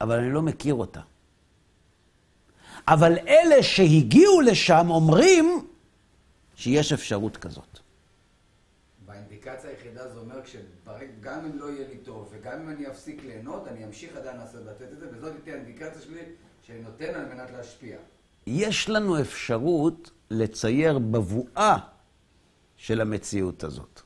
אבל 0.00 0.18
אני 0.18 0.32
לא 0.32 0.42
מכיר 0.42 0.74
אותה. 0.74 1.00
אבל 2.88 3.18
אלה 3.28 3.62
שהגיעו 3.62 4.40
לשם 4.40 4.86
אומרים 4.90 5.66
שיש 6.56 6.92
אפשרות 6.92 7.36
כזאת. 7.36 7.69
באינדיקציה 9.44 9.70
היחידה 9.70 10.08
זה 10.08 10.18
אומר 10.18 10.40
שגם 10.44 11.44
אם 11.44 11.58
לא 11.58 11.70
יהיה 11.70 11.88
לי 11.88 11.96
טוב 11.96 12.28
וגם 12.32 12.60
אם 12.60 12.68
אני 12.68 12.88
אפסיק 12.88 13.24
ליהנות, 13.24 13.68
אני 13.68 13.84
אמשיך 13.84 14.16
עדיין 14.16 14.36
לעשות 14.36 14.60
לתת 14.66 14.92
את 14.92 14.98
זה, 14.98 15.06
וזאת 15.12 15.32
תהיה 15.44 15.54
האינדיקציה 15.56 16.02
שלי 16.02 16.22
שאני 16.62 16.80
נותן 16.80 17.14
על 17.14 17.34
מנת 17.34 17.50
להשפיע. 17.50 17.96
יש 18.46 18.88
לנו 18.88 19.20
אפשרות 19.20 20.10
לצייר 20.30 20.98
בבואה 20.98 21.76
של 22.76 23.00
המציאות 23.00 23.64
הזאת. 23.64 24.00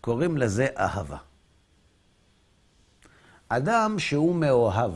קוראים 0.00 0.36
לזה 0.36 0.66
אהבה. 0.76 1.18
אדם 3.48 3.98
שהוא 3.98 4.34
מאוהב, 4.34 4.92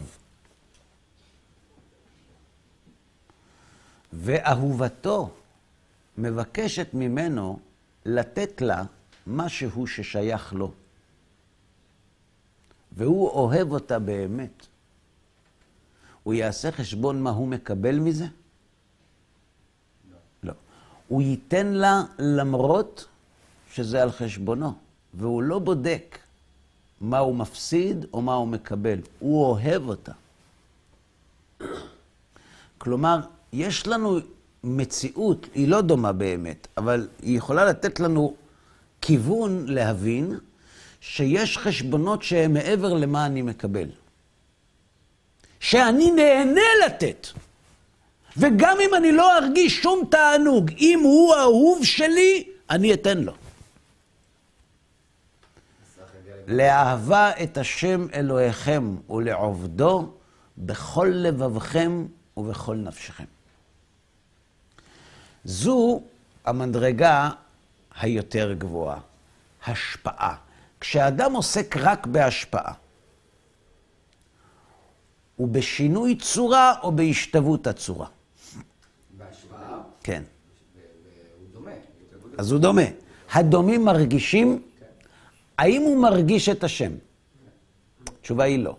ואהובתו 4.13 5.31
מבקשת 6.19 6.89
ממנו 6.95 7.59
לתת 8.05 8.63
לה 8.63 8.85
משהו 9.27 9.87
ששייך 9.87 10.53
לו, 10.53 10.73
והוא 12.97 13.31
אוהב 13.31 13.73
אותה 13.73 13.99
באמת, 13.99 14.67
הוא 16.23 16.35
יעשה 16.35 16.73
חשבון 16.73 17.23
מה 17.23 17.31
הוא 17.31 17.49
מקבל 17.49 17.99
מזה? 17.99 18.27
לא. 20.43 20.53
הוא 21.09 21.23
ייתן 21.23 21.67
לה 21.67 22.03
למרות 22.19 23.07
שזה 23.73 24.03
על 24.03 24.11
חשבונו, 24.11 24.75
והוא 25.15 25.43
לא 25.43 25.59
בודק 25.59 26.19
מה 27.01 27.19
הוא 27.19 27.37
מפסיד 27.37 28.07
או 28.13 28.23
מה 28.23 28.35
הוא 28.35 28.49
מקבל. 28.49 28.99
הוא 29.19 29.45
אוהב 29.45 29.89
אותה. 29.89 30.13
כלומר, 32.79 33.21
יש 33.53 33.87
לנו 33.87 34.19
מציאות, 34.65 35.47
היא 35.55 35.69
לא 35.69 35.81
דומה 35.81 36.13
באמת, 36.13 36.67
אבל 36.77 37.09
היא 37.23 37.39
יכולה 37.39 37.65
לתת 37.65 38.01
לנו 38.01 38.35
כיוון 39.07 39.65
להבין 39.69 40.39
שיש 41.01 41.59
חשבונות 41.59 42.23
שהם 42.23 42.53
מעבר 42.53 42.95
למה 42.95 43.27
אני 43.27 43.43
מקבל. 43.43 43.89
שאני 45.61 46.11
נהנה 46.11 46.69
לתת. 46.87 47.27
וגם 48.37 48.77
אם 48.81 48.95
אני 48.95 49.13
לא 49.13 49.39
ארגיש 49.39 49.83
שום 49.83 50.05
תענוג, 50.11 50.71
אם 50.79 51.01
הוא 51.05 51.35
האהוב 51.35 51.85
שלי, 51.85 52.45
אני 52.71 52.95
אתן 52.95 53.19
לו. 53.19 53.33
לאהבה 56.47 57.31
את 57.43 57.59
השם 57.59 58.07
אלוהיכם 58.15 58.97
ולעובדו 59.11 60.13
בכל 60.59 61.11
לבבכם 61.15 62.07
ובכל 62.37 62.77
נפשכם. 62.77 63.25
זו 65.45 66.01
המדרגה 66.45 67.31
היותר 68.01 68.53
גבוהה, 68.53 69.01
השפעה. 69.67 70.37
כשאדם 70.81 71.33
עוסק 71.33 71.77
רק 71.77 72.07
בהשפעה, 72.07 72.73
הוא 75.37 75.49
בשינוי 75.49 76.19
צורה 76.19 76.75
או 76.83 76.93
בהשתוות 76.93 77.67
הצורה? 77.67 78.07
בהשפעה, 79.17 79.83
כן. 80.03 80.23
והוא 80.75 81.49
דומה. 81.53 81.71
אז 82.39 82.53
הוא 82.53 82.61
דומה. 82.61 82.83
הדומים 83.33 83.85
מרגישים, 83.85 84.63
האם 85.59 85.83
הוא 85.83 86.03
מרגיש 86.03 86.49
את 86.49 86.65
השם? 86.65 86.93
התשובה 88.07 88.45
היא 88.45 88.59
לא. 88.59 88.77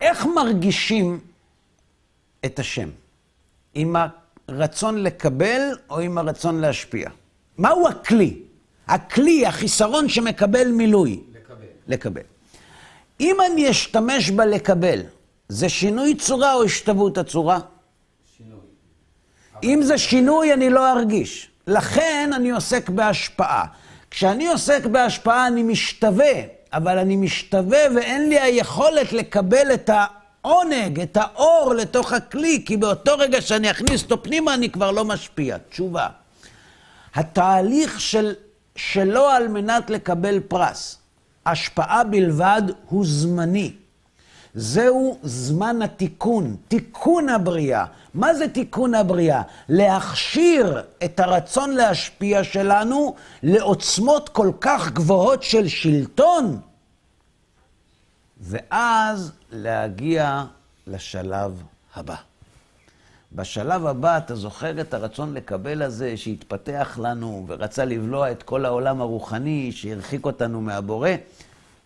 איך 0.00 0.26
מרגישים 0.26 1.20
את 2.44 2.58
השם? 2.58 2.90
עם 3.74 3.96
הרצון 4.48 5.02
לקבל 5.02 5.60
או 5.90 6.00
עם 6.00 6.18
הרצון 6.18 6.60
להשפיע? 6.60 7.08
מהו 7.58 7.88
הכלי? 7.88 8.38
הכלי, 8.88 9.46
החיסרון 9.46 10.08
שמקבל 10.08 10.70
מילוי. 10.70 11.20
לקבל. 11.34 11.64
לקבל. 11.88 12.22
אם 13.20 13.36
אני 13.46 13.70
אשתמש 13.70 14.30
בלקבל, 14.30 15.00
זה 15.48 15.68
שינוי 15.68 16.14
צורה 16.14 16.54
או 16.54 16.64
השתוות 16.64 17.18
הצורה? 17.18 17.58
שינוי. 18.36 18.60
אם 19.62 19.82
זה 19.82 19.98
שינוי, 19.98 20.52
אני 20.52 20.70
לא 20.70 20.92
ארגיש. 20.92 21.50
לכן 21.66 22.30
אני 22.34 22.50
עוסק 22.50 22.88
בהשפעה. 22.88 23.64
כשאני 24.10 24.48
עוסק 24.48 24.86
בהשפעה, 24.86 25.46
אני 25.46 25.62
משתווה, 25.62 26.32
אבל 26.72 26.98
אני 26.98 27.16
משתווה 27.16 27.78
ואין 27.96 28.28
לי 28.28 28.40
היכולת 28.40 29.12
לקבל 29.12 29.74
את 29.74 29.90
העונג, 30.44 31.00
את 31.00 31.16
האור 31.16 31.74
לתוך 31.74 32.12
הכלי, 32.12 32.62
כי 32.66 32.76
באותו 32.76 33.12
רגע 33.18 33.40
שאני 33.40 33.70
אכניס 33.70 34.02
אותו 34.02 34.22
פנימה, 34.22 34.54
אני 34.54 34.70
כבר 34.70 34.90
לא 34.90 35.04
משפיע. 35.04 35.56
תשובה. 35.70 36.08
התהליך 37.14 38.00
של, 38.00 38.34
שלא 38.76 39.36
על 39.36 39.48
מנת 39.48 39.90
לקבל 39.90 40.40
פרס, 40.40 40.98
השפעה 41.46 42.04
בלבד, 42.04 42.62
הוא 42.88 43.04
זמני. 43.06 43.72
זהו 44.54 45.18
זמן 45.22 45.82
התיקון, 45.82 46.56
תיקון 46.68 47.28
הבריאה. 47.28 47.84
מה 48.14 48.34
זה 48.34 48.48
תיקון 48.48 48.94
הבריאה? 48.94 49.42
להכשיר 49.68 50.82
את 51.04 51.20
הרצון 51.20 51.70
להשפיע 51.70 52.44
שלנו 52.44 53.14
לעוצמות 53.42 54.28
כל 54.28 54.50
כך 54.60 54.90
גבוהות 54.92 55.42
של 55.42 55.68
שלטון, 55.68 56.60
ואז 58.46 59.32
להגיע 59.50 60.44
לשלב 60.86 61.62
הבא. 61.94 62.16
בשלב 63.32 63.86
הבא, 63.86 64.18
אתה 64.18 64.34
זוכר 64.34 64.80
את 64.80 64.94
הרצון 64.94 65.34
לקבל 65.34 65.82
הזה 65.82 66.16
שהתפתח 66.16 66.98
לנו 67.02 67.44
ורצה 67.48 67.84
לבלוע 67.84 68.30
את 68.30 68.42
כל 68.42 68.64
העולם 68.64 69.00
הרוחני 69.00 69.72
שהרחיק 69.72 70.26
אותנו 70.26 70.60
מהבורא? 70.60 71.10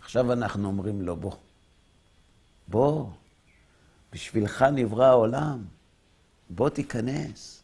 עכשיו 0.03 0.33
אנחנו 0.33 0.69
אומרים 0.69 1.03
לו, 1.03 1.17
בוא. 1.17 1.33
בוא, 2.69 3.07
בשבילך 4.13 4.63
נברא 4.63 5.07
העולם. 5.07 5.59
בוא 6.51 6.69
תיכנס. 6.69 7.63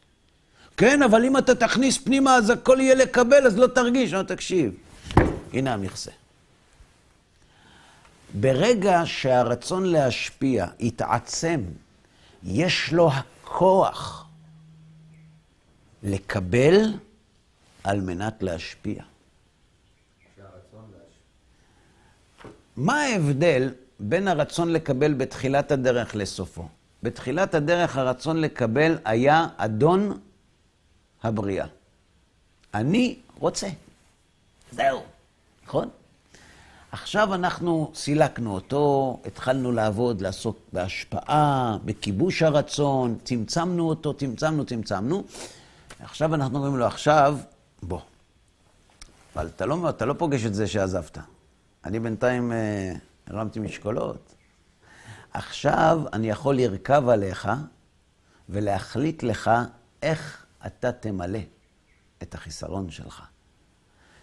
כן, 0.76 1.02
אבל 1.02 1.24
אם 1.24 1.36
אתה 1.36 1.54
תכניס 1.54 1.98
פנימה 1.98 2.36
אז 2.36 2.50
הכל 2.50 2.78
יהיה 2.80 2.94
לקבל, 2.94 3.46
אז 3.46 3.58
לא 3.58 3.66
תרגיש. 3.66 4.12
לא, 4.12 4.22
תקשיב. 4.22 4.74
הנה 5.52 5.74
המכסה. 5.74 6.10
ברגע 8.34 9.02
שהרצון 9.04 9.84
להשפיע 9.86 10.66
יתעצם, 10.78 11.60
יש 12.42 12.92
לו 12.92 13.10
הכוח 13.12 14.26
לקבל 16.02 16.92
על 17.84 18.00
מנת 18.00 18.42
להשפיע. 18.42 19.02
מה 22.76 23.02
ההבדל 23.02 23.74
בין 24.00 24.28
הרצון 24.28 24.72
לקבל 24.72 25.14
בתחילת 25.14 25.72
הדרך 25.72 26.16
לסופו? 26.16 26.68
בתחילת 27.02 27.54
הדרך 27.54 27.96
הרצון 27.96 28.40
לקבל 28.40 28.98
היה 29.04 29.46
אדון 29.56 30.20
הבריאה. 31.22 31.66
אני 32.74 33.18
רוצה. 33.38 33.68
זהו, 34.72 35.02
נכון? 35.64 35.88
עכשיו 36.94 37.34
אנחנו 37.34 37.90
סילקנו 37.94 38.54
אותו, 38.54 39.18
התחלנו 39.26 39.72
לעבוד, 39.72 40.20
לעסוק 40.20 40.58
בהשפעה, 40.72 41.78
בכיבוש 41.84 42.42
הרצון, 42.42 43.18
צמצמנו 43.24 43.88
אותו, 43.88 44.14
צמצמנו, 44.14 44.64
צמצמנו. 44.64 45.24
עכשיו 46.00 46.34
אנחנו 46.34 46.56
אומרים 46.58 46.76
לו, 46.76 46.86
עכשיו, 46.86 47.38
בוא. 47.82 48.00
אבל 49.36 49.46
אתה 49.46 49.66
לא, 49.66 49.88
אתה 49.88 50.04
לא 50.06 50.14
פוגש 50.18 50.46
את 50.46 50.54
זה 50.54 50.66
שעזבת. 50.66 51.18
אני 51.84 52.00
בינתיים 52.00 52.52
אה, 52.52 52.92
הרמתי 53.26 53.60
משקולות. 53.60 54.34
עכשיו 55.32 56.00
אני 56.12 56.30
יכול 56.30 56.56
לרכב 56.56 57.08
עליך 57.08 57.48
ולהחליט 58.48 59.22
לך 59.22 59.50
איך 60.02 60.46
אתה 60.66 60.92
תמלא 60.92 61.40
את 62.22 62.34
החיסרון 62.34 62.90
שלך. 62.90 63.22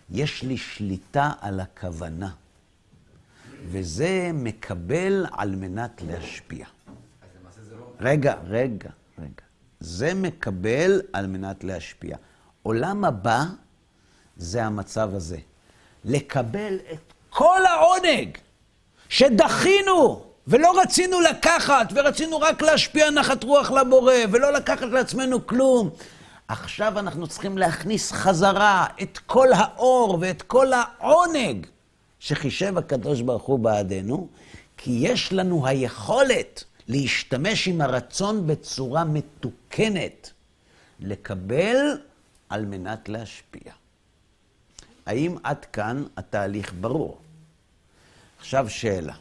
יש 0.09 0.43
לי 0.43 0.57
שליטה 0.57 1.31
על 1.41 1.59
הכוונה, 1.59 2.29
וזה 3.65 4.31
מקבל 4.33 5.25
על 5.31 5.55
מנת 5.55 6.01
להשפיע. 6.01 6.65
לא... 7.71 7.85
רגע, 7.99 8.35
רגע, 8.47 8.89
רגע. 9.19 9.43
זה 9.79 10.13
מקבל 10.13 11.01
על 11.13 11.27
מנת 11.27 11.63
להשפיע. 11.63 12.17
עולם 12.63 13.05
הבא 13.05 13.43
זה 14.37 14.63
המצב 14.63 15.09
הזה. 15.15 15.37
לקבל 16.05 16.77
את 16.93 17.13
כל 17.29 17.61
העונג 17.65 18.37
שדחינו 19.09 20.25
ולא 20.47 20.81
רצינו 20.81 21.21
לקחת, 21.21 21.93
ורצינו 21.95 22.39
רק 22.39 22.61
להשפיע 22.61 23.09
נחת 23.09 23.43
רוח 23.43 23.71
לבורא, 23.71 24.13
ולא 24.31 24.53
לקחת 24.53 24.87
לעצמנו 24.91 25.47
כלום. 25.47 25.89
עכשיו 26.47 26.99
אנחנו 26.99 27.27
צריכים 27.27 27.57
להכניס 27.57 28.11
חזרה 28.11 28.85
את 29.01 29.17
כל 29.17 29.53
האור 29.53 30.17
ואת 30.21 30.41
כל 30.41 30.71
העונג 30.73 31.67
שחישב 32.21 32.77
הקדוש 32.77 33.21
ברוך 33.21 33.43
הוא 33.43 33.59
בעדנו, 33.59 34.27
כי 34.77 34.91
יש 35.01 35.33
לנו 35.33 35.67
היכולת 35.67 36.63
להשתמש 36.87 37.67
עם 37.67 37.81
הרצון 37.81 38.47
בצורה 38.47 39.03
מתוקנת, 39.03 40.31
לקבל 40.99 41.77
על 42.49 42.65
מנת 42.65 43.09
להשפיע. 43.09 43.73
האם 45.05 45.35
עד 45.43 45.65
כאן 45.65 46.03
התהליך 46.17 46.73
ברור? 46.79 47.21
עכשיו 48.39 48.69
שאלה. 48.69 49.15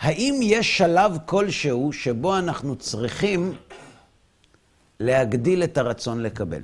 האם 0.00 0.40
יש 0.42 0.78
שלב 0.78 1.18
כלשהו 1.26 1.92
שבו 1.92 2.38
אנחנו 2.38 2.76
צריכים 2.76 3.54
להגדיל 5.00 5.64
את 5.64 5.78
הרצון 5.78 6.22
לקבל? 6.22 6.62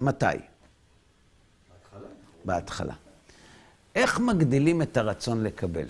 מתי? 0.00 0.55
בהתחלה. 2.46 2.94
איך 3.94 4.20
מגדילים 4.20 4.82
את 4.82 4.96
הרצון 4.96 5.42
לקבל? 5.42 5.88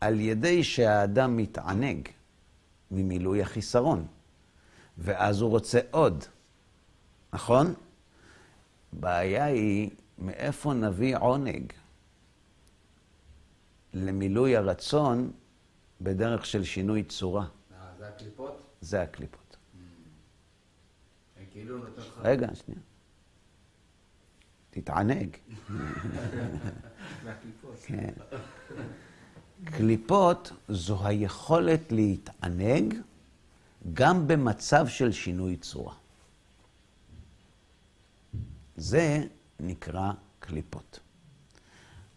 על 0.00 0.20
ידי 0.20 0.64
שהאדם 0.64 1.36
מתענג 1.36 2.08
ממילוי 2.90 3.42
החיסרון, 3.42 4.06
ואז 4.98 5.40
הוא 5.40 5.50
רוצה 5.50 5.80
עוד, 5.90 6.24
נכון? 7.32 7.74
בעיה 8.92 9.44
היא, 9.44 9.90
מאיפה 10.18 10.74
נביא 10.74 11.16
עונג 11.16 11.72
למילוי 13.94 14.56
הרצון 14.56 15.32
בדרך 16.00 16.46
של 16.46 16.64
שינוי 16.64 17.02
צורה? 17.02 17.44
אה, 17.44 17.78
זה 17.98 18.08
הקליפות? 18.08 18.62
זה 18.80 19.02
הקליפות. 19.02 19.56
כאילו 21.52 21.78
נותן 21.78 22.00
לך... 22.00 22.20
רגע, 22.22 22.48
שנייה. 22.54 22.80
תתענג. 24.74 25.36
כן. 27.84 28.12
קליפות 29.64 30.52
זו 30.68 31.06
היכולת 31.06 31.92
להתענג 31.92 32.94
גם 33.92 34.26
במצב 34.26 34.88
של 34.88 35.12
שינוי 35.12 35.56
צורה. 35.56 35.94
זה 38.76 39.24
נקרא 39.60 40.12
קליפות. 40.38 41.00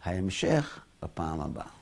ההמשך 0.02 0.84
בפעם 1.02 1.40
הבאה. 1.40 1.75